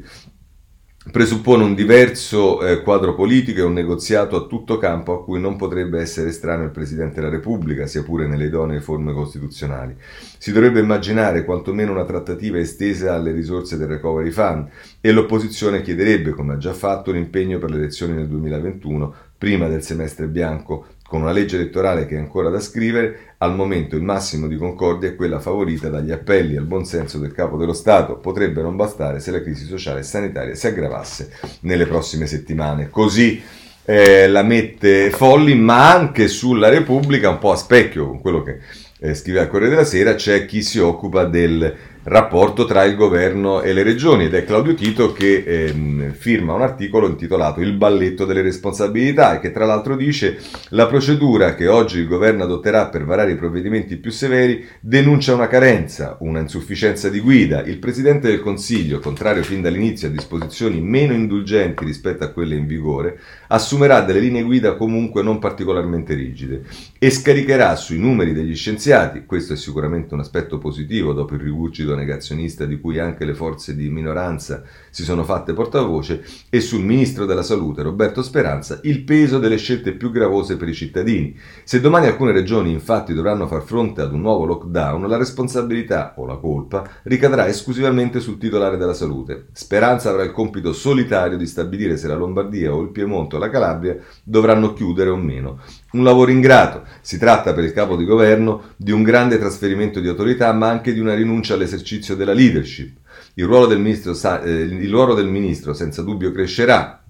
presuppone 1.11 1.63
un 1.63 1.75
diverso 1.75 2.65
eh, 2.65 2.81
quadro 2.81 3.13
politico 3.13 3.59
e 3.59 3.63
un 3.63 3.73
negoziato 3.73 4.37
a 4.37 4.47
tutto 4.47 4.77
campo 4.77 5.13
a 5.13 5.23
cui 5.23 5.39
non 5.39 5.57
potrebbe 5.57 5.99
essere 5.99 6.29
estraneo 6.29 6.65
il 6.65 6.71
Presidente 6.71 7.15
della 7.15 7.29
Repubblica, 7.29 7.87
sia 7.87 8.03
pure 8.03 8.25
nelle 8.25 8.45
idonee 8.45 8.79
forme 8.79 9.11
costituzionali. 9.11 9.95
Si 10.37 10.53
dovrebbe 10.53 10.79
immaginare 10.79 11.43
quantomeno 11.43 11.91
una 11.91 12.05
trattativa 12.05 12.57
estesa 12.57 13.13
alle 13.13 13.33
risorse 13.33 13.77
del 13.77 13.87
Recovery 13.87 14.31
Fund 14.31 14.69
e 15.01 15.11
l'opposizione 15.11 15.81
chiederebbe, 15.81 16.31
come 16.31 16.53
ha 16.53 16.57
già 16.57 16.73
fatto, 16.73 17.09
un 17.09 17.17
impegno 17.17 17.59
per 17.59 17.69
le 17.69 17.77
elezioni 17.77 18.13
nel 18.13 18.27
2021, 18.27 19.13
prima 19.37 19.67
del 19.67 19.83
semestre 19.83 20.27
bianco, 20.27 20.85
con 21.07 21.21
una 21.21 21.31
legge 21.31 21.57
elettorale 21.57 22.05
che 22.05 22.15
è 22.15 22.17
ancora 22.17 22.49
da 22.49 22.59
scrivere, 22.59 23.35
al 23.37 23.55
momento 23.55 23.95
il 23.95 24.01
massimo 24.01 24.47
di 24.47 24.55
concordia 24.55 25.09
è 25.09 25.15
quella 25.15 25.39
favorita 25.39 25.89
dagli 25.89 26.11
appelli 26.11 26.55
al 26.55 26.65
buonsenso 26.65 27.19
del 27.19 27.33
capo 27.33 27.57
dello 27.57 27.73
Stato. 27.73 28.17
Potrebbe 28.17 28.61
non 28.61 28.75
bastare 28.75 29.19
se 29.19 29.31
la 29.31 29.41
crisi 29.41 29.65
sociale 29.65 29.99
e 29.99 30.03
sanitaria 30.03 30.55
si 30.55 30.67
aggravasse 30.67 31.31
nelle 31.61 31.85
prossime 31.85 32.25
settimane. 32.25 32.89
Così 32.89 33.41
eh, 33.85 34.27
la 34.27 34.43
mette 34.43 35.09
Folli, 35.11 35.55
ma 35.55 35.93
anche 35.93 36.27
sulla 36.27 36.69
Repubblica, 36.69 37.29
un 37.29 37.39
po' 37.39 37.51
a 37.51 37.57
specchio 37.57 38.07
con 38.07 38.21
quello 38.21 38.41
che 38.41 38.59
eh, 38.99 39.13
scrive 39.13 39.41
al 39.41 39.49
Corriere 39.49 39.75
della 39.75 39.85
Sera, 39.85 40.15
c'è 40.15 40.45
chi 40.45 40.61
si 40.61 40.79
occupa 40.79 41.25
del 41.25 41.75
rapporto 42.03 42.65
tra 42.65 42.83
il 42.83 42.95
governo 42.95 43.61
e 43.61 43.71
le 43.71 43.83
regioni 43.83 44.25
ed 44.25 44.33
è 44.33 44.43
Claudio 44.43 44.73
Tito 44.73 45.13
che 45.13 45.43
ehm, 45.45 46.11
firma 46.11 46.53
un 46.53 46.61
articolo 46.61 47.07
intitolato 47.07 47.61
Il 47.61 47.73
balletto 47.73 48.25
delle 48.25 48.41
responsabilità 48.41 49.35
e 49.35 49.39
che 49.39 49.51
tra 49.51 49.65
l'altro 49.65 49.95
dice 49.95 50.37
la 50.69 50.87
procedura 50.87 51.55
che 51.55 51.67
oggi 51.67 51.99
il 51.99 52.07
governo 52.07 52.43
adotterà 52.43 52.87
per 52.87 53.05
varare 53.05 53.31
i 53.31 53.37
provvedimenti 53.37 53.95
più 53.95 54.11
severi 54.11 54.67
denuncia 54.81 55.33
una 55.33 55.47
carenza, 55.47 56.17
una 56.19 56.39
insufficienza 56.39 57.09
di 57.09 57.19
guida. 57.19 57.63
Il 57.63 57.77
Presidente 57.77 58.27
del 58.27 58.41
Consiglio, 58.41 58.99
contrario 58.99 59.43
fin 59.43 59.61
dall'inizio 59.61 60.09
a 60.09 60.11
disposizioni 60.11 60.81
meno 60.81 61.13
indulgenti 61.13 61.85
rispetto 61.85 62.25
a 62.25 62.29
quelle 62.29 62.55
in 62.55 62.67
vigore, 62.67 63.17
assumerà 63.47 64.01
delle 64.01 64.19
linee 64.19 64.43
guida 64.43 64.75
comunque 64.75 65.23
non 65.23 65.39
particolarmente 65.39 66.15
rigide 66.15 66.63
e 66.99 67.09
scaricherà 67.09 67.75
sui 67.75 67.97
numeri 67.97 68.33
degli 68.33 68.55
scienziati, 68.55 69.23
questo 69.25 69.53
è 69.53 69.55
sicuramente 69.55 70.13
un 70.13 70.19
aspetto 70.19 70.57
positivo 70.57 71.13
dopo 71.13 71.35
il 71.35 71.41
rigurgito 71.41 71.92
partito 71.93 71.95
negazionista 71.95 72.65
di 72.65 72.79
cui 72.79 72.99
anche 72.99 73.25
le 73.25 73.33
forze 73.33 73.75
di 73.75 73.89
minoranza 73.89 74.63
si 74.89 75.03
sono 75.03 75.23
fatte 75.23 75.53
portavoce, 75.53 76.23
e 76.49 76.59
sul 76.59 76.83
ministro 76.83 77.25
della 77.25 77.43
Salute 77.43 77.81
Roberto 77.83 78.21
Speranza 78.21 78.79
il 78.83 79.03
peso 79.03 79.39
delle 79.39 79.57
scelte 79.57 79.93
più 79.93 80.11
gravose 80.11 80.57
per 80.57 80.67
i 80.67 80.73
cittadini. 80.73 81.37
Se 81.63 81.79
domani 81.79 82.07
alcune 82.07 82.31
regioni 82.31 82.71
infatti 82.71 83.13
dovranno 83.13 83.47
far 83.47 83.63
fronte 83.63 84.01
ad 84.01 84.13
un 84.13 84.21
nuovo 84.21 84.45
lockdown, 84.45 85.07
la 85.07 85.17
responsabilità 85.17 86.13
o 86.17 86.25
la 86.25 86.37
colpa 86.37 86.87
ricadrà 87.03 87.47
esclusivamente 87.47 88.19
sul 88.19 88.37
titolare 88.37 88.77
della 88.77 88.93
salute. 88.93 89.47
Speranza 89.53 90.09
avrà 90.09 90.23
il 90.23 90.31
compito 90.31 90.73
solitario 90.73 91.37
di 91.37 91.45
stabilire 91.45 91.97
se 91.97 92.07
la 92.07 92.15
Lombardia 92.15 92.73
o 92.73 92.81
il 92.81 92.89
Piemonte 92.89 93.35
o 93.35 93.39
la 93.39 93.49
Calabria 93.49 93.97
dovranno 94.23 94.73
chiudere 94.73 95.09
o 95.09 95.15
meno. 95.15 95.59
Un 95.93 96.03
lavoro 96.03 96.31
ingrato. 96.31 96.85
Si 97.01 97.19
tratta 97.19 97.53
per 97.53 97.63
il 97.63 97.71
capo 97.71 97.95
di 97.95 98.05
governo 98.05 98.73
di 98.77 98.91
un 98.91 99.03
grande 99.03 99.37
trasferimento 99.37 99.99
di 99.99 100.07
autorità, 100.07 100.51
ma 100.51 100.67
anche 100.67 100.91
di 100.91 100.99
una 100.99 101.13
rinuncia 101.13 101.53
all'esercizio 101.53 102.15
della 102.15 102.33
leadership. 102.33 102.97
Il 103.35 103.45
ruolo 103.45 103.67
del 103.67 103.79
ministro, 103.79 104.15
eh, 104.43 104.51
il 104.51 104.89
ruolo 104.89 105.13
del 105.13 105.27
ministro 105.27 105.73
senza 105.73 106.01
dubbio 106.01 106.31
crescerà, 106.31 107.03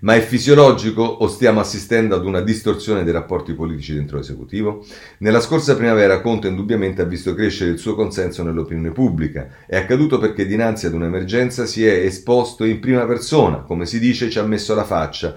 ma 0.00 0.14
è 0.14 0.20
fisiologico 0.20 1.02
o 1.02 1.26
stiamo 1.26 1.58
assistendo 1.58 2.14
ad 2.14 2.24
una 2.24 2.42
distorsione 2.42 3.02
dei 3.02 3.12
rapporti 3.12 3.54
politici 3.54 3.94
dentro 3.94 4.18
l'esecutivo? 4.18 4.84
Nella 5.18 5.40
scorsa 5.40 5.74
primavera 5.74 6.20
Conte 6.20 6.48
indubbiamente 6.48 7.02
ha 7.02 7.06
visto 7.06 7.34
crescere 7.34 7.70
il 7.70 7.78
suo 7.78 7.96
consenso 7.96 8.44
nell'opinione 8.44 8.92
pubblica. 8.92 9.48
È 9.66 9.76
accaduto 9.76 10.18
perché 10.18 10.46
dinanzi 10.46 10.86
ad 10.86 10.92
un'emergenza 10.92 11.66
si 11.66 11.84
è 11.84 11.92
esposto 11.92 12.64
in 12.64 12.78
prima 12.78 13.04
persona, 13.04 13.62
come 13.62 13.86
si 13.86 13.98
dice 13.98 14.30
ci 14.30 14.38
ha 14.38 14.44
messo 14.44 14.74
la 14.74 14.84
faccia, 14.84 15.36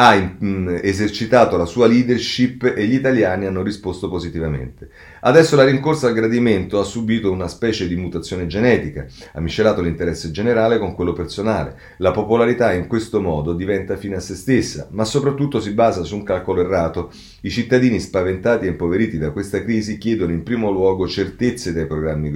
ha 0.00 0.14
mm, 0.14 0.78
esercitato 0.80 1.56
la 1.56 1.64
sua 1.64 1.88
leadership 1.88 2.62
e 2.62 2.86
gli 2.86 2.94
italiani 2.94 3.46
hanno 3.46 3.62
risposto 3.62 4.08
positivamente. 4.08 4.90
Adesso 5.20 5.56
la 5.56 5.64
rincorsa 5.64 6.06
al 6.06 6.14
gradimento 6.14 6.78
ha 6.78 6.84
subito 6.84 7.30
una 7.30 7.48
specie 7.48 7.88
di 7.88 7.96
mutazione 7.96 8.46
genetica, 8.46 9.06
ha 9.32 9.40
miscelato 9.40 9.82
l'interesse 9.82 10.30
generale 10.30 10.78
con 10.78 10.94
quello 10.94 11.12
personale. 11.12 11.76
La 11.98 12.12
popolarità 12.12 12.72
in 12.72 12.86
questo 12.86 13.20
modo 13.20 13.52
diventa 13.52 13.96
fine 13.96 14.16
a 14.16 14.20
se 14.20 14.34
stessa, 14.34 14.88
ma 14.92 15.04
soprattutto 15.04 15.60
si 15.60 15.72
basa 15.72 16.04
su 16.04 16.14
un 16.14 16.22
calcolo 16.22 16.60
errato. 16.60 17.10
I 17.40 17.50
cittadini 17.50 17.98
spaventati 17.98 18.66
e 18.66 18.68
impoveriti 18.68 19.18
da 19.18 19.30
questa 19.30 19.62
crisi 19.62 19.98
chiedono 19.98 20.32
in 20.32 20.42
primo 20.44 20.70
luogo 20.70 21.08
certezze 21.08 21.72
dai, 21.72 21.86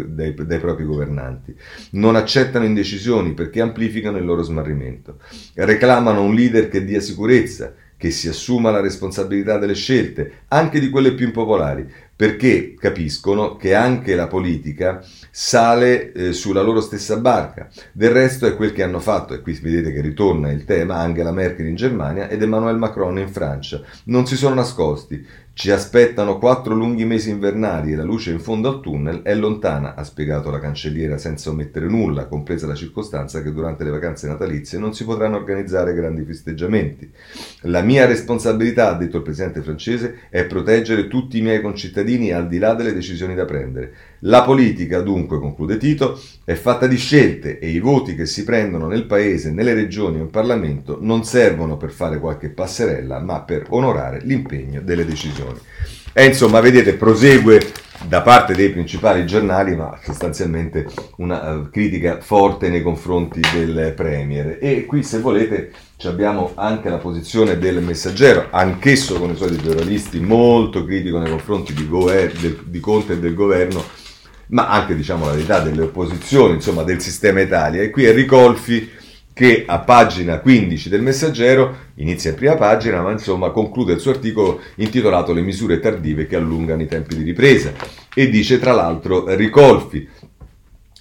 dai, 0.08 0.34
dai 0.34 0.58
propri 0.58 0.84
governanti. 0.84 1.54
Non 1.92 2.16
accettano 2.16 2.64
indecisioni 2.64 3.32
perché 3.32 3.60
amplificano 3.60 4.18
il 4.18 4.24
loro 4.24 4.42
smarrimento. 4.42 5.18
Reclamano 5.54 6.22
un 6.22 6.34
leader 6.34 6.68
che 6.68 6.84
dia 6.84 7.00
sicurezza, 7.00 7.74
che 8.02 8.10
si 8.10 8.26
assuma 8.26 8.72
la 8.72 8.80
responsabilità 8.80 9.58
delle 9.58 9.74
scelte, 9.74 10.40
anche 10.48 10.80
di 10.80 10.90
quelle 10.90 11.14
più 11.14 11.26
impopolari, 11.26 11.86
perché 12.14 12.74
capiscono 12.78 13.56
che 13.56 13.74
anche 13.74 14.14
la 14.14 14.26
politica 14.26 15.04
sale 15.30 16.12
eh, 16.12 16.32
sulla 16.32 16.62
loro 16.62 16.80
stessa 16.80 17.16
barca. 17.16 17.68
Del 17.92 18.10
resto 18.10 18.46
è 18.46 18.54
quel 18.54 18.72
che 18.72 18.82
hanno 18.82 19.00
fatto, 19.00 19.34
e 19.34 19.40
qui 19.40 19.58
vedete 19.60 19.92
che 19.92 20.00
ritorna 20.00 20.50
il 20.50 20.64
tema, 20.64 20.96
Angela 20.96 21.32
Merkel 21.32 21.66
in 21.66 21.74
Germania 21.74 22.28
ed 22.28 22.42
Emmanuel 22.42 22.76
Macron 22.76 23.18
in 23.18 23.28
Francia. 23.28 23.80
Non 24.04 24.26
si 24.26 24.36
sono 24.36 24.54
nascosti, 24.54 25.26
ci 25.54 25.70
aspettano 25.70 26.38
quattro 26.38 26.74
lunghi 26.74 27.04
mesi 27.04 27.28
invernali 27.28 27.92
e 27.92 27.96
la 27.96 28.04
luce 28.04 28.30
in 28.30 28.40
fondo 28.40 28.68
al 28.68 28.80
tunnel 28.80 29.20
è 29.22 29.34
lontana, 29.34 29.94
ha 29.94 30.02
spiegato 30.02 30.50
la 30.50 30.58
cancelliera 30.58 31.18
senza 31.18 31.50
omettere 31.50 31.88
nulla, 31.88 32.26
compresa 32.26 32.66
la 32.66 32.74
circostanza 32.74 33.42
che 33.42 33.52
durante 33.52 33.84
le 33.84 33.90
vacanze 33.90 34.26
natalizie 34.28 34.78
non 34.78 34.94
si 34.94 35.04
potranno 35.04 35.36
organizzare 35.36 35.92
grandi 35.92 36.24
festeggiamenti. 36.24 37.10
La 37.62 37.82
mia 37.82 38.06
responsabilità, 38.06 38.90
ha 38.90 38.96
detto 38.96 39.18
il 39.18 39.22
presidente 39.22 39.60
francese, 39.60 40.20
è 40.30 40.44
proteggere 40.46 41.06
tutti 41.06 41.38
i 41.38 41.42
miei 41.42 41.60
concittadini 41.60 42.11
al 42.32 42.48
di 42.48 42.58
là 42.58 42.74
delle 42.74 42.92
decisioni 42.92 43.34
da 43.34 43.44
prendere. 43.44 43.92
La 44.20 44.42
politica, 44.42 45.00
dunque, 45.00 45.38
conclude 45.38 45.76
Tito, 45.78 46.20
è 46.44 46.54
fatta 46.54 46.86
di 46.86 46.96
scelte 46.96 47.58
e 47.58 47.68
i 47.68 47.80
voti 47.80 48.14
che 48.14 48.26
si 48.26 48.44
prendono 48.44 48.86
nel 48.86 49.06
paese, 49.06 49.50
nelle 49.50 49.74
regioni 49.74 50.18
o 50.18 50.22
in 50.22 50.30
Parlamento 50.30 50.98
non 51.00 51.24
servono 51.24 51.76
per 51.76 51.90
fare 51.90 52.18
qualche 52.18 52.50
passerella, 52.50 53.20
ma 53.20 53.40
per 53.42 53.66
onorare 53.70 54.20
l'impegno 54.22 54.80
delle 54.80 55.04
decisioni. 55.04 55.58
E 56.12 56.26
insomma, 56.26 56.60
vedete, 56.60 56.94
prosegue 56.94 57.60
da 58.06 58.20
parte 58.20 58.54
dei 58.54 58.70
principali 58.70 59.24
giornali, 59.26 59.74
ma 59.74 59.98
sostanzialmente 60.02 60.86
una 61.16 61.52
uh, 61.52 61.70
critica 61.70 62.20
forte 62.20 62.68
nei 62.68 62.82
confronti 62.82 63.40
del 63.52 63.94
Premier. 63.96 64.58
E 64.60 64.84
qui, 64.84 65.02
se 65.02 65.20
volete, 65.20 65.70
abbiamo 66.08 66.52
anche 66.54 66.88
la 66.88 66.98
posizione 66.98 67.58
del 67.58 67.82
messaggero, 67.82 68.48
anch'esso 68.50 69.18
con 69.18 69.30
i 69.30 69.36
suoi 69.36 69.56
giornalisti 69.56 70.20
molto 70.20 70.84
critico 70.84 71.18
nei 71.18 71.30
confronti 71.30 71.72
di, 71.72 71.86
gover- 71.88 72.38
del, 72.38 72.62
di 72.64 72.80
Conte 72.80 73.14
e 73.14 73.18
del 73.18 73.34
governo, 73.34 73.84
ma 74.48 74.68
anche, 74.68 74.94
diciamo 74.94 75.26
la 75.26 75.32
verità, 75.32 75.60
delle 75.60 75.82
opposizioni, 75.82 76.54
insomma, 76.54 76.82
del 76.82 77.00
sistema 77.00 77.40
Italia. 77.40 77.82
E 77.82 77.90
qui 77.90 78.04
Enrico 78.04 78.36
Olfi 78.36 79.00
che 79.32 79.64
a 79.66 79.78
pagina 79.78 80.40
15 80.40 80.88
del 80.88 81.00
messaggero 81.00 81.76
inizia 81.96 82.30
in 82.30 82.36
prima 82.36 82.54
pagina, 82.54 83.00
ma 83.00 83.12
insomma 83.12 83.50
conclude 83.50 83.94
il 83.94 84.00
suo 84.00 84.10
articolo 84.10 84.60
intitolato 84.76 85.32
Le 85.32 85.40
misure 85.40 85.80
tardive 85.80 86.26
che 86.26 86.36
allungano 86.36 86.82
i 86.82 86.86
tempi 86.86 87.16
di 87.16 87.22
ripresa 87.22 87.72
e 88.14 88.28
dice 88.28 88.58
tra 88.58 88.72
l'altro 88.72 89.24
Ricolfi. 89.34 90.08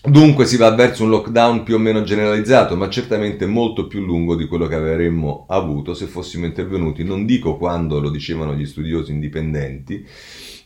Dunque 0.04 0.48
si 0.48 0.58
va 0.58 0.74
verso 0.74 1.04
un 1.04 1.12
lockdown 1.12 1.62
più 1.62 1.76
o 1.76 1.78
meno 1.78 2.02
generalizzato, 2.02 2.76
ma 2.76 2.90
certamente 2.90 3.46
molto 3.46 3.86
più 3.86 4.02
lungo 4.02 4.36
di 4.36 4.48
quello 4.48 4.66
che 4.66 4.74
avremmo 4.74 5.46
avuto 5.48 5.94
se 5.94 6.08
fossimo 6.08 6.48
intervenuti, 6.48 7.04
non 7.04 7.24
dico 7.24 7.56
quando 7.56 8.00
lo 8.00 8.10
dicevano 8.10 8.56
gli 8.56 8.66
studiosi 8.66 9.12
indipendenti, 9.12 10.04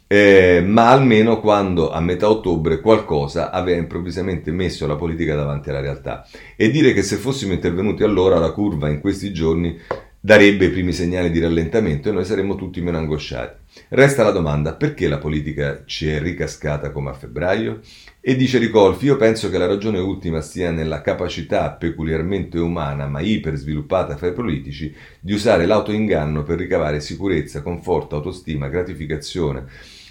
eh, 0.08 0.64
ma 0.66 0.90
almeno 0.90 1.42
quando 1.42 1.92
a 1.92 2.00
metà 2.00 2.30
ottobre 2.30 2.80
qualcosa 2.80 3.52
aveva 3.52 3.78
improvvisamente 3.78 4.52
messo 4.52 4.88
la 4.88 4.96
politica 4.96 5.36
davanti 5.36 5.70
alla 5.70 5.82
realtà. 5.82 6.26
E 6.56 6.72
dire 6.72 6.94
che 6.94 7.02
se 7.02 7.18
fossimo 7.18 7.52
intervenuti 7.52 8.04
allora 8.04 8.40
la 8.40 8.52
curva 8.52 8.88
in 8.88 9.02
questi 9.02 9.34
giorni 9.34 9.78
darebbe 10.18 10.66
i 10.66 10.72
primi 10.72 10.92
segnali 10.92 11.30
di 11.30 11.40
rallentamento 11.40 12.10
e 12.10 12.12
noi 12.12 12.26
saremmo 12.26 12.56
tutti 12.56 12.82
meno 12.82 12.98
angosciati. 12.98 13.64
Resta 13.90 14.24
la 14.24 14.32
domanda, 14.32 14.74
perché 14.74 15.08
la 15.08 15.20
politica 15.20 15.84
ci 15.86 16.08
è 16.08 16.20
ricascata 16.20 16.90
come 16.92 17.12
a 17.12 17.14
febbraio? 17.14 17.82
E 18.28 18.36
dice 18.36 18.58
Ricolfi, 18.58 19.06
io 19.06 19.18
penso 19.18 19.52
che 19.52 19.60
la 19.60 19.68
ragione 19.68 20.00
ultima 20.00 20.42
stia 20.42 20.72
nella 20.72 21.02
capacità 21.02 21.70
peculiarmente 21.74 22.58
umana, 22.58 23.06
ma 23.08 23.20
iper 23.20 23.54
sviluppata 23.54 24.18
fra 24.18 24.30
i 24.30 24.34
politici, 24.34 24.92
di 25.20 25.32
usare 25.32 25.68
l'autoinganno 25.68 26.42
per 26.42 26.58
ricavare 26.58 27.02
sicurezza, 27.02 27.62
conforto, 27.62 28.16
autostima, 28.16 28.68
gratificazione, 28.68 29.66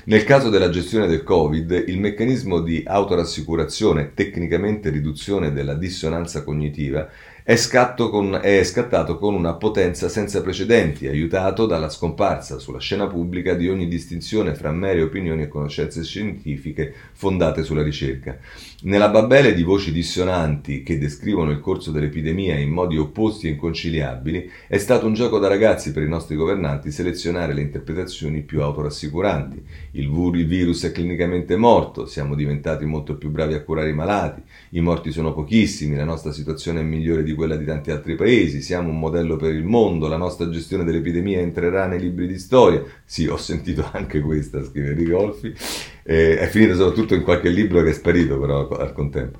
nel 0.04 0.22
caso 0.22 0.50
della 0.50 0.68
gestione 0.68 1.06
del 1.06 1.22
Covid, 1.22 1.86
il 1.88 1.98
meccanismo 1.98 2.60
di 2.60 2.84
autorassicurazione, 2.86 4.12
tecnicamente 4.12 4.90
riduzione 4.90 5.50
della 5.50 5.74
dissonanza 5.74 6.44
cognitiva, 6.44 7.08
è, 7.46 7.58
con, 7.96 8.38
è, 8.40 8.64
scattato 8.64 9.18
con 9.18 9.34
una 9.34 9.52
potenza 9.52 10.08
senza 10.08 10.40
precedenti, 10.40 11.06
aiutato 11.06 11.66
dalla 11.66 11.90
scomparsa 11.90 12.58
sulla 12.58 12.78
scena 12.78 13.06
pubblica 13.06 13.52
di 13.52 13.68
ogni 13.68 13.86
distinzione 13.86 14.54
fra 14.54 14.72
mere 14.72 15.02
opinioni 15.02 15.42
e 15.42 15.48
conoscenze 15.48 16.02
scientifiche 16.04 16.94
fondate 17.12 17.62
sulla 17.62 17.82
ricerca. 17.82 18.38
Nella 18.84 19.10
babele 19.10 19.52
di 19.52 19.62
voci 19.62 19.92
dissonanti 19.92 20.82
che 20.82 20.96
descrivono 20.96 21.50
il 21.50 21.60
corso 21.60 21.90
dell'epidemia 21.90 22.56
in 22.56 22.70
modi 22.70 22.96
opposti 22.96 23.46
e 23.46 23.50
inconciliabili, 23.50 24.50
è 24.66 24.78
stato 24.78 25.06
un 25.06 25.12
gioco 25.12 25.38
da 25.38 25.48
ragazzi 25.48 25.92
per 25.92 26.02
i 26.02 26.08
nostri 26.08 26.36
governanti 26.36 26.90
selezionare 26.90 27.52
le 27.52 27.60
interpretazioni 27.60 28.40
più 28.40 28.62
autorassicuranti. 28.62 29.62
Il, 29.92 30.08
virus 30.46 30.84
è 30.84 30.92
clinicamente 30.92 31.56
morto, 31.56 32.06
siamo 32.06 32.34
diventati 32.34 32.86
molto 32.86 33.16
più 33.16 33.28
bravi 33.28 33.52
a 33.52 33.62
curare 33.62 33.90
i 33.90 33.94
malati, 33.94 34.42
i 34.70 34.80
morti 34.80 35.12
sono 35.12 35.34
pochissimi, 35.34 35.94
la 35.94 36.04
nostra 36.04 36.32
situazione 36.32 36.80
è 36.80 36.84
migliore 36.84 37.22
di 37.22 37.32
quella 37.34 37.56
di 37.56 37.64
tanti 37.64 37.90
altri 37.90 38.14
paesi, 38.14 38.60
siamo 38.60 38.90
un 38.90 38.98
modello 38.98 39.36
per 39.36 39.52
il 39.52 39.64
mondo, 39.64 40.08
la 40.08 40.16
nostra 40.16 40.48
gestione 40.48 40.84
dell'epidemia 40.84 41.40
entrerà 41.40 41.86
nei 41.86 42.00
libri 42.00 42.26
di 42.26 42.38
storia. 42.38 42.82
Sì, 43.04 43.26
ho 43.26 43.36
sentito 43.36 43.88
anche 43.92 44.20
questa, 44.20 44.64
scrive 44.64 44.92
Rigolfi. 44.92 45.54
Eh, 46.02 46.38
è 46.38 46.46
finita 46.48 46.74
soprattutto 46.74 47.14
in 47.14 47.22
qualche 47.22 47.48
libro 47.48 47.82
che 47.82 47.90
è 47.90 47.92
sparito 47.94 48.38
però 48.38 48.68
al 48.68 48.92
contempo. 48.92 49.38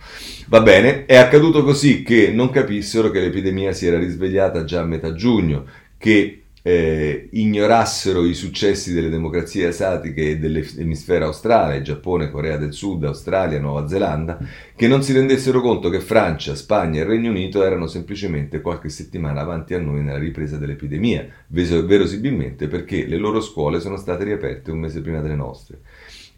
Va 0.48 0.60
bene, 0.60 1.06
è 1.06 1.16
accaduto 1.16 1.62
così 1.62 2.02
che 2.02 2.30
non 2.30 2.50
capissero 2.50 3.10
che 3.10 3.20
l'epidemia 3.20 3.72
si 3.72 3.86
era 3.86 3.98
risvegliata 3.98 4.64
già 4.64 4.80
a 4.80 4.84
metà 4.84 5.14
giugno, 5.14 5.64
che 5.98 6.43
eh, 6.66 7.28
ignorassero 7.32 8.24
i 8.24 8.32
successi 8.32 8.94
delle 8.94 9.10
democrazie 9.10 9.66
asiatiche 9.66 10.30
e 10.30 10.38
dell'emisfero 10.38 11.26
australe, 11.26 11.82
Giappone, 11.82 12.30
Corea 12.30 12.56
del 12.56 12.72
Sud, 12.72 13.04
Australia, 13.04 13.60
Nuova 13.60 13.86
Zelanda, 13.86 14.38
che 14.74 14.88
non 14.88 15.02
si 15.02 15.12
rendessero 15.12 15.60
conto 15.60 15.90
che 15.90 16.00
Francia, 16.00 16.54
Spagna 16.54 17.02
e 17.02 17.04
Regno 17.04 17.28
Unito 17.28 17.62
erano 17.62 17.86
semplicemente 17.86 18.62
qualche 18.62 18.88
settimana 18.88 19.42
avanti 19.42 19.74
a 19.74 19.78
noi 19.78 20.02
nella 20.02 20.16
ripresa 20.16 20.56
dell'epidemia, 20.56 21.28
verosimilmente 21.48 22.66
perché 22.66 23.04
le 23.04 23.18
loro 23.18 23.42
scuole 23.42 23.78
sono 23.78 23.98
state 23.98 24.24
riaperte 24.24 24.70
un 24.70 24.78
mese 24.78 25.02
prima 25.02 25.20
delle 25.20 25.36
nostre. 25.36 25.80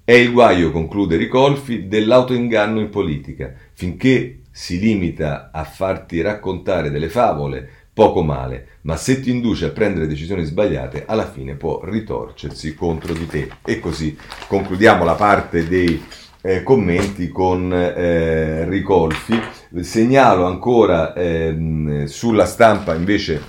È 0.03 0.13
il 0.13 0.33
guaio, 0.33 0.73
conclude 0.73 1.17
Ricolfi, 1.17 1.87
dell'autoinganno 1.87 2.81
in 2.81 2.89
politica, 2.89 3.55
finché 3.75 4.41
si 4.51 4.81
limita 4.81 5.51
a 5.53 5.63
farti 5.63 6.21
raccontare 6.21 6.91
delle 6.91 7.09
favole, 7.09 7.86
poco 7.97 8.23
male, 8.23 8.81
ma 8.83 8.95
se 8.99 9.21
ti 9.21 9.31
induce 9.31 9.65
a 9.65 9.71
prendere 9.71 10.07
decisioni 10.07 10.45
sbagliate, 10.45 11.05
alla 11.07 11.27
fine 11.27 11.55
può 11.55 11.81
ritorcersi 11.83 12.75
contro 12.75 13.15
di 13.15 13.27
te. 13.27 13.49
E 13.65 13.81
così 13.81 14.15
concludiamo 14.49 15.03
la 15.03 15.15
parte 15.15 15.67
dei 15.67 16.05
eh, 16.43 16.63
commenti 16.63 17.31
con 17.31 17.73
eh, 17.73 18.69
Ricolfi. 18.69 19.41
Segnalo 19.81 20.45
ancora 20.45 21.15
ehm, 21.15 22.05
sulla 22.05 22.45
stampa 22.45 22.95
invece, 22.95 23.41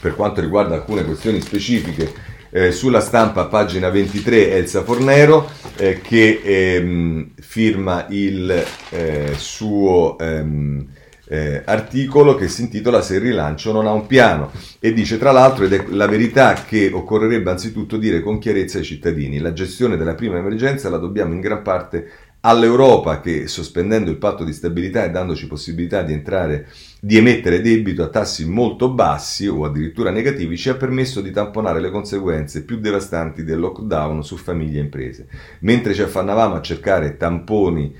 per 0.00 0.16
quanto 0.16 0.40
riguarda 0.40 0.74
alcune 0.74 1.04
questioni 1.04 1.40
specifiche, 1.40 2.12
eh, 2.50 2.72
sulla 2.72 3.00
stampa, 3.00 3.44
pagina 3.44 3.88
23, 3.88 4.50
Elsa 4.50 4.82
Fornero, 4.82 5.48
eh, 5.76 6.00
che 6.00 6.40
ehm, 6.42 7.34
firma 7.38 8.06
il 8.08 8.64
eh, 8.90 9.32
suo... 9.36 10.18
Ehm, 10.18 10.88
eh, 11.34 11.62
articolo 11.64 12.36
che 12.36 12.48
si 12.48 12.62
intitola 12.62 13.02
Se 13.02 13.16
il 13.16 13.20
rilancio 13.20 13.72
non 13.72 13.86
ha 13.86 13.92
un 13.92 14.06
piano 14.06 14.52
e 14.78 14.92
dice 14.92 15.18
tra 15.18 15.32
l'altro 15.32 15.64
ed 15.64 15.72
è 15.72 15.84
la 15.88 16.06
verità 16.06 16.54
che 16.54 16.90
occorrerebbe 16.92 17.50
anzitutto 17.50 17.96
dire 17.96 18.22
con 18.22 18.38
chiarezza 18.38 18.78
ai 18.78 18.84
cittadini, 18.84 19.38
la 19.38 19.52
gestione 19.52 19.96
della 19.96 20.14
prima 20.14 20.38
emergenza 20.38 20.88
la 20.88 20.98
dobbiamo 20.98 21.34
in 21.34 21.40
gran 21.40 21.62
parte 21.62 22.10
all'Europa 22.46 23.20
che 23.20 23.48
sospendendo 23.48 24.10
il 24.10 24.18
patto 24.18 24.44
di 24.44 24.52
stabilità 24.52 25.02
e 25.02 25.10
dandoci 25.10 25.46
possibilità 25.46 26.02
di 26.02 26.12
entrare 26.12 26.68
di 27.00 27.16
emettere 27.16 27.62
debito 27.62 28.02
a 28.02 28.08
tassi 28.08 28.46
molto 28.46 28.90
bassi 28.90 29.46
o 29.46 29.64
addirittura 29.64 30.10
negativi 30.10 30.56
ci 30.56 30.68
ha 30.68 30.74
permesso 30.74 31.20
di 31.20 31.30
tamponare 31.30 31.80
le 31.80 31.90
conseguenze 31.90 32.64
più 32.64 32.78
devastanti 32.78 33.44
del 33.44 33.58
lockdown 33.58 34.22
su 34.22 34.36
famiglie 34.36 34.78
e 34.78 34.82
imprese. 34.82 35.26
Mentre 35.60 35.94
ci 35.94 36.02
affannavamo 36.02 36.54
a 36.54 36.60
cercare 36.60 37.16
tamponi 37.16 37.94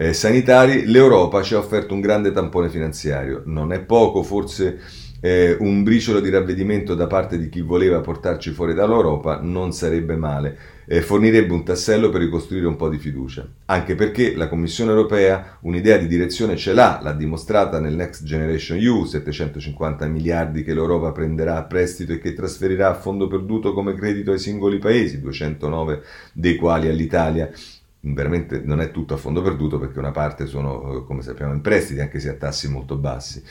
eh, 0.00 0.14
sanitari, 0.14 0.86
l'Europa 0.86 1.42
ci 1.42 1.52
ha 1.52 1.58
offerto 1.58 1.92
un 1.92 2.00
grande 2.00 2.32
tampone 2.32 2.70
finanziario. 2.70 3.42
Non 3.44 3.70
è 3.70 3.80
poco, 3.80 4.22
forse 4.22 4.80
eh, 5.20 5.54
un 5.60 5.82
briciolo 5.82 6.20
di 6.20 6.30
ravvedimento 6.30 6.94
da 6.94 7.06
parte 7.06 7.36
di 7.36 7.50
chi 7.50 7.60
voleva 7.60 8.00
portarci 8.00 8.50
fuori 8.52 8.72
dall'Europa 8.72 9.40
non 9.42 9.74
sarebbe 9.74 10.16
male. 10.16 10.56
Eh, 10.86 11.02
fornirebbe 11.02 11.52
un 11.52 11.64
tassello 11.64 12.08
per 12.08 12.22
ricostruire 12.22 12.66
un 12.66 12.76
po' 12.76 12.88
di 12.88 12.96
fiducia. 12.96 13.46
Anche 13.66 13.94
perché 13.94 14.34
la 14.34 14.48
Commissione 14.48 14.90
europea 14.90 15.58
un'idea 15.60 15.98
di 15.98 16.06
direzione 16.06 16.56
ce 16.56 16.72
l'ha, 16.72 16.98
l'ha 17.02 17.12
dimostrata 17.12 17.78
nel 17.78 17.94
Next 17.94 18.24
Generation 18.24 18.78
EU, 18.78 19.04
750 19.04 20.06
miliardi 20.06 20.64
che 20.64 20.72
l'Europa 20.72 21.12
prenderà 21.12 21.58
a 21.58 21.64
prestito 21.64 22.14
e 22.14 22.18
che 22.18 22.32
trasferirà 22.32 22.88
a 22.88 22.94
fondo 22.94 23.26
perduto 23.26 23.74
come 23.74 23.92
credito 23.92 24.32
ai 24.32 24.38
singoli 24.38 24.78
paesi, 24.78 25.20
209 25.20 26.02
dei 26.32 26.56
quali 26.56 26.88
all'Italia 26.88 27.50
veramente 28.02 28.62
non 28.64 28.80
è 28.80 28.90
tutto 28.90 29.14
a 29.14 29.18
fondo 29.18 29.42
perduto 29.42 29.78
perché 29.78 29.98
una 29.98 30.10
parte 30.10 30.46
sono, 30.46 30.98
eh, 30.98 31.04
come 31.04 31.22
sappiamo, 31.22 31.52
in 31.52 31.60
prestiti, 31.60 32.00
anche 32.00 32.18
se 32.18 32.30
a 32.30 32.34
tassi 32.34 32.68
molto 32.68 32.96
bassi. 32.96 33.42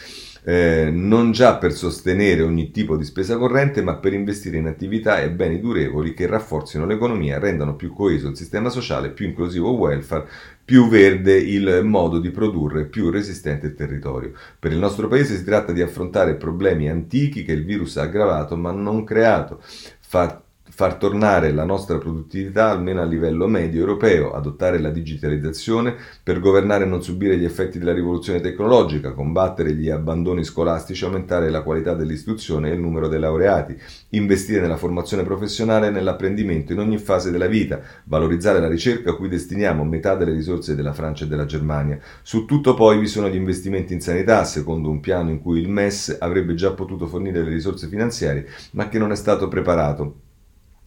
Eh, 0.44 0.90
non 0.92 1.32
già 1.32 1.58
per 1.58 1.74
sostenere 1.74 2.42
ogni 2.42 2.72
tipo 2.72 2.98
di 2.98 3.04
spesa 3.04 3.38
corrente, 3.38 3.84
ma 3.84 3.98
per 3.98 4.14
investire 4.14 4.58
in 4.58 4.68
attività 4.68 5.22
e 5.22 5.30
beni 5.30 5.60
durevoli 5.60 6.14
che 6.14 6.26
rafforzino 6.26 6.86
l'economia, 6.86 7.40
rendano 7.40 7.76
più 7.76 7.94
coeso 7.94 8.30
il 8.30 8.38
sistema 8.38 8.70
sociale, 8.70 9.12
più 9.12 9.28
inclusivo 9.28 9.72
il 9.72 9.78
welfare, 9.78 10.28
più 10.66 10.88
verde 10.88 11.36
il 11.38 11.82
modo 11.84 12.20
di 12.20 12.32
produrre, 12.32 12.86
più 12.86 13.10
resistente 13.10 13.68
il 13.68 13.76
territorio. 13.76 14.32
Per 14.58 14.72
il 14.72 14.80
nostro 14.80 15.08
paese 15.08 15.36
si 15.36 15.44
tratta 15.44 15.72
di 15.72 15.82
affrontare 15.82 16.36
problemi 16.36 16.90
antichi 16.90 17.44
che 17.44 17.52
il 17.52 17.66
virus 17.66 17.98
ha 17.98 18.04
aggravato 18.04 18.56
ma 18.56 18.72
non 18.72 19.04
creato. 19.04 19.62
Far 20.00 20.42
far 20.80 20.96
tornare 20.96 21.52
la 21.52 21.66
nostra 21.66 21.98
produttività 21.98 22.70
almeno 22.70 23.02
a 23.02 23.04
livello 23.04 23.48
medio 23.48 23.82
europeo, 23.82 24.32
adottare 24.32 24.80
la 24.80 24.92
digitalizzazione 24.92 25.94
per 26.24 26.40
governare 26.40 26.86
e 26.86 26.88
non 26.88 27.04
subire 27.04 27.38
gli 27.38 27.44
effetti 27.44 27.80
della 27.80 27.92
rivoluzione 27.92 28.40
tecnologica, 28.40 29.12
combattere 29.12 29.74
gli 29.74 29.90
abbandoni 29.90 30.46
scolastici, 30.46 31.04
aumentare 31.04 31.50
la 31.50 31.64
qualità 31.64 31.96
dell'istruzione 31.96 32.70
e 32.70 32.76
il 32.76 32.80
numero 32.80 33.10
dei 33.10 33.20
laureati, 33.20 33.78
investire 34.12 34.62
nella 34.62 34.78
formazione 34.78 35.24
professionale 35.24 35.88
e 35.88 35.90
nell'apprendimento 35.90 36.72
in 36.72 36.80
ogni 36.80 36.98
fase 36.98 37.30
della 37.30 37.48
vita, 37.48 37.82
valorizzare 38.06 38.62
la 38.62 38.70
ricerca 38.70 39.10
a 39.10 39.16
cui 39.18 39.28
destiniamo 39.28 39.84
metà 39.84 40.16
delle 40.16 40.32
risorse 40.32 40.76
della 40.76 40.94
Francia 40.94 41.26
e 41.26 41.28
della 41.28 41.46
Germania. 41.46 42.00
Su 42.22 42.46
tutto 42.46 42.74
poi 42.74 43.00
vi 43.00 43.08
sono 43.08 43.28
gli 43.28 43.36
investimenti 43.36 43.92
in 43.92 44.00
sanità, 44.00 44.46
secondo 44.46 44.90
un 44.90 45.02
piano 45.02 45.30
in 45.30 45.42
cui 45.42 45.60
il 45.60 45.68
MES 45.68 46.16
avrebbe 46.22 46.54
già 46.54 46.72
potuto 46.72 47.06
fornire 47.06 47.44
le 47.44 47.50
risorse 47.50 47.90
finanziarie, 47.90 48.48
ma 48.72 48.88
che 48.88 48.98
non 48.98 49.12
è 49.12 49.16
stato 49.16 49.50
preparato 49.50 50.28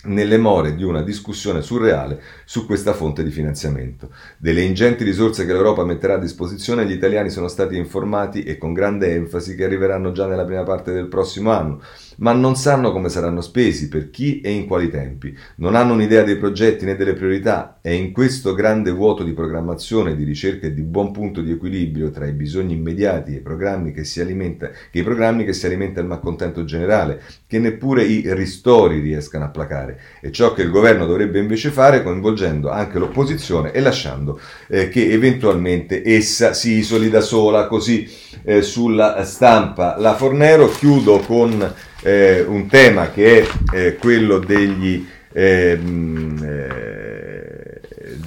nelle 0.04 0.38
more 0.38 0.74
di 0.74 0.82
una 0.82 1.02
discussione 1.02 1.62
surreale 1.62 2.20
su 2.44 2.66
questa 2.66 2.92
fonte 2.92 3.22
di 3.22 3.30
finanziamento. 3.30 4.10
Delle 4.36 4.62
ingenti 4.62 5.04
risorse 5.04 5.46
che 5.46 5.52
l'Europa 5.52 5.84
metterà 5.84 6.14
a 6.14 6.18
disposizione, 6.18 6.86
gli 6.86 6.92
italiani 6.92 7.30
sono 7.30 7.48
stati 7.48 7.76
informati 7.76 8.42
e 8.42 8.58
con 8.58 8.72
grande 8.72 9.14
enfasi 9.14 9.54
che 9.54 9.64
arriveranno 9.64 10.12
già 10.12 10.26
nella 10.26 10.44
prima 10.44 10.64
parte 10.64 10.92
del 10.92 11.06
prossimo 11.06 11.50
anno 11.50 11.80
ma 12.18 12.32
non 12.32 12.56
sanno 12.56 12.92
come 12.92 13.08
saranno 13.08 13.40
spesi, 13.40 13.88
per 13.88 14.10
chi 14.10 14.40
e 14.40 14.50
in 14.50 14.66
quali 14.66 14.90
tempi. 14.90 15.36
Non 15.56 15.74
hanno 15.74 15.94
un'idea 15.94 16.22
dei 16.22 16.36
progetti 16.36 16.84
né 16.84 16.96
delle 16.96 17.14
priorità 17.14 17.78
e 17.80 17.94
in 17.94 18.12
questo 18.12 18.54
grande 18.54 18.90
vuoto 18.90 19.22
di 19.22 19.32
programmazione, 19.32 20.16
di 20.16 20.24
ricerca 20.24 20.66
e 20.66 20.74
di 20.74 20.82
buon 20.82 21.12
punto 21.12 21.40
di 21.40 21.50
equilibrio 21.50 22.10
tra 22.10 22.26
i 22.26 22.32
bisogni 22.32 22.74
immediati 22.74 23.32
e 23.32 23.36
i 23.36 23.40
programmi 23.40 23.92
che 23.92 24.04
si 24.04 24.20
alimenta, 24.20 24.70
che 24.90 24.98
i 24.98 25.02
programmi 25.02 25.44
che 25.44 25.52
si 25.52 25.66
alimenta 25.66 26.00
il 26.00 26.06
malcontento 26.06 26.64
generale, 26.64 27.20
che 27.46 27.58
neppure 27.58 28.04
i 28.04 28.32
ristori 28.34 29.00
riescano 29.00 29.44
a 29.44 29.48
placare. 29.48 29.98
È 30.20 30.30
ciò 30.30 30.52
che 30.52 30.62
il 30.62 30.70
governo 30.70 31.06
dovrebbe 31.06 31.38
invece 31.38 31.70
fare 31.70 32.02
coinvolgendo 32.02 32.70
anche 32.70 32.98
l'opposizione 32.98 33.72
e 33.72 33.80
lasciando 33.80 34.40
eh, 34.68 34.88
che 34.88 35.10
eventualmente 35.10 36.02
essa 36.04 36.52
si 36.52 36.72
isoli 36.78 37.10
da 37.10 37.20
sola, 37.20 37.66
così 37.66 38.08
eh, 38.44 38.62
sulla 38.62 39.24
stampa. 39.24 39.96
La 39.98 40.14
Fornero 40.14 40.68
chiudo 40.68 41.18
con 41.20 41.74
eh, 42.02 42.44
un 42.46 42.66
tema 42.66 43.10
che 43.10 43.42
è 43.42 43.48
eh, 43.74 43.96
quello 43.96 44.38
degli, 44.38 45.06
ehm, 45.32 46.38
eh, 46.42 47.80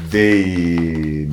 dei, 0.10 1.30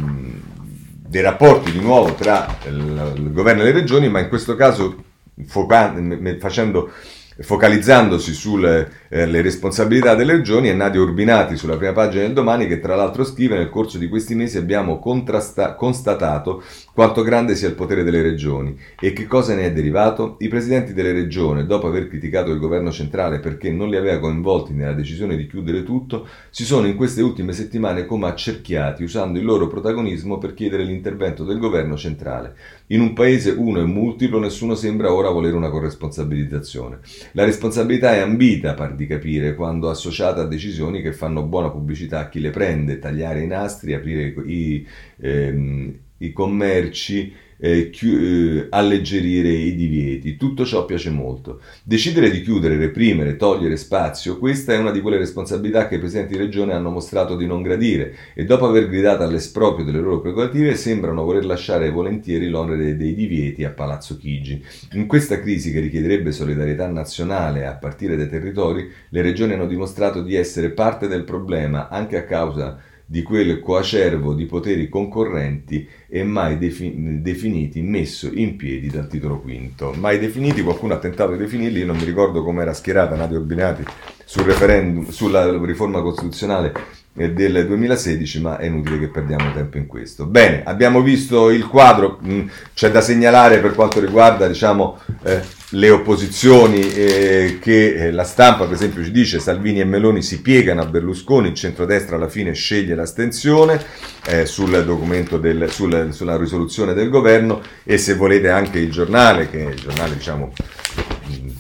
dei, 1.07 1.23
rapporti 1.23 1.71
di 1.71 1.81
nuovo 1.81 2.15
tra 2.15 2.59
il, 2.67 3.13
il, 3.17 3.33
governo 3.33 3.63
e 3.63 3.67
le 3.67 3.73
regioni, 3.73 4.09
ma 4.09 4.21
in 4.21 4.29
questo 4.29 4.57
caso 4.57 5.05
foca- 5.47 5.95
facendo 6.39 6.91
focalizzandosi 7.39 8.35
sulle 8.35 8.91
eh, 9.09 9.41
responsabilità 9.41 10.15
delle 10.15 10.35
regioni, 10.35 10.69
è 10.69 10.75
Nadia 10.75 11.01
Urbinati 11.01 11.57
sulla 11.57 11.77
prima 11.77 11.93
pagina 11.93 12.23
del 12.25 12.35
domani 12.35 12.67
che 12.67 12.81
tra 12.81 12.95
l'altro 12.95 13.25
scrive 13.25 13.57
nel 13.57 13.71
corso 13.71 13.99
di 13.99 14.09
questi 14.09 14.35
mesi 14.35 14.59
abbiamo 14.59 14.99
constatato 14.99 16.63
quanto 16.95 17.23
grande 17.23 17.55
sia 17.55 17.69
il 17.69 17.75
potere 17.75 18.03
delle 18.03 18.21
regioni 18.21 18.79
e 19.01 19.13
che 19.13 19.27
cosa 19.27 19.55
ne 19.55 19.65
è 19.65 19.73
derivato? 19.73 20.37
I 20.41 20.49
presidenti 20.49 20.93
delle 20.93 21.13
regioni, 21.13 21.65
dopo 21.67 21.87
aver 21.87 22.07
criticato 22.07 22.51
il 22.51 22.59
governo 22.59 22.91
centrale 22.91 23.41
perché 23.41 23.71
non 23.71 23.89
li 23.89 23.97
aveva 23.97 24.19
coinvolti 24.19 24.75
nella 24.75 24.93
decisione 24.93 25.37
di 25.37 25.47
chiudere 25.47 25.83
tutto, 25.85 26.29
si 26.51 26.65
sono 26.65 26.87
in 26.87 26.97
queste 26.97 27.23
ultime 27.23 27.53
settimane 27.53 28.05
come 28.05 28.29
accerchiati 28.29 29.03
usando 29.03 29.39
il 29.39 29.45
loro 29.45 29.69
protagonismo 29.69 30.39
per 30.39 30.53
chiedere 30.55 30.85
l'intervento 30.85 31.45
del 31.45 31.59
governo 31.59 31.97
centrale. 31.97 32.55
In 32.89 33.01
un 33.01 33.15
paese 33.15 33.51
uno 33.51 33.81
e 33.81 33.85
multiplo 33.85 34.39
nessuno 34.39 34.75
sembra 34.75 35.13
ora 35.13 35.31
volere 35.31 35.57
una 35.57 35.71
corresponsabilizzazione. 35.71 36.99
La 37.33 37.45
responsabilità 37.45 38.15
è 38.15 38.19
ambita, 38.19 38.75
par 38.75 38.95
di 38.95 39.07
capire, 39.07 39.55
quando 39.55 39.89
associata 39.89 40.43
a 40.43 40.47
decisioni 40.47 41.01
che 41.01 41.13
fanno 41.13 41.43
buona 41.43 41.71
pubblicità 41.71 42.21
a 42.21 42.29
chi 42.29 42.41
le 42.41 42.51
prende, 42.51 42.99
tagliare 42.99 43.41
i 43.43 43.47
nastri, 43.47 43.95
aprire 43.95 44.35
i, 44.45 44.87
ehm, 45.21 45.95
i 46.25 46.33
commerci 46.33 47.33
eh, 47.65 47.91
chi- 47.91 48.59
eh, 48.59 48.67
alleggerire 48.71 49.49
i 49.49 49.77
divieti. 49.77 50.37
Tutto 50.37 50.65
ciò 50.65 50.85
piace 50.85 51.11
molto. 51.11 51.61
Decidere 51.85 52.29
di 52.31 52.43
chiudere, 52.43 52.77
reprimere, 52.77 53.37
togliere 53.37 53.77
spazio, 53.77 54.37
questa 54.39 54.73
è 54.73 54.79
una 54.79 54.91
di 54.91 55.01
quelle 55.01 55.17
responsabilità 55.17 55.87
che 55.87 55.95
i 55.95 55.99
presidenti 56.01 56.33
di 56.33 56.41
regione 56.41 56.73
hanno 56.73 56.91
mostrato 56.91 57.37
di 57.37 57.47
non 57.47 57.63
gradire 57.63 58.17
e 58.35 58.45
dopo 58.45 58.67
aver 58.67 58.89
gridato 58.89 59.23
all'esproprio 59.23 59.85
delle 59.85 60.01
loro 60.01 60.21
prerogative 60.21 60.75
sembrano 60.75 61.23
voler 61.23 61.45
lasciare 61.45 61.91
volentieri 61.91 62.49
l'onere 62.49 62.97
dei 62.97 63.15
divieti 63.15 63.63
a 63.63 63.71
Palazzo 63.71 64.17
Chigi. 64.17 64.61
In 64.95 65.07
questa 65.07 65.41
crisi 65.41 65.71
che 65.71 65.79
richiederebbe 65.79 66.33
solidarietà 66.33 66.89
nazionale 66.89 67.67
a 67.67 67.75
partire 67.75 68.17
dai 68.17 68.29
territori, 68.29 68.91
le 69.09 69.23
regioni 69.23 69.53
hanno 69.53 69.69
dimostrato 69.69 70.21
di 70.23 70.35
essere 70.35 70.71
parte 70.71 71.07
del 71.07 71.23
problema 71.23 71.89
anche 71.89 72.17
a 72.17 72.25
causa 72.25 72.77
di 72.77 72.92
quel 73.21 73.61
coacervo 73.61 74.33
di 74.33 74.47
poteri 74.47 74.89
concorrenti 74.89 75.87
e 76.09 76.25
mai 76.25 76.57
defi- 76.57 77.21
definiti, 77.21 77.83
messo 77.83 78.31
in 78.33 78.57
piedi 78.57 78.89
dal 78.89 79.07
titolo 79.07 79.39
quinto. 79.41 79.93
Mai 79.99 80.19
definiti, 80.19 80.63
qualcuno 80.63 80.95
ha 80.95 80.99
tentato 80.99 81.33
di 81.33 81.39
definirli, 81.39 81.85
non 81.85 81.99
mi 81.99 82.05
ricordo 82.05 82.43
come 82.43 82.63
era 82.63 82.73
schierata 82.73 83.15
Nadia 83.15 83.37
Obbinati 83.37 83.85
sul 84.25 84.45
referendum, 84.45 85.11
sulla 85.11 85.63
riforma 85.63 86.01
costituzionale 86.01 86.73
del 87.13 87.67
2016, 87.67 88.41
ma 88.41 88.57
è 88.57 88.65
inutile 88.65 88.99
che 88.99 89.09
perdiamo 89.09 89.53
tempo 89.53 89.77
in 89.77 89.87
questo. 89.87 90.25
Bene, 90.25 90.63
abbiamo 90.65 91.03
visto 91.03 91.51
il 91.51 91.67
quadro, 91.67 92.19
mm, 92.25 92.49
c'è 92.73 92.91
da 92.91 93.03
segnalare 93.03 93.59
per 93.59 93.75
quanto 93.75 94.01
riguarda 94.01 94.49
diciamo, 94.49 94.99
eh, 95.25 95.43
le 95.75 95.91
opposizioni 95.91 96.81
eh, 96.93 97.59
che 97.61 97.95
eh, 97.95 98.11
la 98.11 98.25
stampa 98.25 98.65
per 98.65 98.75
esempio 98.75 99.03
ci 99.03 99.11
dice 99.11 99.39
Salvini 99.39 99.81
e 99.81 99.85
Meloni 99.85 100.23
si 100.23 100.43
piegano 100.43 100.83
a 100.83 100.87
Berlusconi, 100.87 101.49
il 101.49 101.55
centrodestra 101.55 102.17
alla 102.17 102.29
fine 102.29 102.53
sceglie 102.53 102.95
l'astensione 102.95 103.83
eh, 104.27 104.45
sul 104.45 104.85
documento 104.85 105.39
del, 105.39 105.71
sul, 105.71 106.09
sulla 106.13 106.37
risoluzione 106.37 106.93
del 106.93 107.09
governo 107.09 107.63
e 107.85 107.97
se 107.97 108.15
volete 108.15 108.51
anche 108.51 108.79
il 108.79 108.91
giornale, 108.91 109.49
che 109.49 109.67
è 109.67 109.71
il 109.71 109.81
giornale 109.81 110.15
diciamo 110.15 110.53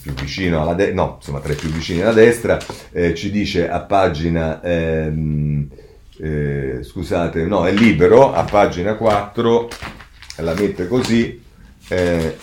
più 0.02 0.12
vicino 0.14 0.60
alla 0.60 0.74
destra, 0.74 0.94
no, 0.94 1.14
insomma 1.18 1.40
tra 1.40 1.52
i 1.52 1.56
più 1.56 1.70
vicini 1.70 2.02
alla 2.02 2.12
destra, 2.12 2.58
eh, 2.90 3.14
ci 3.14 3.30
dice 3.30 3.70
a 3.70 3.80
pagina, 3.80 4.60
ehm, 4.60 5.68
eh, 6.18 6.80
scusate, 6.82 7.44
no, 7.46 7.66
è 7.66 7.72
libero, 7.72 8.32
a 8.32 8.42
pagina 8.42 8.94
4, 8.94 9.70
la 10.38 10.54
mette 10.54 10.88
così, 10.88 11.40
eh, 11.88 12.36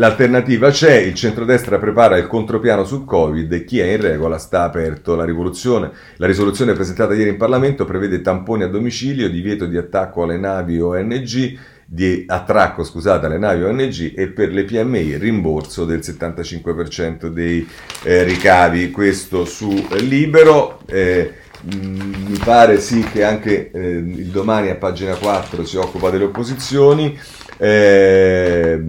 L'alternativa 0.00 0.70
c'è, 0.70 0.96
il 0.96 1.12
centrodestra 1.12 1.78
prepara 1.78 2.16
il 2.16 2.26
contropiano 2.26 2.84
sul 2.84 3.04
Covid 3.04 3.52
e 3.52 3.64
chi 3.64 3.80
è 3.80 3.84
in 3.84 4.00
regola 4.00 4.38
sta 4.38 4.62
aperto. 4.62 5.14
La, 5.14 5.26
la 5.26 6.26
risoluzione 6.26 6.72
presentata 6.72 7.12
ieri 7.12 7.28
in 7.28 7.36
Parlamento 7.36 7.84
prevede 7.84 8.22
tamponi 8.22 8.62
a 8.62 8.68
domicilio, 8.68 9.28
divieto 9.28 9.66
di 9.66 9.76
attacco 9.76 10.22
alle 10.22 10.38
navi 10.38 10.80
ONG, 10.80 11.58
di 11.84 12.24
attracco 12.26 12.82
scusate, 12.82 13.26
alle 13.26 13.36
navi 13.36 13.62
ONG 13.62 14.14
e 14.16 14.28
per 14.28 14.54
le 14.54 14.64
PMI 14.64 15.18
rimborso 15.18 15.84
del 15.84 15.98
75% 15.98 17.26
dei 17.26 17.68
eh, 18.02 18.22
ricavi. 18.22 18.90
Questo 18.90 19.44
su 19.44 19.86
Libero. 19.98 20.80
Eh, 20.86 21.34
mi 21.62 22.38
pare 22.42 22.80
sì 22.80 23.02
che 23.02 23.22
anche 23.22 23.70
eh, 23.70 23.80
il 23.98 24.28
domani 24.28 24.70
a 24.70 24.76
pagina 24.76 25.14
4 25.14 25.62
si 25.66 25.76
occupa 25.76 26.08
delle 26.08 26.24
opposizioni. 26.24 27.18
Eh, 27.58 28.80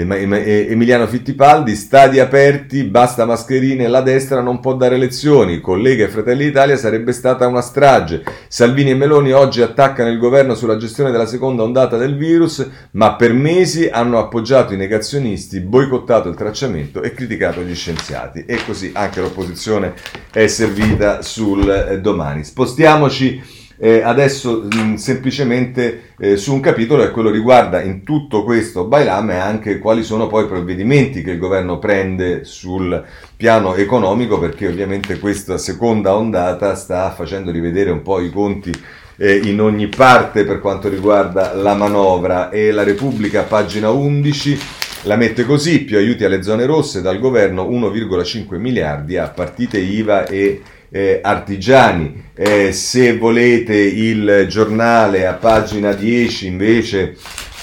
Emiliano 0.00 1.06
Fittipaldi, 1.06 1.74
stadi 1.74 2.20
aperti, 2.20 2.84
basta 2.84 3.24
mascherine, 3.24 3.88
la 3.88 4.00
destra 4.00 4.40
non 4.40 4.60
può 4.60 4.74
dare 4.74 4.96
lezioni, 4.96 5.60
collega 5.60 6.04
e 6.04 6.08
Fratelli 6.08 6.44
d'Italia 6.44 6.76
sarebbe 6.76 7.12
stata 7.12 7.46
una 7.46 7.60
strage. 7.60 8.22
Salvini 8.48 8.90
e 8.90 8.94
Meloni 8.94 9.32
oggi 9.32 9.62
attaccano 9.62 10.10
il 10.10 10.18
governo 10.18 10.54
sulla 10.54 10.76
gestione 10.76 11.10
della 11.10 11.26
seconda 11.26 11.62
ondata 11.62 11.96
del 11.96 12.16
virus, 12.16 12.68
ma 12.92 13.14
per 13.14 13.32
mesi 13.32 13.88
hanno 13.88 14.18
appoggiato 14.18 14.74
i 14.74 14.76
negazionisti, 14.76 15.60
boicottato 15.60 16.28
il 16.28 16.36
tracciamento 16.36 17.02
e 17.02 17.12
criticato 17.12 17.62
gli 17.62 17.74
scienziati. 17.74 18.44
E 18.46 18.58
così 18.64 18.90
anche 18.94 19.20
l'opposizione 19.20 19.94
è 20.32 20.46
servita 20.46 21.22
sul 21.22 21.68
eh, 21.68 22.00
domani. 22.00 22.44
Spostiamoci 22.44 23.64
eh, 23.78 24.02
adesso 24.02 24.66
mh, 24.70 24.78
mm, 24.78 24.94
semplicemente 24.94 26.12
eh, 26.18 26.36
su 26.36 26.52
un 26.52 26.60
capitolo 26.60 27.02
e 27.02 27.10
quello 27.10 27.30
riguarda 27.30 27.82
in 27.82 28.02
tutto 28.02 28.44
questo 28.44 28.84
bailame 28.84 29.38
anche 29.38 29.78
quali 29.78 30.02
sono 30.02 30.26
poi 30.26 30.44
i 30.44 30.48
provvedimenti 30.48 31.22
che 31.22 31.32
il 31.32 31.38
governo 31.38 31.78
prende 31.78 32.44
sul 32.44 33.04
piano 33.36 33.74
economico 33.74 34.38
perché 34.38 34.66
ovviamente 34.66 35.18
questa 35.18 35.58
seconda 35.58 36.16
ondata 36.16 36.74
sta 36.74 37.10
facendo 37.10 37.50
rivedere 37.50 37.90
un 37.90 38.02
po' 38.02 38.20
i 38.20 38.30
conti 38.30 38.72
eh, 39.16 39.36
in 39.36 39.60
ogni 39.60 39.88
parte 39.88 40.44
per 40.44 40.60
quanto 40.60 40.88
riguarda 40.88 41.54
la 41.54 41.74
manovra. 41.74 42.50
E 42.50 42.70
la 42.70 42.82
Repubblica 42.82 43.42
pagina 43.42 43.90
11 43.90 44.58
la 45.02 45.16
mette 45.16 45.44
così, 45.44 45.84
più 45.84 45.98
aiuti 45.98 46.24
alle 46.24 46.42
zone 46.42 46.66
rosse 46.66 47.00
dal 47.00 47.20
governo 47.20 47.64
1,5 47.64 48.56
miliardi 48.56 49.16
a 49.16 49.28
partite 49.28 49.78
IVA 49.78 50.26
e 50.26 50.62
eh, 50.90 51.20
artigiani. 51.22 52.24
Eh, 52.34 52.72
se 52.72 53.16
volete 53.16 53.76
il 53.76 54.46
giornale 54.48 55.26
a 55.26 55.34
pagina 55.34 55.92
10 55.92 56.46
invece 56.46 57.16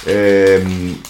ehm, 0.05 1.01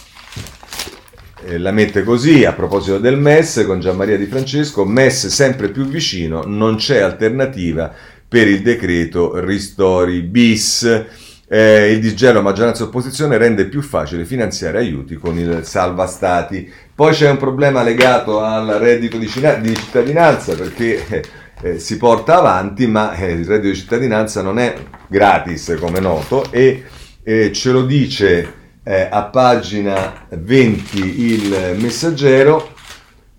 eh, 1.45 1.57
la 1.57 1.71
mette 1.71 2.03
così 2.03 2.45
a 2.45 2.53
proposito 2.53 2.99
del 2.99 3.17
MES 3.17 3.63
con 3.65 3.79
Gianmaria 3.79 4.17
Di 4.17 4.25
Francesco, 4.25 4.85
MES 4.85 5.27
sempre 5.27 5.69
più 5.69 5.85
vicino, 5.85 6.43
non 6.45 6.75
c'è 6.75 6.99
alternativa 6.99 7.93
per 8.27 8.47
il 8.47 8.61
decreto 8.61 9.39
ristori 9.39 10.21
bis. 10.21 11.05
Eh, 11.45 11.91
il 11.91 11.99
disgelo 11.99 12.41
maggioranza 12.41 12.83
opposizione 12.85 13.37
rende 13.37 13.65
più 13.65 13.81
facile 13.81 14.25
finanziare 14.25 14.79
aiuti 14.79 15.15
con 15.15 15.37
il 15.37 15.61
salva 15.63 16.07
stati. 16.07 16.71
Poi 16.95 17.13
c'è 17.13 17.29
un 17.29 17.37
problema 17.37 17.83
legato 17.83 18.39
al 18.39 18.67
reddito 18.79 19.17
di, 19.17 19.27
cittadinanza 19.27 20.55
perché 20.55 21.21
eh, 21.63 21.79
si 21.79 21.95
porta 21.97 22.37
avanti, 22.37 22.87
ma 22.87 23.13
eh, 23.13 23.31
il 23.31 23.45
reddito 23.45 23.69
di 23.69 23.75
cittadinanza 23.75 24.41
non 24.41 24.59
è 24.59 24.75
gratis, 25.07 25.77
come 25.79 26.01
noto, 26.01 26.51
e 26.51 26.83
eh, 27.23 27.53
ce 27.53 27.71
lo 27.71 27.85
dice 27.85 28.53
eh, 28.83 29.07
a 29.09 29.23
pagina 29.23 30.25
20 30.29 31.21
il 31.21 31.77
messaggero. 31.79 32.73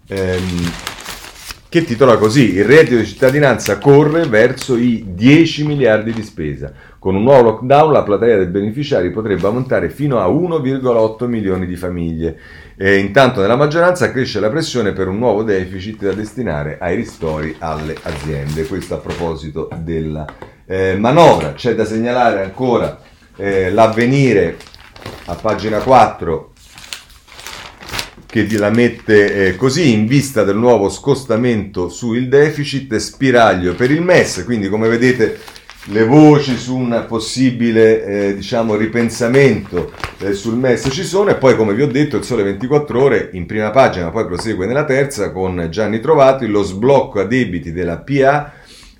Ehm, 0.08 0.72
che 1.74 1.84
titola 1.84 2.18
così: 2.18 2.54
Il 2.54 2.64
reddito 2.64 2.94
di 2.94 3.04
cittadinanza 3.04 3.78
corre 3.78 4.28
verso 4.28 4.76
i 4.76 5.06
10 5.08 5.66
miliardi 5.66 6.12
di 6.12 6.22
spesa. 6.22 6.72
Con 7.00 7.16
un 7.16 7.24
nuovo 7.24 7.42
lockdown 7.42 7.90
la 7.90 8.04
platea 8.04 8.36
dei 8.36 8.46
beneficiari 8.46 9.10
potrebbe 9.10 9.44
aumentare 9.48 9.90
fino 9.90 10.20
a 10.20 10.28
1,8 10.28 11.26
milioni 11.26 11.66
di 11.66 11.74
famiglie. 11.74 12.38
E 12.76 12.98
intanto 12.98 13.40
nella 13.40 13.56
maggioranza 13.56 14.12
cresce 14.12 14.38
la 14.38 14.50
pressione 14.50 14.92
per 14.92 15.08
un 15.08 15.18
nuovo 15.18 15.42
deficit 15.42 16.04
da 16.04 16.12
destinare 16.12 16.78
ai 16.80 16.94
ristori 16.94 17.56
alle 17.58 17.96
aziende. 18.02 18.66
Questo 18.66 18.94
a 18.94 18.98
proposito 18.98 19.68
della 19.76 20.24
eh, 20.66 20.94
manovra. 20.96 21.54
C'è 21.54 21.74
da 21.74 21.84
segnalare 21.84 22.44
ancora 22.44 23.00
eh, 23.34 23.72
l'avvenire 23.72 24.58
a 25.24 25.34
pagina 25.34 25.78
4 25.78 26.52
che 28.34 28.58
la 28.58 28.70
mette 28.70 29.46
eh, 29.46 29.54
così 29.54 29.92
in 29.92 30.08
vista 30.08 30.42
del 30.42 30.56
nuovo 30.56 30.88
scostamento 30.88 31.88
sul 31.88 32.26
deficit 32.26 32.96
spiraglio 32.96 33.76
per 33.76 33.92
il 33.92 34.02
MES, 34.02 34.42
quindi 34.44 34.68
come 34.68 34.88
vedete 34.88 35.38
le 35.88 36.04
voci 36.04 36.56
su 36.56 36.76
un 36.76 37.04
possibile 37.06 38.04
eh, 38.04 38.34
diciamo, 38.34 38.74
ripensamento 38.74 39.92
eh, 40.18 40.32
sul 40.32 40.56
MES 40.56 40.88
ci 40.90 41.04
sono. 41.04 41.30
E 41.30 41.36
poi 41.36 41.54
come 41.54 41.74
vi 41.74 41.82
ho 41.82 41.86
detto 41.86 42.16
il 42.16 42.24
Sole 42.24 42.42
24 42.42 43.00
ore 43.00 43.28
in 43.34 43.46
prima 43.46 43.70
pagina, 43.70 44.10
poi 44.10 44.26
prosegue 44.26 44.66
nella 44.66 44.84
terza 44.84 45.30
con 45.30 45.68
Gianni 45.70 46.00
Trovati, 46.00 46.48
lo 46.48 46.64
sblocco 46.64 47.20
a 47.20 47.24
debiti 47.24 47.70
della 47.70 47.98
PA 47.98 48.52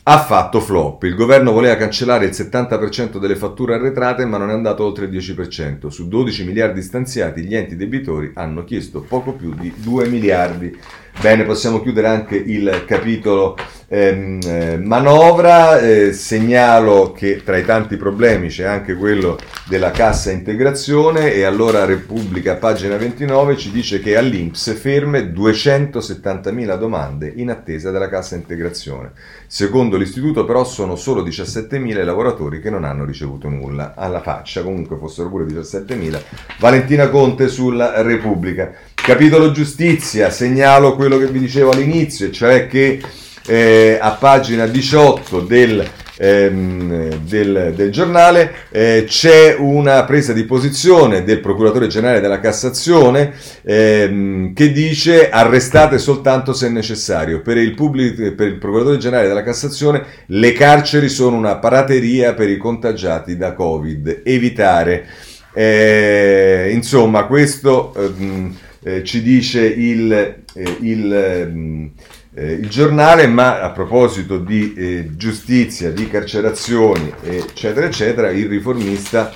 ha 0.07 0.19
fatto 0.19 0.61
flop. 0.61 1.05
Il 1.05 1.15
governo 1.15 1.53
voleva 1.53 1.77
cancellare 1.77 2.27
il 2.27 2.33
70% 2.33 3.19
delle 3.19 3.37
fatture 3.37 3.75
arretrate, 3.75 4.27
ma 4.27 4.37
non 4.37 4.51
è 4.51 4.53
andato 4.53 4.85
oltre 4.85 5.07
il 5.07 5.11
10%. 5.11 5.89
Su 5.89 6.09
12 6.09 6.45
miliardi 6.45 6.83
stanziati, 6.83 7.43
gli 7.43 7.55
enti 7.55 7.75
debitori 7.75 8.31
hanno 8.35 8.65
chiesto 8.65 9.01
poco 9.01 9.33
più 9.33 9.55
di 9.55 9.73
2 9.75 10.09
miliardi. 10.09 10.79
Bene, 11.21 11.45
possiamo 11.45 11.81
chiudere 11.81 12.09
anche 12.09 12.37
il 12.37 12.85
capitolo 12.87 13.57
ehm, 13.89 14.41
eh, 14.45 14.77
manovra. 14.77 15.81
Eh, 15.81 16.13
segnalo 16.13 17.13
che 17.13 17.43
tra 17.43 17.57
i 17.57 17.65
tanti 17.65 17.97
problemi 17.97 18.49
c'è 18.49 18.65
anche 18.65 18.95
quello 18.95 19.39
della 19.67 19.91
cassa 19.91 20.31
integrazione 20.31 21.33
e 21.33 21.45
allora 21.45 21.87
Repubblica, 21.87 22.57
pagina 22.57 22.97
29, 22.97 23.57
ci 23.57 23.71
dice 23.71 24.01
che 24.01 24.17
all'Inps 24.17 24.75
ferme 24.77 25.33
270.000 25.33 26.77
domande 26.77 27.33
in 27.35 27.51
attesa 27.51 27.91
della 27.91 28.09
cassa 28.09 28.35
integrazione. 28.35 29.13
Secondo 29.47 29.97
l'istituto 29.97 30.45
però 30.45 30.65
sono 30.65 30.97
solo 30.97 31.23
17.000 31.25 32.01
i 32.01 32.05
lavoratori 32.05 32.61
che 32.61 32.69
non 32.71 32.85
hanno 32.85 33.05
ricevuto 33.05 33.49
nulla. 33.49 33.95
Alla 33.97 34.21
faccia, 34.21 34.63
comunque 34.63 34.99
fossero 34.99 35.31
pure 35.31 35.45
17.000. 35.45 36.21
Valentina 36.59 37.09
Conte 37.09 37.49
sulla 37.49 38.03
Repubblica. 38.03 38.73
Capitolo 39.05 39.51
giustizia, 39.51 40.31
segnalo 40.31 40.97
quello 40.97 41.19
che 41.19 41.27
vi 41.27 41.39
dicevo 41.39 41.73
all'inizio, 41.73 42.31
cioè 42.31 42.67
che 42.67 43.03
eh, 43.47 43.99
a 44.01 44.13
pagina 44.13 44.67
18 44.67 45.41
del, 45.41 45.87
ehm, 46.17 47.19
del, 47.19 47.75
del 47.77 47.93
giornale 47.93 48.55
eh, 48.71 49.05
c'è 49.07 49.57
una 49.59 50.05
presa 50.05 50.33
di 50.33 50.45
posizione 50.45 51.23
del 51.23 51.41
procuratore 51.41 51.87
generale 51.89 52.23
della 52.23 52.41
Cassazione 52.41 53.35
ehm, 53.63 54.55
che 54.55 54.73
dice 54.73 55.29
arrestate 55.29 55.99
soltanto 55.99 56.55
se 56.55 56.71
necessario. 56.71 57.43
Per 57.43 57.59
il, 57.59 57.75
pubblico, 57.75 58.33
per 58.35 58.47
il 58.47 58.57
procuratore 58.57 58.97
generale 58.97 59.29
della 59.29 59.43
Cassazione 59.43 60.03
le 60.29 60.53
carceri 60.53 61.11
sono 61.11 61.37
una 61.37 61.57
parateria 61.57 62.33
per 62.33 62.49
i 62.49 62.57
contagiati 62.57 63.37
da 63.37 63.53
Covid. 63.53 64.23
Evitare. 64.25 65.07
Eh, 65.53 66.71
insomma, 66.73 67.27
questo 67.27 67.95
ehm, 67.95 68.57
eh, 68.85 69.03
ci 69.03 69.23
dice 69.23 69.67
il, 69.67 70.13
eh, 70.13 70.77
il, 70.81 71.13
ehm, 71.13 71.91
eh, 72.35 72.53
il, 72.53 72.69
giornale, 72.69 73.27
ma 73.27 73.63
a 73.63 73.71
proposito 73.71 74.39
di 74.39 74.75
eh, 74.75 75.09
giustizia, 75.17 75.91
di 75.91 76.07
carcerazioni, 76.07 77.11
eccetera, 77.23 77.87
eccetera, 77.87 78.31
il 78.31 78.47
riformista 78.47 79.33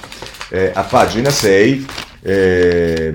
a 0.72 0.82
pagina 0.82 1.28
6 1.28 1.86
eh, 2.20 3.14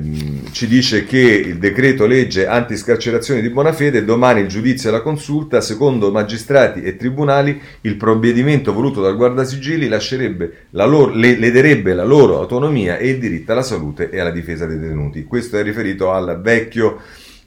ci 0.51 0.67
dice 0.67 1.05
che 1.05 1.19
il 1.19 1.57
decreto 1.57 2.05
legge 2.05 2.47
antiscarcerazione 2.47 3.41
di 3.41 3.49
buona 3.49 3.73
fede, 3.73 4.05
domani 4.05 4.41
il 4.41 4.47
giudizio 4.47 4.89
e 4.89 4.91
la 4.91 5.01
consulta, 5.01 5.61
secondo 5.61 6.11
magistrati 6.11 6.81
e 6.81 6.95
tribunali 6.95 7.59
il 7.81 7.95
provvedimento 7.95 8.73
voluto 8.73 9.01
dal 9.01 9.15
guardasigilli 9.15 9.87
la 9.87 10.85
loro, 10.85 11.13
le, 11.13 11.37
lederebbe 11.37 11.93
la 11.93 12.05
loro 12.05 12.39
autonomia 12.39 12.97
e 12.97 13.09
il 13.09 13.19
diritto 13.19 13.51
alla 13.51 13.61
salute 13.61 14.09
e 14.09 14.19
alla 14.19 14.31
difesa 14.31 14.65
dei 14.65 14.79
detenuti. 14.79 15.25
Questo 15.25 15.57
è 15.57 15.63
riferito 15.63 16.11
al 16.11 16.39
vecchio 16.41 16.99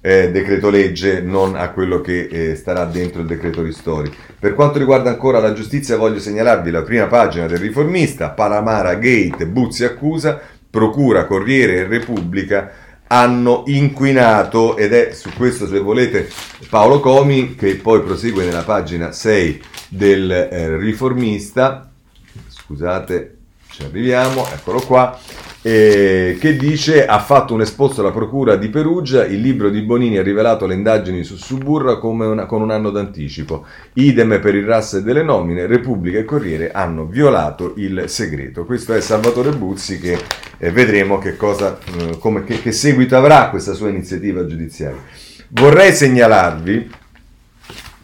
eh, 0.07 0.31
decreto 0.31 0.71
legge, 0.71 1.21
non 1.21 1.57
a 1.57 1.71
quello 1.71 2.01
che 2.01 2.29
eh, 2.31 2.55
starà 2.55 2.85
dentro 2.85 3.23
il 3.23 3.27
decreto 3.27 3.63
ristori. 3.63 4.09
Per 4.39 4.55
quanto 4.55 4.79
riguarda 4.79 5.11
ancora 5.11 5.41
la 5.41 5.53
giustizia 5.53 5.97
voglio 5.97 6.21
segnalarvi 6.21 6.71
la 6.71 6.83
prima 6.83 7.07
pagina 7.07 7.47
del 7.47 7.59
riformista, 7.59 8.31
Palamara 8.31 8.95
Gate, 8.95 9.49
Buzzi 9.49 9.83
accusa, 9.83 10.41
Procura, 10.77 11.25
Corriere 11.25 11.77
e 11.77 11.87
Repubblica 11.87 12.71
hanno 13.07 13.63
inquinato 13.69 14.77
ed 14.77 14.93
è 14.93 15.15
su 15.15 15.31
questo 15.33 15.67
se 15.67 15.79
volete 15.79 16.29
Paolo 16.69 17.01
Comi 17.01 17.55
che 17.55 17.77
poi 17.77 18.03
prosegue 18.03 18.45
nella 18.45 18.63
pagina 18.63 19.11
6 19.11 19.63
del 19.89 20.31
eh, 20.31 20.77
riformista. 20.77 21.91
Scusate 22.47 23.36
ci 23.77 23.85
arriviamo 23.85 24.47
eccolo 24.51 24.81
qua 24.81 25.19
eh, 25.61 26.39
che 26.41 26.57
dice 26.57 27.05
ha 27.05 27.19
fatto 27.19 27.53
un 27.53 27.61
esposto 27.61 28.01
alla 28.01 28.11
procura 28.11 28.57
di 28.57 28.71
Perugia, 28.71 29.27
il 29.27 29.41
libro 29.41 29.69
di 29.69 29.83
Bonini 29.83 30.17
ha 30.17 30.23
rivelato 30.23 30.65
le 30.65 30.73
indagini 30.73 31.25
su 31.25 31.37
Suburra 31.37 31.99
una, 32.01 32.47
con 32.47 32.63
un 32.63 32.71
anno 32.71 32.91
d'anticipo, 32.91 33.67
idem 33.95 34.41
per 34.41 34.55
il 34.55 34.65
RAS 34.65 35.01
delle 35.01 35.23
nomine, 35.23 35.67
Repubblica 35.67 36.19
e 36.19 36.25
Corriere 36.25 36.71
hanno 36.71 37.05
violato 37.05 37.75
il 37.77 38.05
segreto. 38.07 38.65
Questo 38.65 38.95
è 38.95 39.01
Salvatore 39.01 39.51
Buzzi 39.51 39.99
che 39.99 40.17
eh, 40.57 40.71
vedremo 40.71 41.19
che, 41.19 41.37
cosa, 41.37 41.79
eh, 41.99 42.17
come, 42.19 42.45
che, 42.45 42.63
che 42.63 42.71
seguito 42.71 43.17
avrà 43.17 43.51
questa 43.51 43.75
sua 43.75 43.89
iniziativa 43.89 44.47
giudiziaria. 44.47 45.03
Vorrei 45.49 45.93
segnalarvi 45.93 46.91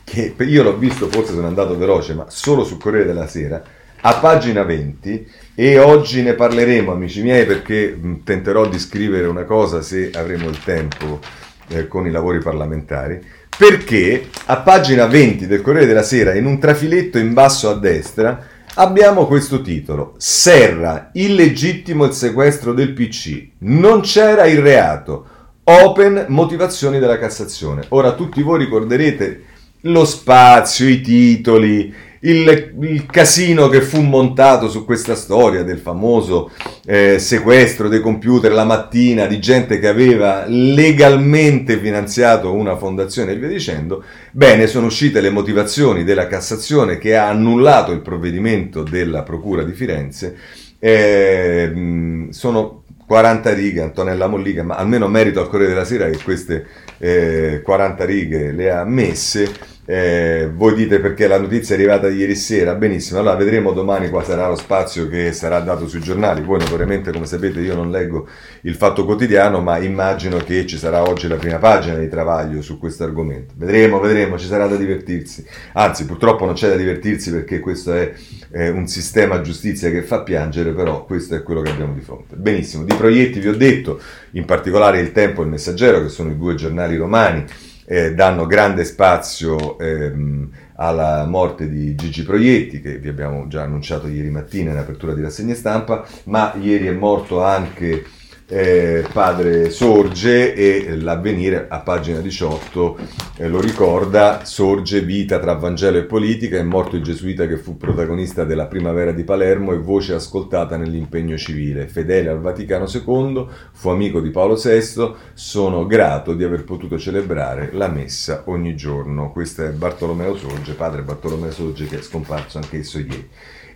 che 0.03 0.35
io 0.37 0.63
l'ho 0.65 0.77
visto, 0.77 1.09
forse 1.09 1.33
sono 1.33 1.47
andato 1.47 1.79
veloce, 1.79 2.13
ma 2.13 2.27
solo 2.29 2.65
sul 2.65 2.79
Corriere 2.79 3.07
della 3.07 3.29
Sera, 3.29 3.63
a 4.03 4.15
pagina 4.15 4.63
20 4.65 5.31
e 5.55 5.79
oggi 5.79 6.23
ne 6.23 6.33
parleremo 6.33 6.93
amici 6.93 7.23
miei 7.23 7.45
perché 7.45 7.99
tenterò 8.25 8.67
di 8.67 8.79
scrivere 8.79 9.27
una 9.27 9.45
cosa 9.45 9.83
se 9.83 10.11
avremo 10.15 10.49
il 10.49 10.59
tempo 10.65 11.21
eh, 11.69 11.89
con 11.89 12.07
i 12.07 12.11
lavori 12.11 12.39
parlamentari. 12.39 13.21
Perché 13.57 14.29
a 14.47 14.57
pagina 14.59 15.07
20 15.07 15.47
del 15.47 15.61
Corriere 15.61 15.87
della 15.87 16.03
Sera 16.03 16.35
in 16.35 16.47
un 16.47 16.59
trafiletto 16.59 17.19
in 17.19 17.35
basso 17.35 17.69
a 17.69 17.75
destra 17.75 18.47
abbiamo 18.77 19.27
questo 19.27 19.61
titolo 19.61 20.15
Serra, 20.17 21.11
illegittimo 21.13 22.07
il 22.07 22.13
sequestro 22.13 22.73
del 22.73 22.93
PC 22.93 23.49
non 23.59 24.01
c'era 24.01 24.47
il 24.47 24.59
reato. 24.59 25.27
Open 25.65 26.25
motivazioni 26.29 26.99
della 26.99 27.19
Cassazione. 27.19 27.85
Ora 27.91 28.15
tutti 28.15 28.43
voi 28.43 28.59
ricorderete 28.59 29.45
lo 29.83 30.05
spazio, 30.05 30.89
i 30.89 31.01
titoli 31.01 31.95
il, 32.25 32.75
il, 32.81 33.07
casino 33.07 33.69
che 33.69 33.81
fu 33.81 34.01
montato 34.01 34.69
su 34.69 34.85
questa 34.85 35.15
storia 35.15 35.65
del 35.65 35.79
famoso 35.79 36.51
eh, 36.85 37.19
sequestro 37.19 37.89
dei 37.89 38.01
computer 38.01 38.53
la 38.53 38.65
mattina 38.65 39.27
di 39.27 39.41
gente 39.41 39.81
che 39.81 39.89
aveva 39.89 40.45
legalmente 40.47 41.79
finanziato 41.79 42.53
una 42.53 42.77
fondazione 42.77 43.33
e 43.33 43.37
via 43.37 43.49
dicendo, 43.49 44.05
bene, 44.31 44.69
sono 44.69 44.87
uscite 44.87 45.21
le 45.21 45.31
motivazioni 45.31 46.05
della 46.05 46.29
Cassazione 46.29 46.99
che 46.99 47.17
ha 47.17 47.29
annullato 47.29 47.91
il 47.91 48.01
provvedimento 48.01 48.83
della 48.83 49.23
Procura 49.23 49.65
di 49.65 49.73
Firenze. 49.73 50.37
Eh, 50.79 52.29
sono 52.31 52.83
40 53.05 53.53
righe, 53.53 53.83
Antonella 53.83 54.29
Mollica, 54.29 54.63
ma 54.63 54.77
almeno 54.77 55.09
merito 55.09 55.41
al 55.41 55.49
Corriere 55.49 55.73
della 55.73 55.85
Sera 55.85 56.09
che 56.09 56.23
queste 56.23 56.67
eh, 56.99 57.61
40 57.65 58.05
righe 58.05 58.53
le 58.53 58.71
ha 58.71 58.85
messe 58.85 59.71
eh, 59.93 60.51
voi 60.51 60.75
dite 60.75 61.01
perché 61.01 61.27
la 61.27 61.39
notizia 61.39 61.75
è 61.75 61.79
arrivata 61.79 62.09
ieri 62.09 62.35
sera, 62.35 62.75
benissimo, 62.75 63.19
allora 63.19 63.35
vedremo 63.35 63.73
domani 63.73 64.09
quale 64.09 64.25
sarà 64.25 64.49
lo 64.49 64.57
spazio 64.57 65.07
che 65.07 65.33
sarà 65.33 65.61
dato 65.61 65.87
sui 65.87 66.01
giornali. 66.01 66.41
Voi 66.41 66.61
notoriamente, 66.61 67.13
come 67.13 67.27
sapete, 67.27 67.61
io 67.61 67.75
non 67.75 67.91
leggo 67.91 68.27
il 68.63 68.75
Fatto 68.75 69.05
Quotidiano, 69.05 69.61
ma 69.61 69.77
immagino 69.77 70.39
che 70.39 70.65
ci 70.65 70.79
sarà 70.79 71.03
oggi 71.03 71.29
la 71.29 71.37
prima 71.37 71.59
pagina 71.59 71.99
di 71.99 72.09
Travaglio 72.09 72.63
su 72.63 72.79
questo 72.79 73.05
argomento. 73.05 73.53
Vedremo, 73.55 74.01
vedremo, 74.01 74.39
ci 74.39 74.47
sarà 74.47 74.67
da 74.67 74.77
divertirsi. 74.77 75.45
Anzi, 75.75 76.07
purtroppo 76.07 76.47
non 76.47 76.55
c'è 76.55 76.71
da 76.71 76.77
divertirsi 76.77 77.31
perché 77.31 77.61
questo 77.61 77.93
è 77.93 78.15
eh, 78.51 78.71
un 78.71 78.87
sistema 78.87 79.43
giustizia 79.43 79.91
che 79.91 80.01
fa 80.01 80.23
piangere, 80.23 80.73
però 80.73 81.05
questo 81.05 81.35
è 81.35 81.43
quello 81.43 81.61
che 81.61 81.69
abbiamo 81.69 81.93
di 81.93 82.01
fronte. 82.01 82.37
Benissimo, 82.37 82.85
di 82.85 82.95
proietti 82.95 83.41
vi 83.41 83.49
ho 83.49 83.57
detto, 83.57 84.01
in 84.31 84.47
particolare 84.47 85.01
Il 85.01 85.13
Tempo 85.13 85.43
e 85.43 85.45
Il 85.45 85.51
Messaggero, 85.51 86.01
che 86.01 86.09
sono 86.09 86.31
i 86.31 86.39
due 86.39 86.55
giornali 86.55 86.97
romani 86.97 87.45
eh, 87.93 88.15
danno 88.15 88.47
grande 88.47 88.85
spazio 88.85 89.79
ehm, 89.79 90.51
alla 90.77 91.27
morte 91.27 91.69
di 91.69 91.95
Gigi 91.95 92.23
Proietti, 92.23 92.81
che 92.81 92.97
vi 92.97 93.09
abbiamo 93.09 93.49
già 93.49 93.65
annunciato 93.65 94.09
ieri 94.09 94.31
mattina 94.31 94.71
in 94.71 94.79
apertura 94.79 95.13
di 95.13 95.21
rassegna 95.21 95.55
stampa, 95.55 96.03
ma 96.25 96.55
ieri 96.59 96.87
è 96.87 96.93
morto 96.93 97.43
anche 97.45 98.03
eh, 98.47 99.05
padre 99.13 99.71
sorge 99.71 100.55
e 100.55 100.97
l'avvenire 100.97 101.67
a 101.69 101.81
pagina 101.81 102.21
18 102.21 102.99
eh, 103.37 103.49
lo 103.49 103.61
ricorda, 103.61 104.45
sorge 104.45 105.01
vita 105.01 105.39
tra 105.39 105.55
Vangelo 105.55 105.99
e 105.99 106.05
politica, 106.05 106.59
è 106.59 106.63
morto 106.63 106.97
il 106.97 107.03
gesuita 107.03 107.47
che 107.47 107.57
fu 107.57 107.77
protagonista 107.77 108.45
della 108.45 108.67
primavera 108.67 109.13
di 109.13 109.25
Palermo 109.25 109.73
e 109.73 109.79
voce 109.79 110.15
ascoltata 110.15 110.77
nell'impegno 110.77 111.37
civile, 111.37 111.89
fedele 111.89 112.29
al 112.29 112.41
Vaticano 112.41 112.87
II, 112.87 113.47
fu 113.73 113.89
amico 113.89 114.21
di 114.21 114.31
Paolo 114.31 114.55
VI, 114.55 115.15
sono 115.33 115.87
grato 115.87 116.35
di 116.35 116.45
aver 116.45 116.65
potuto 116.65 116.99
celebrare 116.99 117.71
la 117.73 117.89
messa 117.89 118.43
ogni 118.47 118.77
giorno. 118.77 119.33
Questo 119.33 119.65
è 119.65 119.71
Bartolomeo 119.71 120.37
Sorge, 120.37 120.75
padre 120.75 121.03
Bartolomeo 121.03 121.51
Sorge 121.51 121.87
che 121.87 121.99
è 121.99 122.03
scomparso 122.03 122.59
anch'esso 122.59 122.99
ieri. 122.99 123.29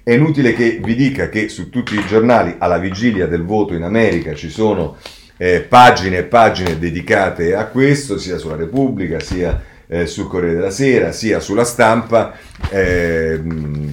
È 0.09 0.13
inutile 0.13 0.53
che 0.53 0.79
vi 0.81 0.95
dica 0.95 1.29
che 1.29 1.49
su 1.49 1.69
tutti 1.69 1.97
i 1.97 2.07
giornali, 2.07 2.55
alla 2.59 2.79
vigilia 2.79 3.27
del 3.27 3.45
voto 3.45 3.75
in 3.75 3.83
America, 3.83 4.35
ci 4.35 4.51
sono 4.51 4.99
eh, 5.37 5.63
pagine 5.63 6.19
e 6.19 6.23
pagine 6.23 6.79
dedicate 6.79 7.57
a 7.57 7.67
questo, 7.67 8.17
sia 8.17 8.39
sulla 8.39 8.55
Repubblica, 8.55 9.19
sia 9.19 9.61
eh, 9.89 10.07
sul 10.07 10.29
Corriere 10.29 10.55
della 10.55 10.71
Sera, 10.71 11.11
sia 11.11 11.41
sulla 11.41 11.65
stampa. 11.65 12.35
Eh, 12.71 13.41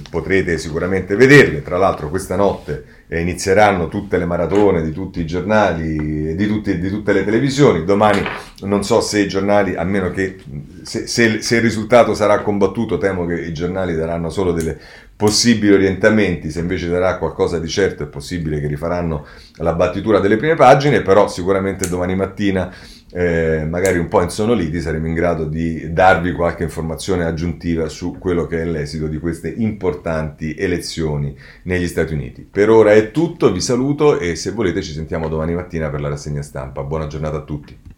potrete 0.08 0.56
sicuramente 0.58 1.16
vederle. 1.16 1.62
Tra 1.62 1.78
l'altro, 1.78 2.10
questa 2.10 2.36
notte 2.36 2.84
eh, 3.08 3.20
inizieranno 3.20 3.88
tutte 3.88 4.16
le 4.16 4.24
maratone 4.24 4.82
di 4.82 4.92
tutti 4.92 5.20
i 5.20 5.26
giornali, 5.26 6.36
di, 6.36 6.46
tutti, 6.46 6.78
di 6.78 6.88
tutte 6.90 7.12
le 7.12 7.24
televisioni. 7.24 7.84
Domani 7.84 8.22
non 8.62 8.84
so 8.84 9.00
se 9.00 9.20
i 9.20 9.28
giornali, 9.28 9.74
a 9.74 9.82
meno 9.84 10.10
che 10.10 10.36
se, 10.82 11.06
se, 11.06 11.42
se, 11.42 11.56
il 11.56 11.62
risultato 11.62 12.14
sarà 12.14 12.40
combattuto, 12.40 12.98
temo 12.98 13.26
che 13.26 13.40
i 13.40 13.52
giornali 13.52 13.94
daranno 13.94 14.30
solo 14.30 14.52
delle 14.52 14.78
possibili 15.16 15.72
orientamenti, 15.72 16.50
se 16.50 16.60
invece 16.60 16.88
darà 16.88 17.18
qualcosa 17.18 17.58
di 17.58 17.68
certo 17.68 18.02
è 18.02 18.06
possibile 18.06 18.60
che 18.60 18.66
rifaranno 18.66 19.26
la 19.56 19.72
battitura 19.72 20.18
delle 20.18 20.36
prime 20.36 20.56
pagine, 20.56 21.02
però 21.02 21.28
sicuramente 21.28 21.88
domani 21.88 22.16
mattina, 22.16 22.72
eh, 23.12 23.64
magari 23.64 23.98
un 23.98 24.08
po' 24.08 24.22
insonoliti, 24.22 24.80
saremo 24.80 25.06
in 25.06 25.14
grado 25.14 25.44
di 25.44 25.92
darvi 25.92 26.32
qualche 26.32 26.64
informazione 26.64 27.24
aggiuntiva 27.24 27.88
su 27.88 28.16
quello 28.18 28.46
che 28.46 28.62
è 28.62 28.64
l'esito 28.64 29.06
di 29.06 29.18
queste 29.18 29.48
importanti 29.48 30.54
elezioni 30.56 31.36
negli 31.62 31.86
Stati 31.86 32.12
Uniti. 32.12 32.46
Per 32.50 32.68
ora 32.68 32.92
è 32.92 33.12
tutto, 33.12 33.52
vi 33.52 33.60
saluto 33.60 34.18
e 34.18 34.34
se 34.34 34.50
volete 34.50 34.82
ci 34.82 34.92
sentiamo 34.92 35.28
domani 35.28 35.54
mattina 35.54 35.90
per 35.90 36.00
la 36.00 36.08
rassegna 36.08 36.42
stampa. 36.42 36.82
Buona 36.82 37.06
giornata 37.06 37.36
a 37.36 37.42
tutti. 37.42 37.93